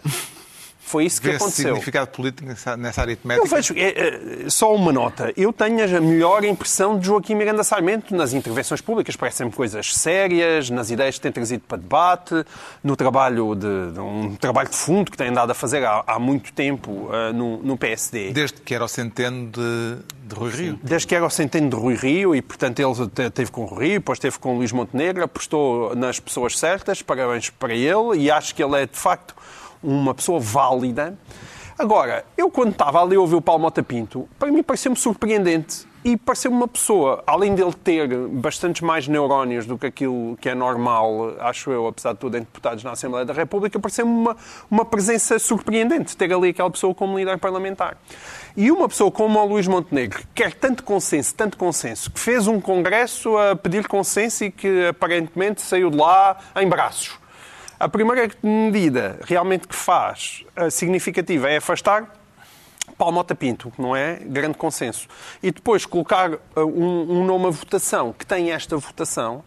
Foi 0.79 1.05
isso 1.05 1.21
que 1.21 1.29
aconteceu. 1.29 1.67
significado 1.67 2.07
político 2.07 2.47
nessa, 2.47 2.75
nessa 2.75 3.01
aritmética? 3.01 3.45
Eu 3.45 3.47
vejo, 3.47 3.75
é, 3.77 4.45
é, 4.45 4.49
só 4.49 4.73
uma 4.73 4.91
nota. 4.91 5.31
Eu 5.37 5.53
tenho 5.53 5.83
a 5.83 6.01
melhor 6.01 6.43
impressão 6.43 6.97
de 6.97 7.05
Joaquim 7.05 7.35
Miranda 7.35 7.63
Sarmento 7.63 8.15
nas 8.15 8.33
intervenções 8.33 8.81
públicas. 8.81 9.15
Parecem-me 9.15 9.51
coisas 9.51 9.95
sérias, 9.95 10.71
nas 10.71 10.89
ideias 10.89 11.15
que 11.15 11.21
tem 11.21 11.31
trazido 11.31 11.63
para 11.67 11.77
debate, 11.77 12.43
no 12.83 12.95
trabalho 12.95 13.53
de, 13.53 13.91
de 13.91 13.99
um 13.99 14.35
trabalho 14.35 14.69
de 14.69 14.75
fundo 14.75 15.11
que 15.11 15.17
tem 15.17 15.27
andado 15.27 15.51
a 15.51 15.53
fazer 15.53 15.85
há, 15.85 16.03
há 16.07 16.17
muito 16.17 16.51
tempo 16.53 17.07
ah, 17.11 17.31
no, 17.33 17.61
no 17.61 17.77
PSD. 17.77 18.31
Desde 18.31 18.59
que 18.59 18.73
era 18.73 18.83
o 18.83 18.87
centeno 18.87 19.51
de, 19.51 19.97
de 20.29 20.35
Rui 20.39 20.51
Rio. 20.51 20.79
Desde 20.83 21.07
que 21.07 21.15
era 21.15 21.25
o 21.25 21.29
centeno 21.29 21.69
de 21.69 21.75
Rui 21.75 21.95
Rio 21.95 22.35
e, 22.35 22.41
portanto, 22.41 22.79
ele 22.79 23.07
te- 23.09 23.29
teve 23.29 23.51
com 23.51 23.63
o 23.63 23.65
Rui 23.65 23.85
Rio, 23.87 23.93
depois 23.99 24.19
teve 24.19 24.37
com 24.39 24.53
o 24.53 24.57
Luís 24.57 24.71
Montenegro, 24.71 25.23
apostou 25.23 25.95
nas 25.95 26.19
pessoas 26.19 26.57
certas, 26.57 27.01
parabéns 27.01 27.49
para 27.49 27.73
ele, 27.73 28.17
e 28.17 28.31
acho 28.31 28.53
que 28.55 28.63
ele 28.63 28.81
é, 28.81 28.85
de 28.85 28.97
facto, 28.97 29.35
uma 29.83 30.13
pessoa 30.13 30.39
válida. 30.39 31.17
Agora, 31.77 32.25
eu 32.37 32.49
quando 32.51 32.71
estava 32.71 33.01
ali 33.01 33.15
a 33.15 33.19
ouvir 33.21 33.35
o 33.35 33.41
Paulo 33.41 33.61
Mota 33.61 33.81
Pinto, 33.81 34.27
para 34.37 34.51
mim 34.51 34.61
pareceu-me 34.61 34.97
surpreendente 34.97 35.87
e 36.03 36.15
pareceu-me 36.17 36.55
uma 36.57 36.67
pessoa, 36.67 37.23
além 37.25 37.55
dele 37.55 37.73
ter 37.73 38.07
bastantes 38.29 38.81
mais 38.81 39.07
neurónios 39.07 39.65
do 39.65 39.77
que 39.77 39.85
aquilo 39.85 40.37
que 40.41 40.49
é 40.49 40.55
normal, 40.55 41.35
acho 41.39 41.71
eu, 41.71 41.87
apesar 41.87 42.13
de 42.13 42.19
tudo, 42.19 42.35
em 42.37 42.41
deputados 42.41 42.83
na 42.83 42.91
Assembleia 42.91 43.25
da 43.25 43.33
República, 43.33 43.79
pareceu-me 43.79 44.11
uma, 44.11 44.35
uma 44.69 44.83
presença 44.85 45.39
surpreendente 45.39 46.15
ter 46.17 46.33
ali 46.33 46.49
aquela 46.49 46.69
pessoa 46.69 46.93
como 46.93 47.17
líder 47.17 47.37
parlamentar. 47.37 47.97
E 48.61 48.73
uma 48.73 48.89
pessoa 48.89 49.09
como 49.09 49.39
o 49.39 49.45
Luís 49.45 49.67
Montenegro, 49.67 50.19
que 50.19 50.43
quer 50.43 50.53
tanto 50.53 50.83
consenso, 50.83 51.33
tanto 51.33 51.55
consenso, 51.57 52.11
que 52.11 52.19
fez 52.19 52.45
um 52.45 52.59
congresso 52.59 53.37
a 53.37 53.55
pedir 53.55 53.87
consenso 53.87 54.43
e 54.43 54.51
que 54.51 54.87
aparentemente 54.87 55.61
saiu 55.61 55.89
de 55.89 55.95
lá 55.95 56.37
em 56.57 56.67
braços. 56.67 57.17
A 57.79 57.87
primeira 57.87 58.29
medida 58.43 59.17
realmente 59.23 59.65
que 59.65 59.73
faz 59.73 60.43
eh, 60.57 60.69
significativa 60.69 61.49
é 61.49 61.55
afastar 61.55 62.13
Paulo 62.97 63.13
Mota 63.13 63.33
Pinto, 63.33 63.71
que 63.71 63.81
não 63.81 63.95
é 63.95 64.15
grande 64.15 64.57
consenso. 64.57 65.07
E 65.41 65.51
depois 65.51 65.85
colocar 65.85 66.33
eh, 66.33 66.37
um, 66.57 67.21
um 67.21 67.25
nome 67.25 67.45
à 67.45 67.51
votação 67.51 68.11
que 68.11 68.25
tem 68.25 68.51
esta 68.51 68.75
votação, 68.75 69.41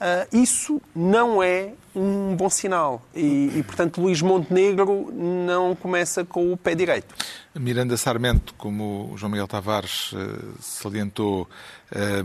eh, 0.00 0.28
isso 0.32 0.80
não 0.94 1.42
é 1.42 1.72
um 1.94 2.36
bom 2.36 2.50
sinal. 2.50 3.02
E, 3.14 3.52
e, 3.56 3.62
portanto, 3.62 4.00
Luís 4.00 4.20
Montenegro 4.20 5.10
não 5.12 5.74
começa 5.74 6.24
com 6.24 6.52
o 6.52 6.56
pé 6.56 6.74
direito. 6.74 7.14
Miranda 7.54 7.96
Sarmento, 7.96 8.54
como 8.54 9.12
o 9.12 9.16
João 9.16 9.32
Miguel 9.32 9.48
Tavares 9.48 10.12
eh, 10.14 10.44
salientou, 10.60 11.48
eh, 11.90 12.24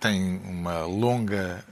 tem 0.00 0.40
uma 0.44 0.84
longa 0.84 1.64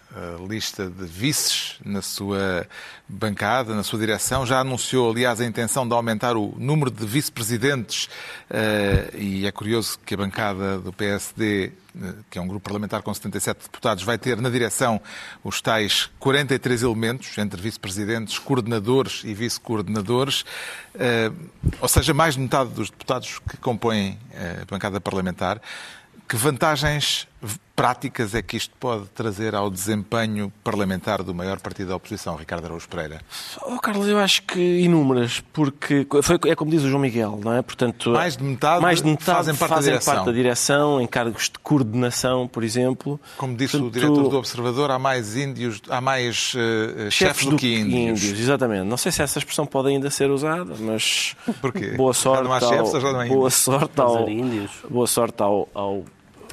lista 0.49 0.89
de 0.89 1.05
vices 1.05 1.77
na 1.85 2.01
sua 2.01 2.67
bancada, 3.09 3.75
na 3.75 3.83
sua 3.83 3.99
direção. 3.99 4.47
Já 4.47 4.61
anunciou, 4.61 5.11
aliás, 5.11 5.41
a 5.41 5.45
intenção 5.45 5.87
de 5.87 5.95
aumentar 5.95 6.37
o 6.37 6.55
número 6.59 6.91
de 6.91 7.05
vice-presidentes 7.05 8.09
eh, 8.51 9.11
e 9.15 9.47
é 9.47 9.53
curioso 9.53 9.99
que 10.05 10.15
a 10.15 10.17
bancada 10.17 10.79
do 10.79 10.93
PSD, 10.93 11.73
eh, 11.95 12.15
que 12.31 12.39
é 12.39 12.43
um 12.43 12.49
grupo 12.49 12.65
parlamentar 12.65 13.03
com 13.03 13.13
77 13.13 13.65
deputados, 13.65 14.05
vai 14.05 14.19
ter 14.19 14.41
na 14.41 14.49
direção 14.49 15.01
os 15.45 15.61
tais 15.61 16.11
43 16.19 16.83
elementos, 16.83 17.37
entre 17.39 17.61
vice-presidentes, 17.61 18.39
coordenadores 18.39 19.23
e 19.25 19.35
vice-coordenadores, 19.35 20.45
eh, 20.95 21.31
ou 21.81 21.89
seja, 21.89 22.15
mais 22.15 22.35
de 22.35 22.41
metade 22.41 22.71
dos 22.71 22.91
deputados 22.91 23.39
que 23.51 23.57
compõem 23.59 24.19
a 24.35 24.65
bancada 24.65 25.01
parlamentar. 25.01 25.61
Que 26.29 26.37
vantagens 26.37 27.29
práticas 27.77 28.35
é 28.35 28.41
que 28.41 28.57
isto 28.57 28.75
pode 28.81 29.05
trazer 29.09 29.55
ao 29.55 29.71
desempenho 29.71 30.51
parlamentar 30.65 31.23
do 31.23 31.35
maior 31.35 31.61
partido 31.61 31.89
da 31.89 31.97
oposição, 31.97 32.35
Ricardo 32.35 32.65
Araújo 32.65 32.89
Pereira? 32.89 33.21
Oh, 33.63 33.79
Carlos, 33.79 34.09
eu 34.09 34.19
acho 34.19 34.43
que 34.45 34.59
inúmeras, 34.81 35.41
porque 35.53 36.07
foi, 36.23 36.39
é 36.47 36.55
como 36.57 36.71
diz 36.71 36.83
o 36.83 36.89
João 36.89 37.03
Miguel, 37.03 37.39
não 37.45 37.53
é? 37.53 37.61
Portanto, 37.61 38.11
Mais 38.11 38.35
de 38.37 38.43
metade 38.43 38.81
mais 38.81 39.03
de 39.03 39.09
metade 39.09 39.37
fazem 39.37 39.55
parte 39.55 39.75
da 39.75 39.81
direção. 39.83 40.15
parte 40.15 40.27
da 40.27 40.33
direção, 40.33 41.01
em 41.01 41.07
cargos 41.07 41.45
de 41.51 41.59
coordenação, 41.59 42.49
por 42.49 42.65
exemplo. 42.65 43.21
Como 43.37 43.55
disse 43.55 43.77
o 43.77 43.81
Portanto, 43.81 44.01
diretor 44.01 44.29
do 44.31 44.39
Observador, 44.39 44.91
há 44.91 44.99
mais 44.99 45.37
índios, 45.37 45.83
há 45.91 46.01
mais 46.01 46.55
eh, 46.57 47.11
chefes 47.11 47.45
do, 47.47 47.57
que 47.57 47.77
índios. 47.77 48.23
Exatamente. 48.25 48.85
Não 48.87 48.97
sei 48.97 49.13
se 49.13 49.23
essa 49.23 49.39
expressão 49.39 49.67
pode 49.67 49.89
ainda 49.89 50.09
ser 50.11 50.31
usada, 50.31 50.75
mas 50.81 51.37
Porquê? 51.61 51.91
boa 51.91 52.15
Já 52.15 52.21
sorte 52.21 52.45
não 52.45 52.53
há 52.53 52.57
ao, 52.57 52.69
chefes 52.69 52.95
ou 52.95 53.01
já 53.01 53.13
não 53.13 53.21
há 53.21 53.27
boa 53.27 53.37
índios? 53.49 53.55
sorte 53.55 54.01
ao, 54.01 54.29
índios. 54.31 54.71
boa 54.89 55.07
sorte 55.07 55.43
ao, 55.43 55.69
ao, 55.75 56.05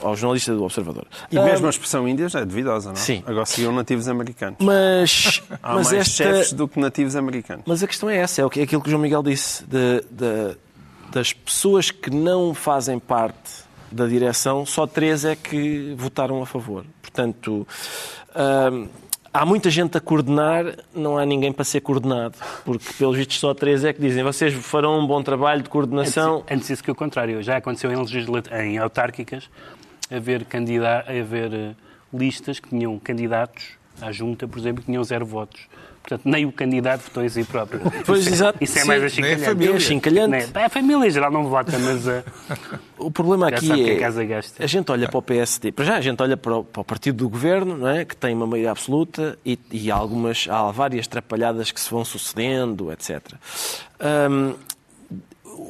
ao 0.04 0.16
jornalista 0.16 0.54
do 0.54 0.63
Observador. 0.63 1.06
E 1.32 1.38
Ah, 1.38 1.44
mesmo 1.44 1.68
a 1.68 1.70
expressão 1.70 2.08
índias 2.08 2.36
é 2.36 2.44
duvidosa, 2.46 2.89
não 2.89 2.96
é? 2.96 3.00
Sim. 3.00 3.24
Agora 3.26 3.46
seguiam 3.46 3.72
nativos 3.74 4.08
americanos. 4.08 4.58
mas, 4.62 5.42
Há 5.62 5.74
mas 5.76 5.88
mais 5.92 5.94
esta, 5.94 6.24
chefes 6.24 6.54
do 6.54 6.68
que 6.68 6.80
nativos 6.80 7.16
americanos. 7.16 7.63
Mas 7.68 7.82
a 7.84 7.88
questão 7.88 8.10
é 8.10 8.18
essa, 8.18 8.42
é 8.42 8.46
o 8.46 8.50
que- 8.50 8.60
é 8.60 8.63
aquilo 8.63 8.82
que 8.82 8.88
o 8.88 8.92
João 8.92 9.02
Miguel 9.02 9.24
disse, 9.24 9.63
de- 9.66 10.04
de- 10.12 10.58
das 11.12 11.32
pessoas 11.34 11.92
que 11.92 12.10
não 12.10 12.54
fazem 12.54 12.98
parte 13.00 13.63
da 13.92 14.08
direção, 14.08 14.66
só 14.66 14.88
três 14.88 15.24
é 15.26 15.36
que 15.36 15.94
votaram 15.98 16.42
a 16.42 16.46
favor. 16.46 16.84
Portanto, 17.02 17.68
hum, 18.36 18.88
há 19.32 19.46
muita 19.46 19.70
gente 19.70 19.96
a 19.96 20.02
coordenar, 20.02 20.66
não 20.94 21.18
há 21.18 21.26
ninguém 21.26 21.52
para 21.52 21.63
ser 21.63 21.82
coordenado, 21.82 22.36
porque 22.66 22.86
pelos 22.98 23.16
vistos 23.16 23.39
só 23.39 23.54
três 23.54 23.84
é 23.84 23.94
que 23.94 24.02
dizem 24.02 24.24
vocês 24.24 24.54
farão 24.56 25.00
um 25.00 25.06
bom 25.06 25.22
trabalho 25.22 25.62
de 25.62 25.70
coordenação. 25.70 26.38
Antes, 26.38 26.52
antes 26.52 26.70
isso 26.72 26.84
que 26.84 26.89
o 26.89 26.96
contrário. 26.96 27.42
Já 27.44 27.58
aconteceu 27.58 27.92
em, 27.92 28.63
em 28.66 28.78
autárquicas 28.80 29.48
haver, 30.15 30.45
haver 31.08 31.54
eh, 31.54 31.71
listas 32.13 32.60
que 32.60 32.69
tinham 32.69 32.97
candidatos 32.99 33.63
à 34.02 34.12
junta, 34.12 34.47
por 34.47 34.60
exemplo, 34.60 34.82
que 34.82 34.86
tinham 34.88 35.04
zero 35.04 35.26
votos. 35.26 35.62
Portanto, 36.02 36.23
nem 36.26 36.45
o 36.45 36.52
candidato 36.52 37.04
votou 37.04 37.23
em 37.23 37.30
si 37.30 37.45
próprio. 37.45 37.80
Pois, 38.06 38.19
Isso 38.21 38.30
é- 38.30 38.34
exato. 38.34 38.58
Isso 38.62 38.78
é 38.78 38.82
Sim, 38.82 38.88
mais 38.88 39.04
achincalhante. 39.04 39.45
família. 39.45 39.73
É 39.73 39.76
achincalhante. 39.78 40.52
É? 40.54 40.65
A 40.65 40.69
família 40.69 41.08
em 41.08 41.10
geral 41.10 41.32
não 41.32 41.45
vota, 41.45 41.80
mas 41.80 42.06
eh, 42.06 42.23
O 42.98 43.10
problema 43.10 43.48
aqui 43.48 43.71
é 43.71 44.04
a 44.04 44.10
a 44.60 44.67
gente 44.67 44.92
olha 44.92 45.08
para 45.08 45.17
o 45.17 45.21
PSD, 45.21 45.71
para 45.71 45.85
já 45.85 45.96
a 45.96 46.02
gente 46.02 46.21
olha 46.21 46.35
para 46.35 46.58
o, 46.58 46.63
para 46.63 46.81
o 46.81 46.83
partido 46.83 47.15
do 47.19 47.29
governo, 47.29 47.77
não 47.77 47.88
é? 47.88 48.04
que 48.04 48.17
tem 48.17 48.35
uma 48.35 48.46
maioria 48.46 48.71
absoluta 48.71 49.38
e, 49.46 49.58
e 49.71 49.90
algumas 49.90 50.46
há 50.50 50.69
várias 50.71 51.08
trapalhadas 51.08 51.71
que 51.71 51.79
se 51.79 51.90
vão 51.90 52.04
sucedendo, 52.04 52.92
etc. 52.92 53.21
Hum, 54.29 54.56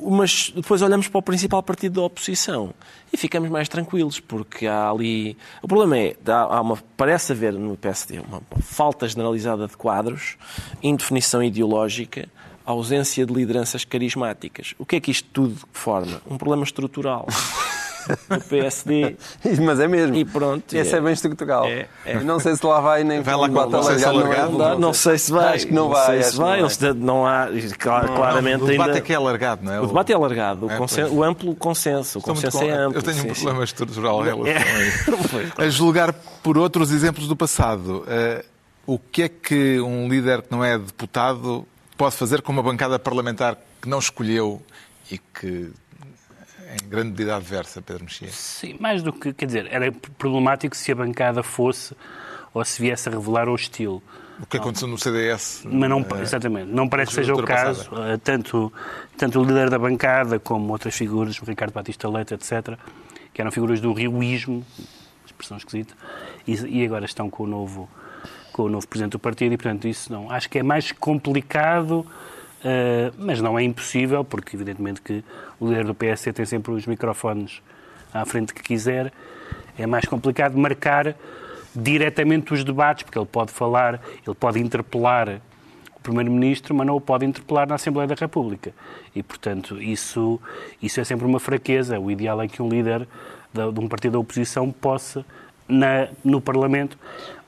mas 0.09 0.51
depois 0.55 0.81
olhamos 0.81 1.07
para 1.07 1.19
o 1.19 1.21
principal 1.21 1.61
partido 1.63 1.95
da 1.95 2.01
oposição 2.01 2.73
e 3.11 3.17
ficamos 3.17 3.49
mais 3.49 3.69
tranquilos, 3.69 4.19
porque 4.19 4.67
há 4.67 4.89
ali. 4.89 5.37
O 5.61 5.67
problema 5.67 5.97
é, 5.97 6.15
há 6.27 6.61
uma, 6.61 6.77
parece 6.97 7.31
haver 7.31 7.53
no 7.53 7.77
PSD 7.77 8.19
uma, 8.19 8.41
falta 8.61 9.07
generalizada 9.07 9.67
de 9.67 9.77
quadros, 9.77 10.37
indefinição 10.81 11.43
ideológica, 11.43 12.27
ausência 12.65 13.25
de 13.25 13.33
lideranças 13.33 13.85
carismáticas. 13.85 14.73
O 14.77 14.85
que 14.85 14.95
é 14.95 14.99
que 14.99 15.11
isto 15.11 15.27
tudo 15.31 15.57
forma? 15.71 16.21
Um 16.29 16.37
problema 16.37 16.63
estrutural. 16.63 17.27
Do 18.29 18.41
PSD. 18.45 19.15
Mas 19.63 19.79
é 19.79 19.87
mesmo. 19.87 20.15
E 20.15 20.25
pronto. 20.25 20.73
Esse 20.75 20.95
é, 20.95 21.01
bem 21.01 21.13
estrutural. 21.13 21.65
É, 21.65 21.87
é. 22.05 22.19
Não 22.23 22.39
sei 22.39 22.55
se 22.55 22.65
lá 22.65 22.79
vai 22.79 23.03
nem 23.03 23.21
Vai 23.21 23.35
lá 23.35 23.47
com 23.47 23.53
bota 23.53 23.77
Consenso 23.77 24.07
alargado, 24.09 24.51
não, 24.51 24.57
Não, 24.57 24.71
é? 24.73 24.77
não 24.77 24.93
sei 24.93 25.17
se 25.17 25.31
vai. 25.31 25.55
Acho 25.55 25.67
que 25.67 25.73
não 25.73 25.83
Não 25.83 25.89
vai, 25.91 26.05
sei 26.05 26.23
se 26.23 26.31
que 26.31 26.37
não 26.39 26.45
vai. 26.45 26.61
vai. 26.61 26.93
Não 26.93 27.25
há. 27.27 27.47
Claro, 27.79 28.13
claramente 28.13 28.63
o 28.63 28.67
debate 28.67 28.89
ainda. 28.89 28.97
é 28.99 29.01
que 29.01 29.13
é 29.13 29.15
alargado, 29.15 29.63
não 29.65 29.73
é? 29.73 29.79
O 29.81 29.87
debate 29.87 30.11
é 30.11 30.15
alargado, 30.15 30.65
o, 30.67 30.71
É, 30.71 30.77
consen- 30.77 31.03
pois. 31.05 31.13
o 31.17 31.23
amplo 31.23 31.55
consenso. 31.55 32.19
O 32.19 32.21
consenso 32.21 32.61
é 32.63 32.71
amplo. 32.71 32.97
Eu 32.99 33.03
tenho 33.03 33.17
um 33.17 33.21
sim, 33.21 33.33
sim. 33.33 33.41
problema 33.41 33.63
estrutural 33.63 34.21
em 34.21 34.23
relação 34.25 34.45
É. 34.47 34.57
a 34.57 34.81
isso. 34.83 35.13
A 35.57 35.69
julgar 35.69 36.13
por 36.41 36.57
outros 36.57 36.91
exemplos 36.91 37.27
do 37.27 37.35
passado, 37.35 38.03
eh, 38.07 38.43
o 38.85 38.97
que 38.99 39.23
é 39.23 39.29
que 39.29 39.79
um 39.79 40.07
líder 40.07 40.41
que 40.41 40.51
não 40.51 40.63
é 40.63 40.77
deputado 40.77 41.65
pode 41.97 42.15
fazer 42.15 42.41
com 42.41 42.51
uma 42.51 42.63
bancada 42.63 42.97
parlamentar 42.99 43.57
que 43.81 43.87
não 43.87 43.99
escolheu 43.99 44.61
e 45.11 45.17
que 45.17 45.71
em 46.73 46.89
grande 46.89 47.11
medida 47.11 47.35
adversa, 47.35 47.81
Pedro 47.81 48.05
Mexia? 48.05 48.29
Sim, 48.31 48.75
mais 48.79 49.01
do 49.03 49.13
que, 49.13 49.33
quer 49.33 49.45
dizer, 49.45 49.67
era 49.71 49.91
problemático 50.17 50.75
se 50.75 50.91
a 50.91 50.95
bancada 50.95 51.43
fosse 51.43 51.95
ou 52.53 52.63
se 52.63 52.81
viesse 52.81 53.09
a 53.09 53.11
revelar 53.11 53.47
o 53.49 53.55
estilo. 53.55 54.01
O 54.39 54.45
que 54.45 54.57
aconteceu 54.57 54.87
no 54.87 54.97
CDS? 54.97 55.63
Mas 55.65 55.89
não, 55.89 56.01
eh, 56.01 56.21
exatamente, 56.21 56.71
não 56.71 56.89
parece 56.89 57.09
que 57.09 57.15
seja 57.15 57.33
o 57.33 57.43
caso. 57.43 57.89
Eh, 57.95 58.17
Tanto, 58.17 58.73
tanto 59.17 59.39
o 59.39 59.43
líder 59.43 59.69
da 59.69 59.77
bancada 59.77 60.39
como 60.39 60.71
outras 60.71 60.95
figuras, 60.95 61.39
o 61.39 61.45
Ricardo 61.45 61.71
Batista 61.71 62.09
Leite, 62.09 62.33
etc., 62.33 62.77
que 63.33 63.41
eram 63.41 63.51
figuras 63.51 63.79
do 63.79 63.93
rioísmo, 63.93 64.65
expressão 65.25 65.57
esquisita, 65.57 65.93
e, 66.47 66.53
e 66.53 66.85
agora 66.85 67.05
estão 67.05 67.29
com 67.29 67.43
o 67.43 67.47
novo 67.47 67.89
com 68.51 68.63
o 68.63 68.69
novo 68.69 68.87
presidente 68.87 69.13
do 69.13 69.19
partido 69.19 69.53
e, 69.53 69.57
portanto, 69.57 69.87
isso 69.87 70.11
não. 70.13 70.29
Acho 70.29 70.47
que 70.47 70.59
é 70.59 70.63
mais 70.63 70.91
complicado, 70.91 72.05
mas 73.17 73.41
não 73.41 73.57
é 73.57 73.63
impossível, 73.63 74.23
porque, 74.23 74.55
evidentemente, 74.55 75.01
que 75.01 75.23
o 75.59 75.67
líder 75.69 75.85
do 75.85 75.93
PSD 75.93 76.33
tem 76.33 76.45
sempre 76.45 76.71
os 76.71 76.85
microfones 76.85 77.61
à 78.13 78.25
frente 78.25 78.53
que 78.53 78.61
quiser. 78.63 79.11
É 79.77 79.85
mais 79.87 80.05
complicado 80.05 80.57
marcar 80.57 81.15
diretamente 81.75 82.53
os 82.53 82.63
debates, 82.63 83.03
porque 83.03 83.17
ele 83.17 83.25
pode 83.25 83.51
falar, 83.51 83.99
ele 84.25 84.35
pode 84.35 84.59
interpelar 84.59 85.41
o 85.95 85.99
Primeiro-Ministro, 86.01 86.75
mas 86.75 86.85
não 86.85 86.95
o 86.95 87.01
pode 87.01 87.25
interpelar 87.25 87.67
na 87.67 87.75
Assembleia 87.75 88.07
da 88.07 88.15
República. 88.15 88.71
E, 89.15 89.23
portanto, 89.23 89.81
isso, 89.81 90.39
isso 90.81 90.99
é 90.99 91.03
sempre 91.03 91.25
uma 91.25 91.39
fraqueza. 91.39 91.99
O 91.99 92.11
ideal 92.11 92.41
é 92.41 92.47
que 92.47 92.61
um 92.61 92.69
líder 92.69 93.07
da- 93.53 93.71
de 93.71 93.79
um 93.79 93.87
partido 93.87 94.13
da 94.13 94.19
oposição 94.19 94.71
possa, 94.71 95.25
na, 95.67 96.07
no 96.23 96.39
Parlamento. 96.41 96.97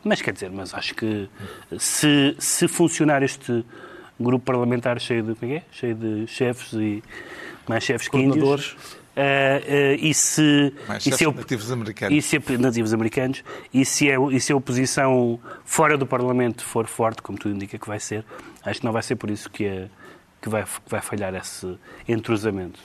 Mas 0.03 0.21
quer 0.21 0.33
dizer, 0.33 0.49
mas 0.51 0.73
acho 0.73 0.95
que 0.95 1.29
se, 1.77 2.35
se 2.39 2.67
funcionar 2.67 3.21
este 3.23 3.63
grupo 4.19 4.45
parlamentar 4.45 4.99
cheio 4.99 5.23
de, 5.23 5.35
como 5.35 5.51
é 5.51 5.55
é? 5.57 5.63
cheio 5.71 5.95
de 5.95 6.27
chefes 6.27 6.73
e 6.73 7.03
mais 7.67 7.83
chefes 7.83 8.07
que 8.07 8.17
índios, 8.17 8.75
eh, 9.15 9.63
eh, 9.65 9.95
e 9.95 10.13
se, 10.13 10.73
Mais 10.87 11.05
e 11.05 11.11
se 11.11 11.25
nativos 11.25 11.71
americanos. 11.71 12.17
e 12.17 12.21
se 12.21 12.57
nativos 12.57 12.93
americanos, 12.93 13.43
e 13.73 13.85
se, 13.85 14.09
é, 14.09 14.17
e 14.31 14.39
se 14.41 14.51
a 14.51 14.55
oposição 14.55 15.39
fora 15.63 15.97
do 15.97 16.05
Parlamento 16.05 16.63
for 16.63 16.85
forte, 16.85 17.21
como 17.21 17.37
tudo 17.37 17.55
indica 17.55 17.77
que 17.77 17.87
vai 17.87 17.99
ser, 17.99 18.25
acho 18.63 18.79
que 18.81 18.85
não 18.85 18.91
vai 18.91 19.01
ser 19.01 19.15
por 19.15 19.31
isso 19.31 19.49
que, 19.49 19.65
é, 19.65 19.89
que, 20.41 20.49
vai, 20.49 20.63
que 20.63 20.91
vai 20.91 21.01
falhar 21.01 21.33
esse 21.33 21.77
entrosamento. 22.07 22.79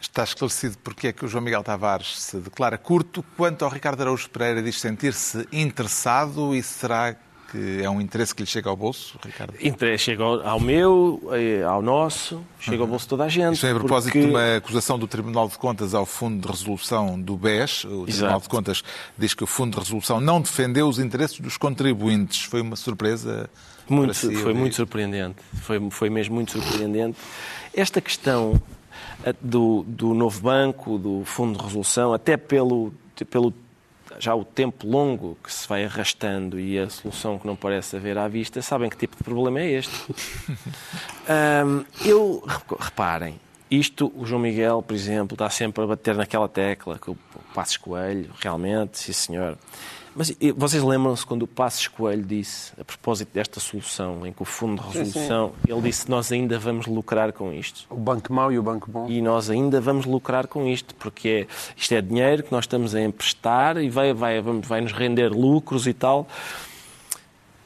Está 0.00 0.24
esclarecido 0.24 0.78
porque 0.78 1.08
é 1.08 1.12
que 1.12 1.24
o 1.24 1.28
João 1.28 1.42
Miguel 1.42 1.62
Tavares 1.62 2.20
se 2.20 2.38
declara 2.38 2.78
curto. 2.78 3.24
Quanto 3.36 3.64
ao 3.64 3.70
Ricardo 3.70 4.00
Araújo 4.02 4.30
Pereira, 4.30 4.62
diz 4.62 4.80
sentir-se 4.80 5.46
interessado 5.52 6.54
e 6.54 6.62
será 6.62 7.16
que 7.50 7.80
é 7.82 7.88
um 7.88 8.00
interesse 8.00 8.34
que 8.34 8.42
lhe 8.42 8.46
chega 8.48 8.68
ao 8.68 8.76
bolso, 8.76 9.18
Ricardo? 9.24 9.54
Interesse 9.60 10.04
chega 10.04 10.22
ao 10.24 10.58
meu, 10.60 11.20
eh, 11.32 11.62
ao 11.62 11.80
nosso, 11.80 12.44
chega 12.60 12.82
ao 12.82 12.86
bolso 12.88 13.04
de 13.04 13.08
toda 13.10 13.24
a 13.24 13.28
gente. 13.28 13.54
Isto 13.54 13.66
é 13.66 13.70
a 13.72 13.74
propósito 13.74 14.12
porque- 14.12 14.26
de 14.26 14.32
uma 14.32 14.56
acusação 14.56 14.98
do 14.98 15.06
Tribunal 15.06 15.48
de 15.48 15.56
Contas 15.58 15.94
ao 15.94 16.04
Fundo 16.04 16.40
de 16.40 16.48
Resolução 16.48 17.20
do 17.20 17.36
BES. 17.36 17.84
O 17.84 17.88
Tribunal 18.04 18.08
Exato. 18.08 18.42
de 18.42 18.48
Contas 18.48 18.82
diz 19.16 19.34
que 19.34 19.44
o 19.44 19.46
Fundo 19.46 19.74
de 19.74 19.78
Resolução 19.80 20.20
não 20.20 20.40
defendeu 20.40 20.88
os 20.88 20.98
interesses 20.98 21.38
dos 21.40 21.56
contribuintes. 21.56 22.42
Foi 22.44 22.60
uma 22.60 22.76
surpresa 22.76 23.48
Muito, 23.88 24.14
si, 24.14 24.34
foi 24.36 24.52
muito 24.52 24.74
surpreendente. 24.76 25.36
Foi, 25.62 25.90
foi 25.90 26.10
mesmo 26.10 26.34
muito 26.34 26.52
surpreendente. 26.52 27.16
Esta 27.72 28.00
questão 28.00 28.60
eh, 29.24 29.34
do, 29.40 29.84
do 29.86 30.12
novo 30.14 30.40
banco, 30.40 30.98
do 30.98 31.22
fundo 31.24 31.56
de 31.58 31.64
resolução, 31.64 32.12
até 32.12 32.36
pelo, 32.36 32.92
pelo 33.30 33.52
já 34.18 34.34
o 34.34 34.44
tempo 34.44 34.86
longo 34.86 35.36
que 35.42 35.52
se 35.52 35.68
vai 35.68 35.84
arrastando 35.84 36.58
e 36.58 36.78
a 36.78 36.88
solução 36.88 37.38
que 37.38 37.46
não 37.46 37.56
parece 37.56 37.96
haver 37.96 38.18
à 38.18 38.28
vista, 38.28 38.60
sabem 38.62 38.88
que 38.88 38.96
tipo 38.96 39.16
de 39.16 39.24
problema 39.24 39.60
é 39.60 39.72
este? 39.72 39.94
Ahm, 41.28 41.84
eu, 42.04 42.42
reparem, 42.78 43.38
isto, 43.70 44.12
o 44.14 44.24
João 44.24 44.40
Miguel, 44.40 44.82
por 44.82 44.94
exemplo, 44.94 45.34
está 45.34 45.50
sempre 45.50 45.82
a 45.82 45.86
bater 45.86 46.14
naquela 46.14 46.48
tecla, 46.48 46.98
que 46.98 47.10
o 47.10 47.18
Passos 47.52 47.76
Coelho, 47.76 48.30
realmente, 48.40 48.98
sim 48.98 49.12
senhor. 49.12 49.58
Mas 50.16 50.34
vocês 50.56 50.82
lembram-se 50.82 51.26
quando 51.26 51.42
o 51.42 51.46
Passos 51.46 51.88
Coelho 51.88 52.24
disse, 52.24 52.72
a 52.80 52.84
propósito 52.84 53.34
desta 53.34 53.60
solução, 53.60 54.26
em 54.26 54.32
que 54.32 54.40
o 54.40 54.46
Fundo 54.46 54.82
de 54.82 54.98
Resolução, 54.98 55.52
ele 55.68 55.82
disse 55.82 56.10
nós 56.10 56.32
ainda 56.32 56.58
vamos 56.58 56.86
lucrar 56.86 57.34
com 57.34 57.52
isto. 57.52 57.86
O 57.90 57.96
banco 57.96 58.32
mau 58.32 58.50
e 58.50 58.58
o 58.58 58.62
banco 58.62 58.90
bom. 58.90 59.06
E 59.10 59.20
nós 59.20 59.50
ainda 59.50 59.78
vamos 59.78 60.06
lucrar 60.06 60.46
com 60.46 60.66
isto, 60.66 60.94
porque 60.94 61.46
é, 61.46 61.46
isto 61.76 61.92
é 61.92 62.00
dinheiro 62.00 62.42
que 62.42 62.50
nós 62.50 62.64
estamos 62.64 62.94
a 62.94 63.00
emprestar 63.02 63.76
e 63.76 63.90
vai, 63.90 64.14
vai, 64.14 64.40
vai 64.40 64.80
nos 64.80 64.92
render 64.92 65.28
lucros 65.28 65.86
e 65.86 65.92
tal. 65.92 66.26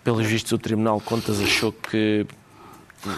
Pelos 0.03 0.27
vistos, 0.27 0.51
o 0.51 0.59
Tribunal 0.59 0.99
de 0.99 1.05
Contas 1.05 1.41
achou 1.41 1.71
que 1.71 2.27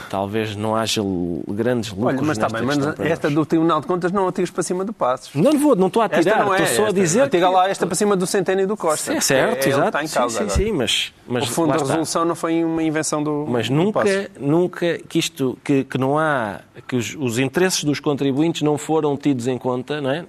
talvez 0.09 0.55
não 0.57 0.75
haja 0.77 1.03
grandes 1.49 1.91
lucros 1.91 2.15
Olha, 2.15 2.23
mas 2.23 2.39
está 2.39 2.49
nesta 2.49 2.67
bem, 2.67 2.95
mas 2.97 3.11
esta 3.11 3.31
do 3.31 3.45
Tribunal 3.45 3.81
de 3.81 3.87
Contas 3.87 4.13
não 4.13 4.29
a 4.29 4.33
tires 4.33 4.51
para 4.51 4.63
cima 4.63 4.85
do 4.85 4.93
Passos. 4.93 5.35
Não 5.35 5.59
vou, 5.59 5.75
não 5.75 5.87
estou 5.89 6.03
a 6.03 6.07
Esta 6.07 6.23
tirar, 6.23 6.45
não 6.45 6.55
é. 6.55 6.63
estou 6.63 6.77
só 6.77 6.83
a 6.85 6.89
esta. 6.89 7.01
dizer 7.01 7.21
Atira 7.23 7.47
que... 7.47 7.53
lá 7.53 7.69
esta 7.69 7.87
para 7.87 7.95
cima 7.97 8.17
do 8.17 8.27
Centeno 8.27 8.61
e 8.61 8.67
do 8.67 8.77
Costa. 8.77 9.13
É 9.15 9.21
certo, 9.21 9.51
é 9.51 9.53
ele 9.53 9.63
que 9.63 9.69
exato. 9.69 9.87
está 9.89 10.05
em 10.05 10.07
sim, 10.07 10.15
causa 10.15 10.39
sim, 10.39 10.45
agora. 10.45 10.59
sim, 10.59 10.73
mas, 10.73 11.13
mas 11.27 11.45
O 11.45 11.53
Fundo 11.53 11.73
está. 11.73 11.85
Resolução 11.85 12.25
não 12.25 12.35
foi 12.35 12.65
uma 12.65 12.83
invenção 12.83 13.23
do 13.23 13.47
Mas 13.49 13.69
do 13.69 13.75
nunca, 13.75 14.01
Passos. 14.01 14.29
nunca 14.39 14.99
que 15.09 15.19
isto, 15.19 15.59
que, 15.65 15.85
que 15.85 15.99
não 15.99 16.19
há, 16.19 16.61
que 16.87 16.97
os, 16.97 17.17
os 17.19 17.39
interesses 17.39 17.85
dos 17.85 18.01
contribuintes 18.01 18.63
não 18.63 18.79
foram 18.79 19.17
tidos 19.17 19.47
em 19.47 19.59
conta, 19.59 20.01
não 20.01 20.11
é? 20.11 20.25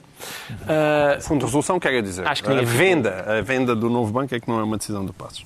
O 1.18 1.22
Fundo 1.22 1.40
de 1.40 1.46
Resolução 1.46 1.80
quer 1.80 2.02
dizer. 2.02 2.26
Acho 2.28 2.44
que 2.44 2.52
a 2.52 2.62
venda, 2.62 3.26
a 3.40 3.42
venda 3.42 3.76
do 3.76 3.90
novo 3.90 4.12
banco 4.12 4.34
é 4.34 4.40
que 4.40 4.48
não 4.48 4.60
é 4.60 4.64
uma 4.64 4.78
decisão 4.78 5.06
do 5.06 5.14
Passos. 5.14 5.46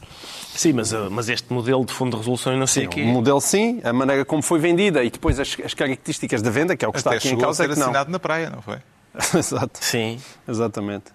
Sim, 0.59 0.73
mas, 0.73 0.93
ah, 0.93 1.07
mas 1.09 1.29
este 1.29 1.51
modelo 1.53 1.85
de 1.85 1.93
fundo 1.93 2.11
de 2.11 2.17
resolução 2.17 2.53
e 2.53 2.57
não 2.57 2.67
sei 2.67 2.85
o 2.85 2.87
O 2.87 2.91
quê... 2.91 3.03
modelo 3.03 3.39
sim, 3.41 3.79
a 3.83 3.93
maneira 3.93 4.25
como 4.25 4.41
foi 4.41 4.59
vendida 4.59 5.03
e 5.03 5.09
depois 5.09 5.39
as, 5.39 5.55
as 5.63 5.73
características 5.73 6.41
da 6.41 6.49
venda, 6.49 6.75
que 6.75 6.83
é 6.83 6.87
o 6.87 6.91
que 6.91 6.97
está 6.99 7.11
Até 7.11 7.17
aqui 7.17 7.29
em 7.29 7.35
a 7.35 7.39
causa, 7.39 7.63
é 7.63 7.67
que 7.67 7.75
não. 7.75 7.83
assinado 7.83 8.11
na 8.11 8.19
praia, 8.19 8.49
não 8.49 8.61
foi? 8.61 8.77
Exato. 9.37 9.79
Sim. 9.81 10.19
Exatamente. 10.47 11.05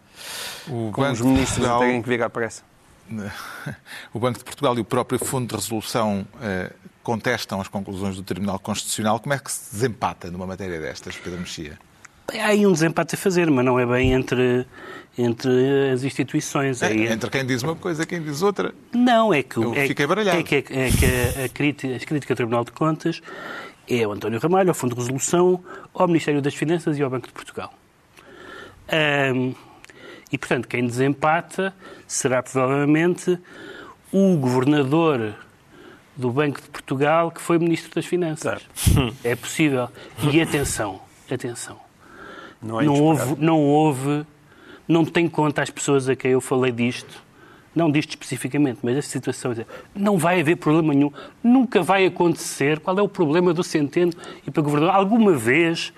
O 0.68 0.90
Como 0.92 1.10
os 1.10 1.20
ministros 1.20 1.66
têm 1.80 2.02
que 2.02 2.08
vir 2.08 2.22
à 2.22 2.30
pressa. 2.30 2.62
o 4.14 4.18
Banco 4.18 4.38
de 4.38 4.44
Portugal 4.44 4.76
e 4.76 4.80
o 4.80 4.84
próprio 4.84 5.18
Fundo 5.18 5.48
de 5.48 5.54
Resolução 5.54 6.26
eh, 6.40 6.70
contestam 7.02 7.60
as 7.60 7.68
conclusões 7.68 8.16
do 8.16 8.22
Tribunal 8.22 8.58
Constitucional. 8.58 9.18
Como 9.20 9.34
é 9.34 9.38
que 9.38 9.50
se 9.52 9.72
desempata 9.74 10.30
numa 10.30 10.46
matéria 10.46 10.80
destas, 10.80 11.16
Pedro 11.16 11.40
Mexia? 11.40 11.78
Há 12.40 12.46
aí 12.46 12.66
um 12.66 12.72
desempate 12.72 13.14
a 13.14 13.18
fazer, 13.18 13.50
mas 13.50 13.64
não 13.64 13.78
é 13.78 13.86
bem 13.86 14.12
entre, 14.12 14.66
entre 15.18 15.90
as 15.92 16.02
instituições. 16.04 16.82
É, 16.82 16.86
É, 16.92 17.12
entre 17.12 17.30
quem 17.30 17.44
diz 17.44 17.62
uma 17.62 17.76
coisa 17.76 18.02
e 18.02 18.06
quem 18.06 18.22
diz 18.22 18.42
outra. 18.42 18.74
Não, 18.92 19.32
é 19.32 19.42
que, 19.42 19.58
Eu 19.58 19.74
é, 19.74 19.86
fiquei 19.86 20.06
baralhado. 20.06 20.38
é 20.38 20.42
que, 20.42 20.54
é 20.54 20.62
que 20.62 21.40
a, 21.40 21.44
a 21.44 21.48
crítica, 21.48 21.94
as 21.94 22.04
críticas 22.04 22.30
ao 22.30 22.36
Tribunal 22.36 22.64
de 22.64 22.72
Contas 22.72 23.20
é 23.88 24.04
ao 24.04 24.12
António 24.12 24.38
Ramalho, 24.38 24.70
ao 24.70 24.74
Fundo 24.74 24.94
de 24.94 25.00
Resolução, 25.00 25.62
ao 25.92 26.06
Ministério 26.06 26.40
das 26.40 26.54
Finanças 26.54 26.98
e 26.98 27.02
ao 27.02 27.10
Banco 27.10 27.26
de 27.26 27.32
Portugal. 27.32 27.72
E, 30.30 30.38
portanto, 30.38 30.66
quem 30.68 30.86
desempata 30.86 31.74
será 32.06 32.42
provavelmente 32.42 33.38
o 34.10 34.36
governador 34.36 35.34
do 36.16 36.30
Banco 36.30 36.60
de 36.60 36.68
Portugal 36.68 37.30
que 37.30 37.40
foi 37.40 37.58
Ministro 37.58 37.94
das 37.94 38.06
Finanças. 38.06 38.62
É 39.24 39.34
possível. 39.34 39.88
E 40.32 40.40
atenção, 40.40 41.00
atenção. 41.30 41.78
Não 42.62 42.80
é 42.80 42.84
Não 42.84 42.94
houve, 42.94 43.36
não 43.38 43.60
houve, 43.60 44.26
não 44.86 45.04
tem 45.04 45.28
conta 45.28 45.62
às 45.62 45.70
pessoas 45.70 46.08
a 46.08 46.14
quem 46.14 46.32
eu 46.32 46.40
falei 46.40 46.70
disto, 46.70 47.22
não 47.74 47.90
disto 47.90 48.10
especificamente, 48.10 48.80
mas 48.82 48.96
esta 48.96 49.10
situação, 49.10 49.52
não 49.94 50.18
vai 50.18 50.40
haver 50.40 50.56
problema 50.56 50.94
nenhum, 50.94 51.10
nunca 51.42 51.82
vai 51.82 52.06
acontecer. 52.06 52.78
Qual 52.80 52.98
é 52.98 53.02
o 53.02 53.08
problema 53.08 53.52
do 53.52 53.64
Centeno 53.64 54.12
e 54.46 54.50
para 54.50 54.60
o 54.60 54.64
governador? 54.64 54.94
Alguma 54.94 55.32
vez 55.32 55.92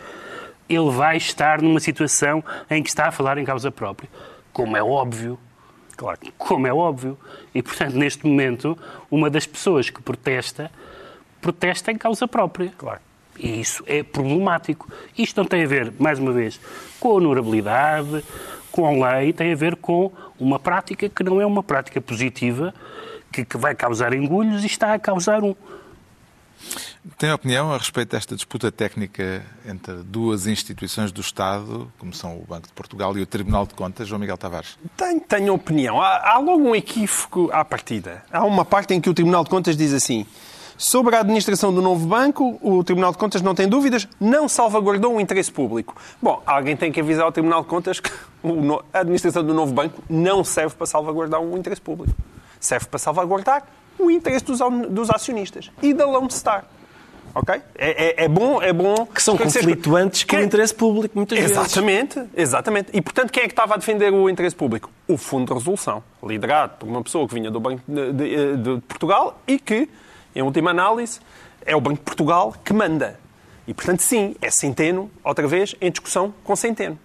ele 0.69 0.91
vai 0.91 1.17
estar 1.17 1.61
numa 1.61 1.81
situação 1.81 2.43
em 2.71 2.83
que 2.83 2.89
está 2.89 3.09
a 3.09 3.13
falar 3.13 3.37
em 3.39 3.45
causa 3.45 3.71
própria, 3.71 4.09
como 4.53 4.77
é 4.77 4.83
óbvio. 4.83 5.39
Claro. 5.97 6.19
Como 6.37 6.67
é 6.67 6.75
óbvio. 6.75 7.17
E, 7.55 7.63
portanto, 7.63 7.95
neste 7.95 8.27
momento, 8.27 8.77
uma 9.09 9.31
das 9.31 9.47
pessoas 9.47 9.91
que 9.91 10.03
protesta, 10.03 10.71
protesta 11.41 11.93
em 11.93 11.97
causa 11.97 12.27
própria. 12.27 12.73
Claro. 12.77 13.01
E 13.39 13.61
isso 13.61 13.83
é 13.87 14.03
problemático. 14.03 14.89
Isto 15.17 15.39
não 15.39 15.45
tem 15.45 15.65
a 15.65 15.67
ver, 15.67 15.93
mais 15.99 16.19
uma 16.19 16.33
vez, 16.33 16.61
com 17.01 17.11
a 17.11 17.13
honorabilidade, 17.15 18.25
com 18.71 18.87
a 18.87 19.17
lei, 19.19 19.33
tem 19.33 19.53
a 19.53 19.57
ver 19.57 19.77
com 19.77 20.13
uma 20.39 20.59
prática 20.59 21.09
que 21.09 21.23
não 21.23 21.41
é 21.41 21.47
uma 21.47 21.63
prática 21.63 22.01
positiva, 22.01 22.75
que, 23.31 23.45
que 23.45 23.57
vai 23.57 23.75
causar 23.75 24.13
engulhos 24.13 24.63
e 24.65 24.67
está 24.67 24.95
a 24.95 24.99
causar 24.99 25.43
um. 25.43 25.55
Tem 27.19 27.31
opinião 27.31 27.73
a 27.73 27.77
respeito 27.77 28.13
desta 28.13 28.35
disputa 28.35 28.73
técnica 28.73 29.45
entre 29.67 29.97
duas 29.97 30.47
instituições 30.47 31.13
do 31.13 31.21
Estado, 31.21 31.93
como 31.99 32.15
são 32.15 32.39
o 32.39 32.45
Banco 32.49 32.67
de 32.67 32.73
Portugal 32.73 33.17
e 33.19 33.23
o 33.23 33.27
Tribunal 33.27 33.67
de 33.67 33.75
Contas, 33.75 34.09
João 34.09 34.19
Miguel 34.19 34.39
Tavares? 34.39 34.79
Tenho, 34.97 35.21
tenho 35.21 35.55
opinião. 35.55 36.01
Há, 36.01 36.33
há 36.33 36.39
logo 36.39 36.63
um 36.63 36.75
equívoco 36.75 37.51
à 37.53 37.65
partida. 37.65 38.25
Há 38.33 38.45
uma 38.45 38.65
parte 38.65 38.95
em 38.95 39.01
que 39.01 39.11
o 39.11 39.15
Tribunal 39.15 39.45
de 39.45 39.51
Contas 39.51 39.77
diz 39.77 39.93
assim: 39.93 40.27
sobre 40.77 41.17
a 41.17 41.21
administração 41.21 41.73
do 41.73 41.81
novo 41.81 42.07
banco, 42.07 42.59
o 42.63 42.83
Tribunal 42.83 43.13
de 43.13 43.19
Contas 43.19 43.43
não 43.43 43.55
tem 43.55 43.69
dúvidas, 43.69 44.09
não 44.21 44.49
salvaguardou 44.49 45.17
o 45.17 45.21
interesse 45.21 45.51
público. 45.51 45.95
Bom, 46.21 46.43
alguém 46.47 46.77
tem 46.77 46.91
que 46.91 47.01
avisar 47.01 47.25
ao 47.25 47.33
Tribunal 47.33 47.63
de 47.63 47.69
Contas 47.69 48.01
que 48.01 48.11
a 48.93 48.99
administração 49.01 49.45
do 49.45 49.55
novo 49.55 49.73
banco 49.73 50.03
não 50.09 50.45
serve 50.45 50.75
para 50.75 50.87
salvaguardar 50.87 51.41
o 51.41 51.57
interesse 51.57 51.81
público. 51.81 52.15
Serve 52.61 52.87
para 52.87 52.99
salvaguardar 52.99 53.67
o 53.99 54.11
interesse 54.11 54.45
dos, 54.45 54.59
dos 54.89 55.11
acionistas 55.11 55.71
e 55.83 55.93
da 55.93 56.07
Lone 56.07 56.31
Star. 56.31 56.65
Ok? 57.35 57.61
É, 57.75 58.23
é, 58.23 58.25
é, 58.25 58.29
bom, 58.29 58.63
é 58.63 58.73
bom. 58.73 59.07
Que 59.07 59.21
são 59.21 59.37
conflituantes 59.37 60.23
com 60.23 60.37
o 60.37 60.41
interesse 60.41 60.73
público, 60.73 61.17
muitas 61.17 61.39
exatamente, 61.39 62.15
vezes. 62.15 62.31
Exatamente, 62.37 62.41
exatamente. 62.41 62.91
E, 62.93 63.03
portanto, 63.03 63.33
quem 63.33 63.43
é 63.43 63.47
que 63.47 63.53
estava 63.53 63.75
a 63.75 63.77
defender 63.77 64.13
o 64.13 64.31
interesse 64.31 64.55
público? 64.55 64.89
O 65.09 65.17
Fundo 65.17 65.49
de 65.49 65.55
Resolução, 65.55 66.03
liderado 66.23 66.77
por 66.79 66.89
uma 66.89 67.03
pessoa 67.03 67.27
que 67.27 67.35
vinha 67.35 67.51
do 67.51 67.59
Banco 67.59 67.83
de, 67.89 68.13
de, 68.13 68.57
de 68.57 68.81
Portugal 68.83 69.37
e 69.49 69.59
que, 69.59 69.89
em 70.35 70.43
última 70.43 70.71
análise, 70.71 71.21
é 71.65 71.75
o 71.75 71.81
Banco 71.81 71.99
de 71.99 72.03
Portugal 72.03 72.55
que 72.65 72.73
manda. 72.73 73.19
E, 73.67 73.73
portanto, 73.73 74.01
sim, 74.01 74.37
é 74.43 74.51
Centeno, 74.51 75.11
outra 75.23 75.47
vez, 75.47 75.75
em 75.81 75.91
discussão 75.91 76.35
com 76.45 76.55
Centeno. 76.55 76.99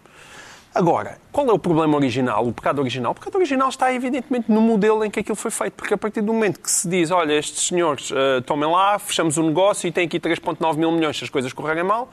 Agora, 0.74 1.18
qual 1.32 1.48
é 1.48 1.52
o 1.52 1.58
problema 1.58 1.96
original, 1.96 2.46
o 2.46 2.54
pecado 2.54 2.80
original? 2.80 3.12
O 3.12 3.16
pecado 3.16 3.36
original 3.36 3.70
está, 3.70 3.92
evidentemente, 3.94 4.52
no 4.52 4.62
modelo 4.62 5.04
em 5.04 5.10
que 5.10 5.20
aquilo 5.20 5.36
foi 5.36 5.50
feito. 5.50 5.74
Porque 5.74 5.94
a 5.94 5.98
partir 5.98 6.22
do 6.22 6.32
momento 6.32 6.60
que 6.60 6.72
se 6.72 6.88
diz, 6.88 7.10
olha, 7.10 7.34
estes 7.34 7.68
senhores 7.68 8.12
uh, 8.12 8.42
tomem 8.46 8.70
lá, 8.70 9.00
fechamos 9.00 9.38
o 9.38 9.44
negócio 9.44 9.88
e 9.88 9.92
têm 9.92 10.06
aqui 10.06 10.20
3,9 10.20 10.78
mil 10.78 10.92
milhões 10.92 11.18
se 11.18 11.24
as 11.24 11.30
coisas 11.30 11.52
correrem 11.54 11.84
mal, 11.84 12.12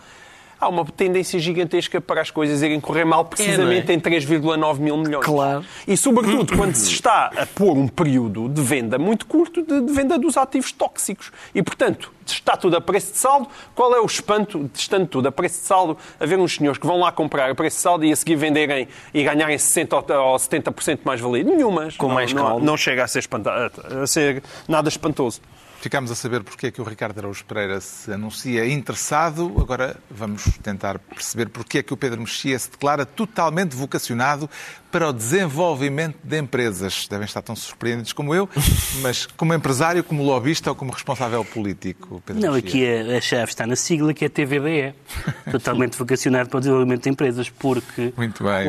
há 0.61 0.69
uma 0.69 0.85
tendência 0.85 1.39
gigantesca 1.39 2.01
para 2.01 2.21
as 2.21 2.31
coisas 2.31 2.63
irem 2.63 2.81
correr 2.81 3.05
mal 3.05 3.25
precisamente 3.25 3.91
é, 3.91 3.95
é? 3.95 3.97
em 3.97 4.01
3,9 4.01 4.79
mil 4.79 4.97
milhões. 4.97 5.25
Claro. 5.25 5.65
E, 5.87 5.97
sobretudo, 5.97 6.57
quando 6.57 6.75
se 6.75 6.93
está 6.93 7.31
a 7.37 7.47
pôr 7.47 7.77
um 7.77 7.89
período 7.89 8.49
de 8.49 8.63
venda 8.63 8.99
muito 8.99 9.27
curto 9.27 9.63
de, 9.63 9.81
de 9.81 9.93
venda 9.93 10.19
dos 10.19 10.37
ativos 10.37 10.73
tóxicos. 10.73 11.31
E, 11.55 11.63
portanto, 11.63 12.13
está 12.27 12.57
tudo 12.57 12.77
a 12.77 12.81
preço 12.81 13.13
de 13.13 13.19
saldo. 13.19 13.49
Qual 13.75 13.95
é 13.95 14.01
o 14.01 14.07
espanto 14.07 14.71
de 14.73 14.79
estando 14.79 15.07
tudo 15.07 15.29
a 15.29 15.33
preço 15.33 15.61
de 15.61 15.67
saldo, 15.67 15.97
haver 16.19 16.39
uns 16.39 16.55
senhores 16.55 16.79
que 16.79 16.87
vão 16.87 16.99
lá 16.99 17.13
comprar 17.13 17.51
a 17.51 17.55
preço 17.55 17.77
de 17.77 17.83
saldo 17.83 18.05
e 18.05 18.13
a 18.13 18.17
seguir 18.17 18.37
venderem 18.37 18.89
e 19.13 19.23
ganharem 19.23 19.57
60% 19.57 20.11
ou 20.11 20.37
70% 20.37 21.01
mais 21.05 21.21
valia? 21.21 21.45
Nenhumas. 21.45 21.97
Com 21.97 22.09
não, 22.09 22.15
mais 22.15 22.33
calma. 22.33 22.51
Não, 22.51 22.61
não 22.61 22.77
chega 22.77 23.05
a 23.05 23.09
ser, 23.09 23.21
espanta... 23.21 23.71
a 24.03 24.07
ser 24.07 24.43
nada 24.69 24.89
espantoso. 24.89 25.41
Ficámos 25.81 26.11
a 26.11 26.15
saber 26.15 26.43
porque 26.43 26.69
é 26.69 26.71
que 26.71 26.81
o 26.81 26.85
Ricardo 26.85 27.19
Araújo 27.19 27.45
Pereira 27.45 27.81
se 27.81 28.13
anuncia 28.13 28.67
interessado. 28.67 29.55
Agora 29.59 29.97
vamos 30.11 30.45
tentar 30.63 30.99
perceber 30.99 31.49
porque 31.49 31.79
é 31.79 31.83
que 31.83 31.93
o 31.93 31.97
Pedro 31.97 32.21
Mexia 32.21 32.59
se 32.59 32.71
declara 32.71 33.05
totalmente 33.07 33.77
vocacionado 33.77 34.49
para 34.91 35.09
o 35.09 35.13
desenvolvimento 35.13 36.19
de 36.23 36.39
empresas. 36.39 37.07
Devem 37.09 37.27
estar 37.27 37.43
tão 37.43 37.55
surpreendidos 37.55 38.13
como 38.13 38.35
eu, 38.35 38.49
mas 39.03 39.27
como 39.27 39.53
empresário, 39.53 40.03
como 40.03 40.23
lobista 40.25 40.71
ou 40.71 40.77
como 40.77 40.93
responsável 40.93 41.45
político, 41.45 42.23
Pedro 42.25 42.43
Não, 42.43 42.55
Mexia. 42.55 43.03
aqui 43.03 43.13
a, 43.13 43.19
a 43.19 43.21
chave 43.21 43.51
está 43.51 43.67
na 43.67 43.77
sigla 43.77 44.15
que 44.15 44.25
é 44.25 44.29
TVDE. 44.29 44.95
totalmente 45.51 45.97
vocacionado 45.97 46.49
para 46.49 46.59
o 46.59 46.61
desenvolvimento 46.61 47.03
de 47.05 47.11
empresas, 47.11 47.49
porque 47.51 48.13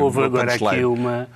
houve 0.00 0.22
agora 0.22 0.54
aqui 0.54 0.84
uma 0.84 1.28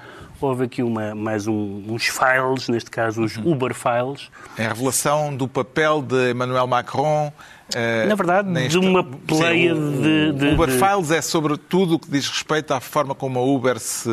houve 0.46 0.64
aqui 0.64 0.82
uma, 0.82 1.14
mais 1.14 1.46
um, 1.46 1.82
uns 1.88 2.06
files, 2.06 2.68
neste 2.68 2.90
caso 2.90 3.22
os 3.22 3.36
uhum. 3.36 3.52
Uber 3.52 3.74
files. 3.74 4.30
É 4.56 4.66
a 4.66 4.68
revelação 4.68 5.34
do 5.34 5.48
papel 5.48 6.02
de 6.02 6.30
Emmanuel 6.30 6.66
Macron. 6.66 7.32
Uh, 7.74 8.08
Na 8.08 8.14
verdade, 8.14 8.48
nesta... 8.50 8.78
de 8.78 8.86
uma 8.86 9.02
pleia 9.02 9.74
de, 9.74 10.32
de. 10.32 10.48
Uber 10.48 10.68
de... 10.68 10.78
Files 10.78 11.10
é 11.10 11.22
sobre 11.22 11.56
tudo 11.56 11.94
o 11.94 11.98
que 11.98 12.10
diz 12.10 12.28
respeito 12.28 12.72
à 12.72 12.80
forma 12.80 13.14
como 13.14 13.38
a 13.38 13.42
Uber 13.42 13.78
se 13.78 14.10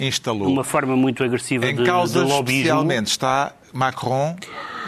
instalou. 0.00 0.48
Uma 0.48 0.64
forma 0.64 0.96
muito 0.96 1.22
agressiva 1.22 1.66
em 1.66 1.74
de, 1.74 1.84
causa, 1.84 2.24
de 2.24 2.30
lobbyismo. 2.30 2.60
especialmente 2.60 3.06
está 3.08 3.52
Macron. 3.72 4.36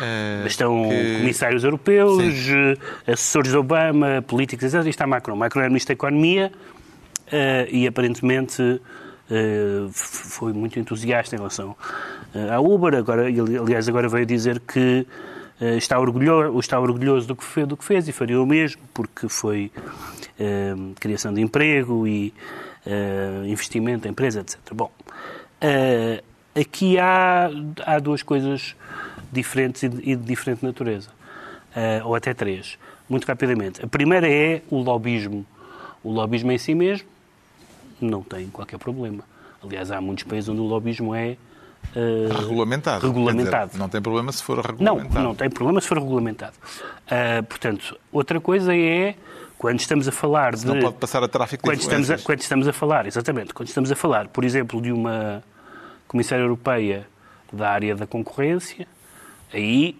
Uh, 0.00 0.46
Estão 0.46 0.88
que... 0.88 1.18
comissários 1.18 1.62
europeus, 1.62 2.22
Sim. 2.22 2.74
Eh, 3.06 3.12
assessores 3.12 3.50
de 3.50 3.56
Obama, 3.58 4.24
políticos, 4.26 4.72
etc. 4.72 4.86
E 4.86 4.88
está 4.88 5.06
Macron. 5.06 5.36
Macron 5.36 5.62
é 5.62 5.68
ministro 5.68 5.88
da 5.88 5.92
Economia 5.92 6.50
uh, 7.26 7.68
e 7.70 7.86
aparentemente 7.86 8.62
eh, 8.62 8.78
foi 9.92 10.52
muito 10.52 10.78
entusiasta 10.78 11.34
em 11.34 11.38
relação 11.38 11.76
eh, 12.34 12.50
à 12.50 12.60
Uber. 12.60 12.94
Agora, 12.94 13.26
aliás, 13.26 13.88
agora 13.88 14.08
veio 14.08 14.26
dizer 14.26 14.60
que 14.60 15.06
eh, 15.60 15.76
está 15.76 15.98
orgulhoso, 15.98 16.58
está 16.58 16.80
orgulhoso 16.80 17.28
do 17.28 17.36
que, 17.36 17.44
fez, 17.44 17.66
do 17.66 17.76
que 17.76 17.84
fez 17.84 18.08
e 18.08 18.12
faria 18.12 18.40
o 18.40 18.46
mesmo, 18.46 18.82
porque 18.92 19.28
foi 19.28 19.70
criação 20.98 21.34
de 21.34 21.42
emprego 21.42 22.06
e 22.06 22.32
investimento 23.46 24.08
em 24.08 24.10
empresa, 24.10 24.40
etc. 24.40 24.58
Bom, 24.72 24.90
aqui 26.58 26.98
há, 26.98 27.50
há 27.84 27.98
duas 27.98 28.22
coisas 28.22 28.74
diferentes 29.30 29.82
e 29.82 29.88
de, 29.90 30.16
diferente 30.16 30.64
natureza, 30.64 31.10
ou 32.06 32.14
até 32.14 32.32
três, 32.32 32.78
muito 33.06 33.26
rapidamente. 33.26 33.84
A 33.84 33.86
primeira 33.86 34.26
é 34.26 34.62
o 34.70 34.78
lobismo. 34.78 35.44
O 36.02 36.10
lobismo 36.10 36.50
em 36.52 36.56
si 36.56 36.74
mesmo, 36.74 37.06
não 38.05 38.22
tem 38.22 38.48
qualquer 38.48 38.78
problema. 38.78 39.22
Aliás, 39.62 39.90
há 39.90 40.01
muitos 40.01 40.24
países 40.24 40.48
onde 40.48 40.61
o 40.61 40.64
lobismo 40.64 41.14
é 41.14 41.36
uh, 41.94 42.32
regulamentado. 42.40 43.07
regulamentado. 43.07 43.66
Dizer, 43.68 43.78
não 43.78 43.88
tem 43.88 44.01
problema 44.01 44.32
se 44.32 44.42
for 44.42 44.59
regulamentado. 44.59 45.14
Não, 45.14 45.22
não 45.22 45.34
tem 45.34 45.51
problema 45.51 45.80
se 45.80 45.88
for 45.88 45.98
regulamentado. 45.98 46.55
Uh, 47.07 47.42
portanto, 47.44 47.98
outra 48.11 48.40
coisa 48.40 48.74
é 48.74 49.14
quando 49.59 49.80
estamos 49.80 50.09
a 50.09 50.12
falar 50.12 50.57
se 50.57 50.64
de. 50.64 50.72
Não 50.72 50.80
pode 50.80 50.96
passar 50.96 51.22
a 51.22 51.28
tráfico 51.28 51.62
quando 51.62 51.76
de 51.76 51.82
estamos 51.82 52.11
a, 52.11 52.18
Quando 52.18 52.40
estamos 52.40 52.68
a 52.68 52.72
falar, 52.72 53.07
exatamente, 53.07 53.53
quando 53.53 53.68
estamos 53.68 53.92
a 53.92 53.96
falar, 53.96 54.28
por 54.28 54.44
exemplo, 54.44 54.80
de 54.80 54.90
uma 54.90 55.42
comissária 56.09 56.42
europeia 56.42 57.07
da 57.53 57.68
área 57.68 57.94
da 57.94 58.07
concorrência, 58.07 58.86
aí, 59.53 59.96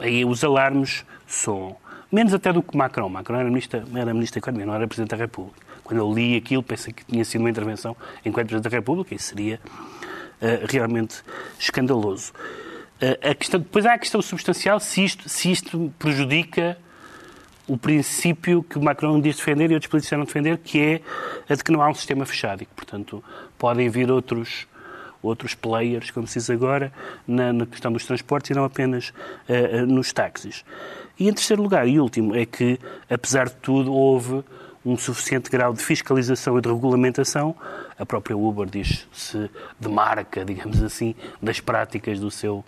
aí 0.00 0.24
os 0.24 0.42
alarmes 0.42 1.04
são 1.26 1.76
menos 2.10 2.34
até 2.34 2.52
do 2.52 2.62
que 2.62 2.76
Macron. 2.76 3.08
Macron 3.08 3.36
era 3.36 3.48
ministro, 3.48 3.82
era 3.94 4.12
ministro 4.12 4.40
da 4.40 4.44
Economia, 4.44 4.66
não 4.66 4.74
era 4.74 4.88
Presidente 4.88 5.10
da 5.10 5.16
República. 5.16 5.67
Quando 5.88 6.00
eu 6.00 6.12
li 6.12 6.36
aquilo, 6.36 6.62
pensei 6.62 6.92
que 6.92 7.02
tinha 7.02 7.24
sido 7.24 7.40
uma 7.40 7.48
intervenção 7.48 7.96
enquanto 8.22 8.48
Presidente 8.48 8.70
da 8.70 8.76
República, 8.76 9.14
e 9.14 9.18
seria 9.18 9.58
uh, 9.64 10.66
realmente 10.68 11.22
escandaloso. 11.58 12.30
Uh, 13.00 13.30
a 13.30 13.34
questão, 13.34 13.58
depois 13.58 13.86
há 13.86 13.94
a 13.94 13.98
questão 13.98 14.20
substancial 14.20 14.78
se 14.80 15.02
isto, 15.02 15.26
se 15.30 15.50
isto 15.50 15.90
prejudica 15.98 16.76
o 17.66 17.78
princípio 17.78 18.62
que 18.62 18.76
o 18.76 18.82
Macron 18.82 19.18
diz 19.18 19.36
defender 19.36 19.70
e 19.70 19.74
outros 19.74 19.88
políticos 19.88 20.02
disseram 20.02 20.24
defender, 20.26 20.58
que 20.58 20.78
é 20.78 21.00
a 21.48 21.54
de 21.54 21.64
que 21.64 21.72
não 21.72 21.80
há 21.80 21.88
um 21.88 21.94
sistema 21.94 22.26
fechado 22.26 22.62
e 22.62 22.66
que, 22.66 22.74
portanto, 22.74 23.24
podem 23.56 23.88
vir 23.88 24.10
outros, 24.10 24.66
outros 25.22 25.54
players, 25.54 26.10
como 26.10 26.26
se 26.26 26.38
diz 26.38 26.50
agora, 26.50 26.92
na, 27.26 27.50
na 27.50 27.64
questão 27.64 27.90
dos 27.90 28.04
transportes 28.04 28.50
e 28.50 28.54
não 28.54 28.64
apenas 28.64 29.08
uh, 29.48 29.86
nos 29.86 30.12
táxis. 30.12 30.66
E, 31.18 31.30
em 31.30 31.32
terceiro 31.32 31.62
lugar 31.62 31.88
e 31.88 31.98
último, 31.98 32.36
é 32.36 32.44
que, 32.44 32.78
apesar 33.08 33.48
de 33.48 33.56
tudo, 33.56 33.90
houve 33.90 34.44
um 34.84 34.96
suficiente 34.96 35.50
grau 35.50 35.72
de 35.72 35.82
fiscalização 35.82 36.58
e 36.58 36.60
de 36.60 36.68
regulamentação, 36.68 37.54
a 37.98 38.06
própria 38.06 38.36
Uber 38.36 38.66
diz-se 38.66 39.50
demarca, 39.78 40.44
digamos 40.46 40.82
assim, 40.82 41.14
das 41.42 41.60
práticas 41.60 42.20
do 42.20 42.30
seu, 42.30 42.64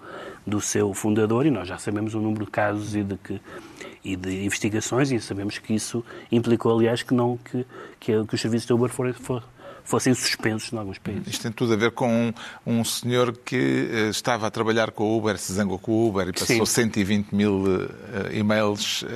do 0.47 0.61
seu 0.61 0.93
fundador 0.93 1.47
e 1.47 1.51
nós 1.51 1.69
já 1.69 1.79
sabemos 1.79 2.15
o 2.15 2.21
número 2.21 2.45
de 2.45 2.51
casos 2.51 2.95
e 2.95 3.03
de, 3.03 3.17
que, 3.17 3.41
e 4.05 4.17
de 4.17 4.45
investigações 4.45 5.11
e 5.11 5.21
sabemos 5.21 5.59
que 5.59 5.75
isso 5.75 6.05
implicou, 6.31 6.77
aliás, 6.79 7.03
que, 7.03 7.15
não, 7.15 7.37
que, 7.39 7.65
que, 7.99 8.25
que 8.25 8.35
os 8.35 8.41
serviços 8.41 8.69
da 8.69 8.75
Uber 8.75 8.91
foram, 8.91 9.15
foram 9.15 9.43
fossem 9.85 10.15
suspensos 10.15 10.73
em 10.73 10.79
alguns 10.79 10.99
países. 10.99 11.27
Isto 11.27 11.43
tem 11.43 11.53
tudo 11.53 11.73
a 11.73 11.77
ver 11.77 11.91
com 11.93 12.09
um, 12.09 12.33
um 12.67 12.85
senhor 12.85 13.37
que 13.37 13.57
uh, 13.57 14.11
estava 14.11 14.47
a 14.47 14.51
trabalhar 14.51 14.91
com 14.91 15.05
o 15.05 15.19
Uber, 15.19 15.39
se 15.39 15.53
zangou 15.53 15.79
com 15.79 15.93
o 15.93 16.09
Uber 16.09 16.29
e 16.29 16.33
passou 16.33 16.67
Sim. 16.67 16.83
120 16.83 17.35
mil 17.35 17.65
uh, 17.65 17.89
e-mails 18.33 19.03
uh, 19.03 19.07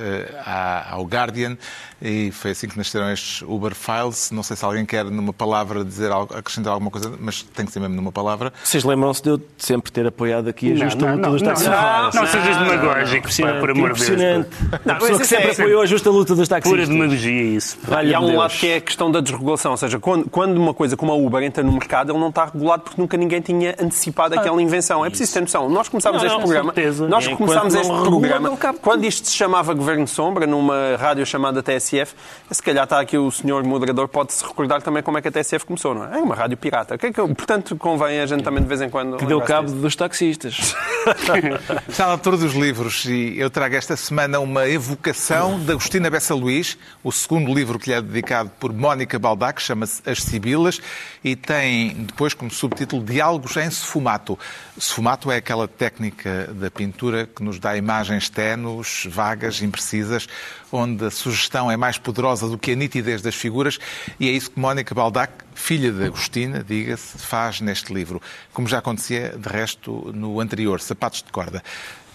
ao 0.89 1.03
Guardian 1.05 1.57
e 2.01 2.31
foi 2.31 2.51
assim 2.51 2.67
que 2.67 2.77
nasceram 2.77 3.11
estes 3.11 3.41
Uber 3.41 3.73
Files. 3.73 4.29
Não 4.31 4.43
sei 4.43 4.55
se 4.55 4.65
alguém 4.65 4.85
quer, 4.85 5.05
numa 5.05 5.33
palavra, 5.33 5.83
dizer 5.83 6.11
algo, 6.11 6.35
acrescentar 6.35 6.73
alguma 6.73 6.91
coisa, 6.91 7.11
mas 7.19 7.41
tem 7.41 7.65
que 7.65 7.71
ser 7.71 7.79
mesmo 7.79 7.95
numa 7.95 8.11
palavra. 8.11 8.53
Vocês 8.63 8.83
lembram-se 8.83 9.23
de 9.23 9.29
eu 9.29 9.41
sempre 9.57 9.91
ter 9.91 10.05
apoiado 10.05 10.47
aqui 10.47 10.73
a 10.73 10.75
justa 10.75 11.11
luta 11.11 11.29
dos 11.29 11.41
taxistas? 11.41 11.75
Não, 11.75 12.21
não, 12.21 12.27
sejas 12.27 12.57
demagógico, 12.57 13.27
por 13.59 13.71
amor 13.71 13.93
de 13.93 14.15
Deus. 14.15 14.45
Não, 14.85 14.95
pessoa 14.97 15.19
que 15.19 15.25
sempre 15.25 15.51
apoiou 15.51 15.81
a 15.81 15.85
justa 15.85 16.09
luta 16.09 16.35
dos 16.35 16.47
taxistas. 16.47 16.85
Pura 16.85 16.85
demagogia 16.85 17.43
isso. 17.43 17.77
E 18.03 18.13
há 18.13 18.19
um 18.19 18.35
lado 18.35 18.53
que 18.53 18.67
é 18.67 18.75
a 18.77 18.81
questão 18.81 19.11
da 19.11 19.21
desregulação, 19.21 19.71
ou 19.71 19.77
seja, 19.77 19.99
quando, 19.99 20.54
quando 20.55 20.61
uma 20.61 20.73
coisa 20.73 20.95
como 20.95 21.11
a 21.11 21.15
Uber 21.15 21.43
entra 21.43 21.63
no 21.63 21.71
mercado, 21.71 22.11
ele 22.11 22.19
não 22.19 22.29
está 22.29 22.45
regulado 22.45 22.83
porque 22.83 23.01
nunca 23.01 23.17
ninguém 23.17 23.41
tinha 23.41 23.75
antecipado 23.79 24.39
aquela 24.39 24.61
invenção. 24.61 25.05
É 25.05 25.09
preciso 25.09 25.33
ter 25.33 25.41
noção. 25.41 25.69
Nós 25.69 25.89
começámos 25.89 26.21
Não, 26.21 26.27
este 26.27 26.37
não, 26.37 26.43
programa. 26.43 26.73
certeza. 26.73 27.07
Nós 27.07 27.25
Enquanto 27.25 27.37
começámos 27.37 27.73
este 27.75 27.91
regula, 27.91 28.09
programa 28.09 28.57
quando 28.81 29.05
isto 29.05 29.27
se 29.27 29.35
chamava 29.35 29.73
Governo 29.73 30.07
Sombra, 30.07 30.47
numa 30.47 30.95
rádio 30.97 31.25
chamada 31.25 31.61
TSF. 31.61 32.15
Se 32.49 32.63
calhar 32.63 32.85
está 32.85 32.99
aqui 32.99 33.17
o 33.17 33.29
senhor 33.31 33.63
moderador, 33.63 34.07
pode-se 34.07 34.45
recordar 34.45 34.81
também 34.81 35.03
como 35.03 35.17
é 35.17 35.21
que 35.21 35.27
a 35.27 35.31
TSF 35.31 35.65
começou, 35.65 35.93
não 35.93 36.05
é? 36.05 36.19
É 36.19 36.21
uma 36.21 36.35
rádio 36.35 36.57
pirata. 36.57 36.97
Que 36.97 37.07
é 37.07 37.11
que, 37.11 37.21
portanto, 37.21 37.75
convém 37.75 38.19
a 38.21 38.25
gente 38.25 38.43
também 38.43 38.61
de 38.61 38.69
vez 38.69 38.81
em 38.81 38.89
quando. 38.89 39.17
Que 39.17 39.25
deu 39.25 39.41
cabo 39.41 39.67
disso. 39.67 39.81
dos 39.81 39.95
taxistas. 39.95 40.75
Está 41.87 42.05
na 42.05 42.11
altura 42.13 42.37
dos 42.37 42.53
livros 42.53 43.05
e 43.05 43.35
eu 43.37 43.49
trago 43.49 43.75
esta 43.75 43.95
semana 43.97 44.39
uma 44.39 44.67
evocação 44.67 45.59
de 45.59 45.71
Agostina 45.71 46.09
Bessa 46.09 46.33
Luís, 46.33 46.77
o 47.03 47.11
segundo 47.11 47.53
livro 47.53 47.77
que 47.77 47.89
lhe 47.89 47.95
é 47.95 48.01
dedicado 48.01 48.51
por 48.59 48.71
Mónica 48.71 49.19
Baldac, 49.19 49.61
chama-se 49.61 50.01
As 50.09 50.19
Sibilas 50.45 50.79
e 51.23 51.35
tem 51.35 52.05
depois 52.05 52.35
como 52.35 52.51
subtítulo 52.51 53.03
Diálogos 53.03 53.57
em 53.57 53.69
Sfumato. 53.71 54.37
Sfumato 54.79 55.31
é 55.31 55.37
aquela 55.37 55.67
técnica 55.67 56.53
da 56.53 56.69
pintura 56.69 57.25
que 57.25 57.43
nos 57.43 57.57
dá 57.57 57.75
imagens 57.75 58.29
ténues, 58.29 59.07
vagas, 59.09 59.61
imprecisas, 59.63 60.27
onde 60.71 61.05
a 61.05 61.09
sugestão 61.09 61.71
é 61.71 61.75
mais 61.75 61.97
poderosa 61.97 62.47
do 62.47 62.57
que 62.59 62.71
a 62.71 62.75
nitidez 62.75 63.23
das 63.23 63.33
figuras 63.33 63.79
e 64.19 64.29
é 64.29 64.31
isso 64.31 64.51
que 64.51 64.59
Mónica 64.59 64.93
Baldac, 64.93 65.33
filha 65.55 65.91
de 65.91 66.05
Agostina, 66.05 66.63
diga-se, 66.63 67.17
faz 67.17 67.59
neste 67.59 67.91
livro, 67.91 68.21
como 68.53 68.67
já 68.67 68.77
acontecia 68.77 69.35
de 69.35 69.49
resto 69.49 70.11
no 70.13 70.39
anterior, 70.39 70.79
Sapatos 70.79 71.23
de 71.23 71.31
Corda. 71.31 71.63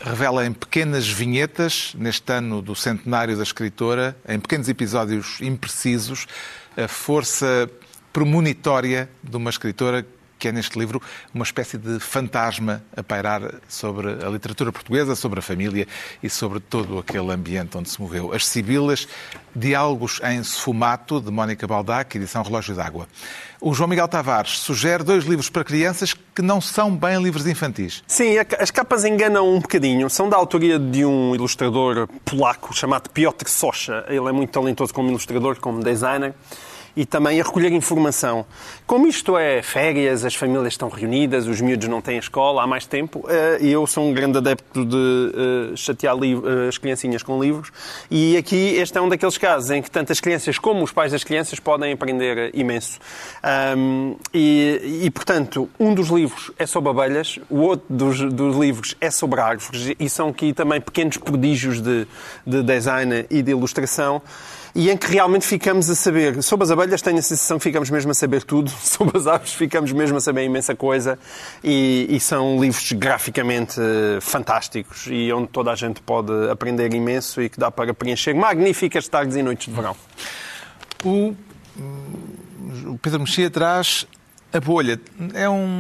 Revela 0.03 0.47
em 0.47 0.53
pequenas 0.53 1.07
vinhetas, 1.07 1.95
neste 1.95 2.33
ano 2.33 2.63
do 2.63 2.75
centenário 2.75 3.37
da 3.37 3.43
escritora, 3.43 4.17
em 4.27 4.39
pequenos 4.39 4.69
episódios 4.69 5.41
imprecisos, 5.43 6.27
a 6.77 6.89
força 6.89 7.69
premonitória 8.13 9.09
de 9.23 9.37
uma 9.37 9.51
escritora 9.51 10.07
que 10.41 10.49
é 10.49 10.53
neste 10.53 10.77
livro 10.79 11.01
uma 11.35 11.45
espécie 11.45 11.77
de 11.77 12.01
fantasma 12.01 12.83
a 12.97 13.03
pairar 13.03 13.43
sobre 13.69 14.09
a 14.09 14.29
literatura 14.31 14.73
portuguesa, 14.73 15.15
sobre 15.15 15.39
a 15.39 15.43
família 15.43 15.87
e 16.23 16.31
sobre 16.31 16.59
todo 16.59 16.99
aquele 16.99 17.31
ambiente 17.31 17.77
onde 17.77 17.91
se 17.91 18.01
moveu. 18.01 18.33
As 18.33 18.47
Sibilas, 18.47 19.07
Diálogos 19.55 20.19
em 20.25 20.43
Sfumato, 20.43 21.21
de 21.21 21.31
Mónica 21.31 21.67
Baldac, 21.67 22.17
edição 22.17 22.43
Relógio 22.43 22.75
d'Água. 22.75 23.07
O 23.61 23.75
João 23.75 23.89
Miguel 23.89 24.09
Tavares 24.09 24.59
sugere 24.61 25.05
dois 25.05 25.25
livros 25.25 25.51
para 25.51 25.63
crianças 25.63 26.15
que 26.15 26.41
não 26.41 26.59
são 26.59 26.97
bem 26.97 27.23
livros 27.23 27.47
infantis. 27.47 28.03
Sim, 28.07 28.37
as 28.59 28.71
capas 28.71 29.05
enganam 29.05 29.47
um 29.47 29.61
bocadinho. 29.61 30.09
São 30.09 30.31
da 30.31 30.39
autoria 30.39 30.79
de 30.79 31.05
um 31.05 31.35
ilustrador 31.35 32.09
polaco 32.25 32.75
chamado 32.75 33.11
Piotr 33.11 33.47
Socha. 33.47 34.07
Ele 34.09 34.27
é 34.27 34.33
muito 34.33 34.51
talentoso 34.51 34.95
como 34.95 35.11
ilustrador, 35.11 35.61
como 35.61 35.85
designer. 35.85 36.33
E 36.97 37.07
também 37.07 37.41
a 37.41 37.45
recolher 37.45 37.73
informação. 37.73 38.45
Como 38.87 39.07
isto 39.07 39.39
é 39.39 39.63
férias, 39.63 40.25
as 40.25 40.35
famílias 40.35 40.75
estão 40.75 40.89
reunidas, 40.89 41.47
os 41.47 41.61
miúdos 41.61 41.89
não 41.89 42.01
têm 42.01 42.19
escola 42.19 42.63
há 42.63 42.67
mais 42.67 42.87
tempo, 42.87 43.25
eh, 43.29 43.59
e 43.61 43.71
eu 43.71 43.87
sou 43.87 44.05
um 44.05 44.13
grande 44.13 44.39
adepto 44.39 44.85
de 44.85 45.33
eh, 45.73 45.77
chatear 45.77 46.17
eh, 46.17 46.69
as 46.69 46.79
criancinhas 46.79 47.23
com 47.23 47.41
livros. 47.41 47.71
E 48.11 48.37
aqui 48.37 48.75
este 48.77 48.99
é 48.99 49.01
um 49.01 49.09
daqueles 49.09 49.39
casos 49.39 49.71
em 49.71 49.81
que 49.81 49.91
tanto 49.91 50.13
as 50.13 50.21
crianças 50.21 50.59
como 50.59 50.83
os 50.83 50.93
pais 50.93 51.13
das 51.13 51.23
crianças 51.23 51.61
podem 51.61 51.93
aprender 51.93 52.51
imenso. 52.55 52.99
E, 54.35 55.01
e, 55.05 55.11
portanto, 55.11 55.69
um 55.79 55.95
dos 55.95 56.09
livros 56.09 56.51
é 56.59 56.67
sobre 56.67 56.91
abelhas, 56.91 57.39
o 57.49 57.61
outro 57.61 57.87
dos, 57.89 58.21
dos 58.21 58.57
livros 58.57 58.97
é 59.01 59.11
sobre 59.11 59.41
árvores, 59.41 59.95
e 59.99 60.09
são 60.09 60.29
aqui 60.29 60.53
também 60.53 60.81
pequenos 60.81 61.17
prodígios 61.17 61.81
de, 61.81 62.07
de 62.47 62.63
design 62.63 63.27
e 63.31 63.43
de 63.43 63.51
ilustração. 63.51 64.23
E 64.75 64.89
em 64.91 64.97
que 64.97 65.07
realmente 65.11 65.45
ficamos 65.47 65.91
a 65.91 65.95
saber. 65.95 66.43
Sobre 66.43 66.65
as 66.65 66.71
abelhas 66.71 67.03
tenho 67.03 67.19
a 67.19 67.23
sensação 67.23 67.59
que 67.59 67.65
ficamos 67.65 67.91
mesmo 67.91 68.11
a 68.13 68.15
saber 68.15 68.43
tudo. 68.45 68.71
Sobre 68.83 69.19
as 69.19 69.27
aves 69.27 69.53
ficamos 69.53 69.91
mesmo 69.93 70.17
a 70.17 70.21
saber 70.21 70.45
imensa 70.45 70.75
coisa. 70.77 71.19
E, 71.63 72.07
e 72.09 72.21
são 72.21 72.61
livros 72.61 72.93
graficamente 72.93 73.81
eh, 73.81 74.19
fantásticos 74.21 75.07
e 75.09 75.33
onde 75.33 75.49
toda 75.49 75.73
a 75.73 75.75
gente 75.75 76.01
pode 76.01 76.33
aprender 76.51 76.93
imenso 76.95 77.43
e 77.43 77.49
que 77.49 77.59
dá 77.59 77.71
para 77.71 77.93
preencher 77.93 78.35
magníficas 78.35 79.09
tardes 79.09 79.37
e 79.37 79.43
noites 79.43 79.67
de 79.67 79.75
verão. 79.75 79.97
O, 81.05 81.35
o 82.87 82.99
Pedro 82.99 83.21
Mexia 83.21 83.51
traz 83.51 84.07
A 84.53 84.61
Bolha. 84.61 85.01
É 85.35 85.49
um, 85.49 85.79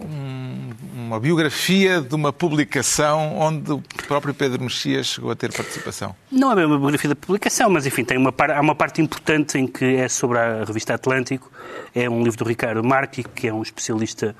um- 0.00 0.70
uma 0.92 1.18
biografia 1.18 2.00
de 2.00 2.14
uma 2.14 2.32
publicação 2.32 3.38
onde 3.38 3.72
o 3.72 3.82
próprio 4.06 4.34
Pedro 4.34 4.62
Mexia 4.62 5.02
chegou 5.02 5.30
a 5.30 5.34
ter 5.36 5.52
participação. 5.52 6.14
Não 6.30 6.52
é 6.58 6.66
uma 6.66 6.78
biografia 6.78 7.08
da 7.08 7.16
publicação, 7.16 7.70
mas 7.70 7.86
enfim, 7.86 8.04
tem 8.04 8.18
uma, 8.18 8.32
há 8.54 8.60
uma 8.60 8.74
parte 8.74 9.00
importante 9.00 9.58
em 9.58 9.66
que 9.66 9.96
é 9.96 10.08
sobre 10.08 10.38
a 10.38 10.64
revista 10.64 10.94
Atlântico. 10.94 11.50
É 11.94 12.08
um 12.08 12.22
livro 12.22 12.38
do 12.38 12.44
Ricardo 12.48 12.82
Marchi, 12.84 13.22
que 13.24 13.48
é 13.48 13.52
um 13.52 13.62
especialista 13.62 14.34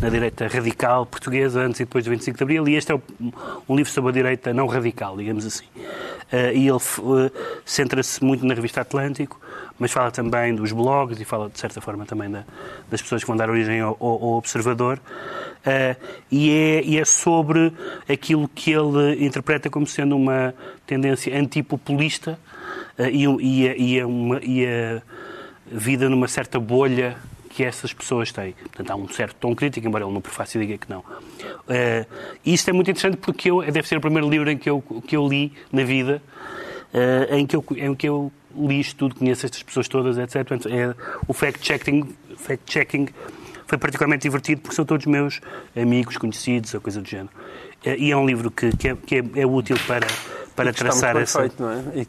na 0.00 0.08
direita 0.08 0.46
radical 0.48 1.06
portuguesa, 1.06 1.60
antes 1.60 1.80
e 1.80 1.84
depois 1.84 2.04
do 2.04 2.10
25 2.10 2.36
de 2.38 2.42
Abril, 2.44 2.68
e 2.68 2.74
este 2.76 2.92
é 2.92 2.94
um, 3.68 3.76
livro 3.76 3.90
sobre 3.90 4.10
a 4.10 4.12
direita 4.12 4.52
não 4.52 4.66
radical, 4.66 5.16
digamos 5.16 5.44
assim. 5.46 5.64
Eh, 6.32 6.54
e 6.54 6.68
ele 6.68 6.78
eh, 6.78 7.30
centra-se 7.64 8.22
muito 8.24 8.44
na 8.46 8.54
revista 8.54 8.80
Atlântico, 8.80 9.40
mas 9.78 9.90
fala 9.92 10.10
também 10.10 10.54
dos 10.54 10.72
blogs 10.72 11.20
e 11.20 11.24
fala, 11.24 11.48
de 11.50 11.58
certa 11.58 11.80
forma, 11.80 12.06
também 12.06 12.30
da- 12.30 12.44
das 12.90 13.02
pessoas 13.02 13.22
que 13.22 13.26
vão 13.28 13.36
dar 13.36 13.50
origem 13.50 13.80
ao- 13.80 13.96
ao 14.00 14.22
Observador. 14.38 14.98
Eh, 15.66 15.96
e, 16.30 16.50
é, 16.50 16.82
e 16.84 16.98
é 16.98 17.04
sobre 17.04 17.72
aquilo 18.08 18.46
que 18.48 18.70
ele 18.70 19.24
interpreta 19.24 19.70
como 19.70 19.86
sendo 19.86 20.14
uma 20.16 20.54
tendência 20.86 21.34
antipopulista 21.38 22.38
eh, 22.98 23.10
e, 23.10 23.24
e, 23.24 23.68
a- 23.68 23.76
e, 23.76 24.00
a 24.00 24.06
uma, 24.06 24.40
e 24.42 24.66
a 24.66 25.02
vida 25.66 26.08
numa 26.10 26.28
certa 26.28 26.60
bolha 26.60 27.16
que 27.48 27.64
essas 27.64 27.92
pessoas 27.92 28.30
têm. 28.32 28.52
Portanto, 28.52 28.90
há 28.90 28.94
um 28.96 29.08
certo 29.08 29.36
tom 29.40 29.54
crítico, 29.54 29.86
embora 29.86 30.04
ele 30.04 30.12
não 30.12 30.20
preface 30.20 30.58
e 30.58 30.60
diga 30.66 30.76
que 30.76 30.90
não. 30.90 31.02
E 32.44 32.52
isto 32.52 32.68
é 32.68 32.72
muito 32.72 32.90
interessante 32.90 33.16
porque 33.16 33.50
eu, 33.50 33.62
deve 33.62 33.86
ser 33.88 33.96
o 33.96 34.00
primeiro 34.00 34.28
livro 34.28 34.50
em 34.50 34.58
que 34.58 34.68
eu, 34.68 34.82
que 35.06 35.16
eu 35.16 35.26
li 35.26 35.52
na 35.72 35.84
vida 35.84 36.20
eh, 36.92 37.38
em, 37.38 37.46
que 37.46 37.56
eu, 37.56 37.64
em 37.76 37.94
que 37.94 38.08
eu 38.08 38.30
li 38.56 38.80
isto 38.80 38.96
tudo, 38.96 39.14
conheço 39.14 39.46
estas 39.46 39.62
pessoas 39.62 39.88
todas, 39.88 40.18
etc. 40.18 40.46
Portanto, 40.46 40.68
é, 40.68 40.94
o 41.26 41.32
fact-checking 41.32 42.04
fact 42.36 42.70
-checking 42.70 43.08
foi 43.74 43.78
particularmente 43.78 44.22
divertido 44.22 44.60
porque 44.60 44.76
são 44.76 44.84
todos 44.84 45.04
meus 45.06 45.40
amigos, 45.76 46.16
conhecidos, 46.16 46.72
ou 46.74 46.80
coisa 46.80 47.00
do 47.00 47.08
género. 47.08 47.30
Eh, 47.84 47.96
E 47.98 48.10
é 48.12 48.16
um 48.16 48.24
livro 48.26 48.50
que, 48.50 48.74
que, 48.76 48.88
é, 48.88 48.94
que 48.96 49.16
é- 49.16 49.40
é 49.42 49.46
útil 49.46 49.76
para, 49.86 50.06
para 50.54 50.72
traçar 50.72 51.16
essa 51.16 51.40
feito, 51.40 51.62
não 51.62 51.70
é? 51.70 51.82
E- 52.02 52.08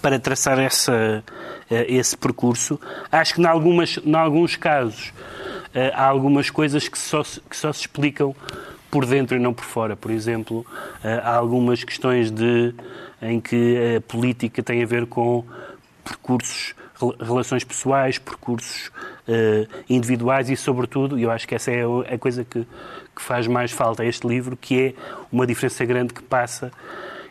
para 0.00 0.18
traçar 0.20 0.58
essa, 0.58 1.24
eh, 1.70 1.86
esse 1.88 2.16
percurso. 2.16 2.78
Acho 3.10 3.34
que, 3.34 3.40
em 3.40 3.46
algumas, 3.46 3.98
em 4.04 4.14
alguns 4.14 4.54
casos, 4.54 5.12
eh, 5.74 5.90
há 5.94 6.04
algumas 6.04 6.48
coisas 6.50 6.86
que 6.88 6.98
só, 6.98 7.24
se- 7.24 7.40
que 7.40 7.56
só 7.56 7.72
se 7.72 7.80
explicam 7.80 8.34
por 8.90 9.04
dentro 9.06 9.36
e 9.36 9.40
não 9.40 9.52
por 9.52 9.64
fora. 9.64 9.96
Por 9.96 10.10
exemplo, 10.12 10.64
há 11.02 11.34
algumas 11.34 11.82
questões 11.82 12.30
de, 12.30 12.72
em 13.20 13.40
que 13.40 13.96
a 13.96 14.00
política 14.00 14.62
tem 14.62 14.82
a 14.82 14.86
ver 14.86 15.06
com 15.06 15.44
percursos, 16.04 16.74
relações 17.20 17.64
pessoais, 17.64 18.18
percursos 18.18 18.90
eh, 19.26 19.66
individuais 19.88 20.48
e, 20.48 20.56
sobretudo, 20.56 21.18
e 21.18 21.24
eu 21.24 21.30
acho 21.30 21.46
que 21.46 21.54
essa 21.54 21.70
é 21.70 21.82
a 22.08 22.18
coisa 22.18 22.44
que, 22.44 22.66
que 23.14 23.22
faz 23.22 23.46
mais 23.46 23.72
falta 23.72 24.02
a 24.02 24.06
este 24.06 24.26
livro, 24.26 24.56
que 24.56 24.80
é 24.80 24.94
uma 25.30 25.46
diferença 25.46 25.84
grande 25.84 26.14
que 26.14 26.22
passa 26.22 26.70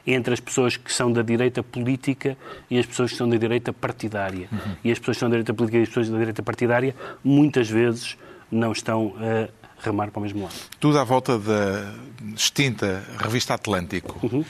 entre 0.06 0.34
as 0.34 0.40
pessoas 0.40 0.76
que 0.76 0.92
são 0.92 1.12
da 1.12 1.22
direita 1.22 1.64
política 1.64 2.38
e 2.70 2.78
as 2.78 2.86
pessoas 2.86 3.12
que 3.12 3.18
são 3.18 3.30
da 3.30 3.38
direita 3.38 3.72
partidária. 3.72 4.50
E 4.84 4.92
as 4.92 5.00
pessoas 5.00 5.16
que 5.16 5.20
são 5.20 5.30
da 5.30 5.36
direita 5.36 5.54
política 5.54 5.78
e 5.78 5.82
as 5.84 5.88
pessoas 5.88 6.10
da 6.10 6.18
direita 6.18 6.44
partidária 6.44 6.96
muitas 7.24 7.70
vezes 7.70 8.18
não 8.52 8.74
estão 8.74 9.16
a 9.18 9.50
remar 9.84 10.12
para 10.12 10.20
o 10.20 10.24
mesmo 10.24 10.44
lado. 10.44 10.56
Tudo 10.80 11.00
à 11.00 11.04
volta 11.04 11.40
da 11.40 11.94
extinta 12.36 13.04
revista 13.18 13.54
Atlântico. 13.54 14.20
Uhum. 14.26 14.44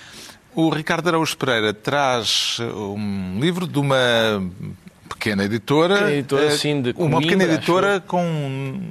O 0.55 0.69
Ricardo 0.69 1.07
Araújo 1.07 1.35
Pereira 1.37 1.73
traz 1.73 2.57
um 2.59 3.39
livro 3.39 3.67
de 3.67 3.79
uma 3.79 3.95
pequena 5.13 5.43
editora. 5.45 5.95
Pequena 5.95 6.11
editora, 6.11 6.45
eh, 6.45 6.49
sim, 6.51 6.81
de 6.81 6.89
Uma 6.91 6.97
Coimbra, 6.97 7.19
pequena 7.21 7.43
acho 7.45 7.53
editora 7.53 7.99
com. 8.01 8.81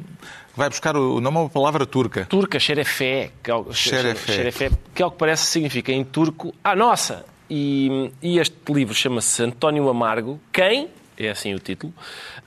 Vai 0.55 0.69
buscar 0.69 0.97
o 0.97 1.21
nome 1.21 1.39
a 1.39 1.41
uma 1.41 1.49
palavra 1.49 1.87
turca. 1.87 2.27
Turca, 2.27 2.59
xerefé, 2.59 3.31
é 3.43 3.73
Xerefé. 3.73 4.33
xerefé, 4.33 4.71
que 4.95 5.03
é 5.03 5.07
o 5.07 5.11
que 5.11 5.17
parece 5.17 5.47
significa 5.47 5.91
em 5.93 6.05
turco, 6.05 6.55
ah, 6.63 6.77
nossa! 6.77 7.25
E, 7.49 8.11
e 8.23 8.39
este 8.39 8.57
livro 8.71 8.95
chama-se 8.95 9.43
António 9.43 9.89
Amargo. 9.89 10.39
Quem? 10.53 10.89
É 11.19 11.31
assim 11.31 11.55
o 11.55 11.59
título. 11.59 11.93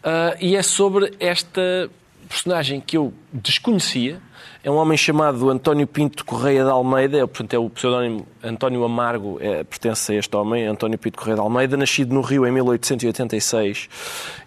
Ah, 0.03 0.35
e 0.39 0.55
é 0.55 0.61
sobre 0.61 1.13
esta 1.19 1.89
personagem 2.25 2.81
que 2.81 2.97
eu 2.97 3.13
desconhecia. 3.31 4.19
É 4.63 4.71
um 4.71 4.77
homem 4.77 4.97
chamado 4.97 5.49
António 5.51 5.85
Pinto 5.85 6.25
Correia 6.25 6.63
de 6.63 6.69
Almeida, 6.71 7.17
é, 7.17 7.25
portanto 7.25 7.53
é 7.53 7.59
o 7.59 7.69
pseudónimo 7.69 8.25
António 8.43 8.83
Amargo, 8.83 9.37
é, 9.39 9.63
pertence 9.63 10.11
a 10.11 10.15
este 10.15 10.35
homem, 10.35 10.65
António 10.65 10.97
Pinto 10.97 11.19
Correia 11.19 11.35
de 11.35 11.41
Almeida, 11.41 11.77
nascido 11.77 12.13
no 12.13 12.21
Rio 12.21 12.47
em 12.47 12.51
1886 12.51 13.87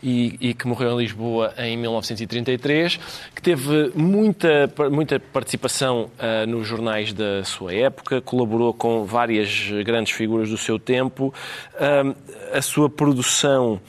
e, 0.03 0.37
e 0.41 0.55
que 0.55 0.67
morreu 0.67 0.93
em 0.93 1.05
Lisboa 1.05 1.55
em 1.57 1.77
1933, 1.77 2.99
que 3.33 3.41
teve 3.41 3.93
muita, 3.95 4.69
muita 4.91 5.21
participação 5.21 6.11
ah, 6.19 6.45
nos 6.47 6.67
jornais 6.67 7.13
da 7.13 7.45
sua 7.45 7.73
época, 7.73 8.21
colaborou 8.21 8.75
com 8.75 9.05
várias 9.05 9.71
grandes 9.85 10.13
figuras 10.13 10.51
do 10.51 10.57
seu 10.57 10.81
tempo. 10.81 11.33
Ah, 11.79 12.15
a 12.53 12.63
sua 12.63 12.89
produção 12.91 13.81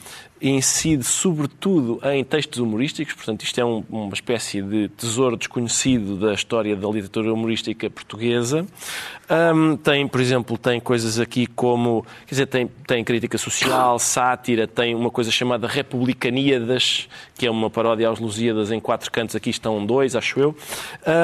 incide 0.42 1.04
sobretudo 1.04 2.00
em 2.12 2.24
textos 2.24 2.60
humorísticos, 2.60 3.14
portanto, 3.14 3.44
isto 3.44 3.60
é 3.60 3.66
um- 3.66 3.84
uma 3.90 4.14
espécie 4.14 4.62
de 4.62 4.88
tesouro 4.90 5.36
desconhecido 5.36 6.16
da 6.16 6.34
história 6.34 6.76
da 6.76 6.88
literatura 6.88 7.34
humorística 7.34 7.90
portuguesa. 7.90 8.66
Hum, 9.30 9.78
tem, 9.78 10.08
por 10.08 10.20
exemplo, 10.20 10.58
tem 10.58 10.80
coisas 10.80 11.20
aqui 11.20 11.46
como, 11.46 12.04
quer 12.26 12.32
dizer, 12.32 12.46
tem, 12.48 12.68
tem 12.88 13.04
crítica 13.04 13.38
social, 13.38 14.00
sátira, 14.00 14.66
tem 14.68 14.96
uma 14.96 15.12
coisa 15.12 15.30
chamada 15.32 15.68
Republicaníadas, 15.68 17.08
que 17.38 17.46
é 17.46 17.52
uma 17.52 17.70
paródia 17.70 18.08
aos 18.08 18.20
Lusíadas 18.20 18.72
em 18.72 18.80
quatro 18.80 19.12
cantos, 19.12 19.36
aqui 19.36 19.50
estão 19.52 19.86
dois, 19.86 20.16
acho 20.16 20.40
eu. 20.40 20.56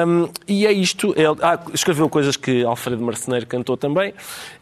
Hum, 0.06 0.28
e 0.46 0.66
é 0.66 0.72
isto, 0.72 1.12
ele 1.16 1.36
ah, 1.42 1.58
escreveu 1.74 2.08
coisas 2.08 2.36
que 2.36 2.64
Alfredo 2.64 3.02
Marceneiro 3.02 3.46
cantou 3.46 3.76
também, 3.76 4.14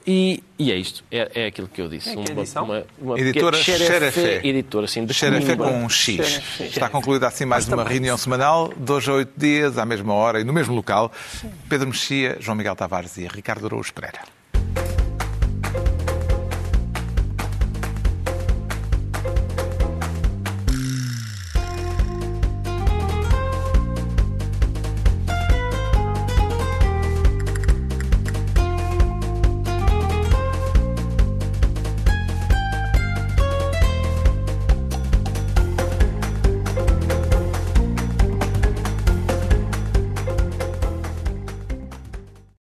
e, 0.06 0.42
e 0.58 0.70
é 0.72 0.76
isto, 0.76 1.02
é, 1.10 1.30
é 1.34 1.46
aquilo 1.46 1.68
que 1.68 1.80
eu 1.80 1.88
disse. 1.88 2.10
É 2.10 2.16
que 2.16 2.32
edição? 2.32 2.64
uma, 2.64 2.84
uma 2.98 3.18
Editora 3.18 3.56
pequena- 3.56 3.78
Xerefé. 3.78 4.40
Editora, 4.46 4.84
assim, 4.84 5.04
de 5.04 5.14
Xerefé 5.14 5.56
com 5.56 5.64
um 5.84 5.88
X. 5.88 6.40
Está 6.60 6.88
concluída 6.88 7.26
assim 7.26 7.44
mais 7.44 7.66
uma 7.68 7.84
reunião 7.84 8.16
semanal, 8.18 8.72
dois 8.76 9.08
a 9.08 9.12
oito 9.14 9.32
dias, 9.36 9.78
à 9.78 9.84
mesma 9.84 10.12
hora 10.14 10.40
e 10.40 10.44
no 10.44 10.52
mesmo 10.52 10.74
local. 10.74 11.10
Pedro 11.68 11.88
Mexia, 11.88 12.36
João 12.40 12.56
Miguel 12.56 12.76
Tavares 12.76 13.16
e 13.16 13.26
Ricardo 13.26 13.66
Araújo 13.66 13.92
Pereira. 13.92 14.20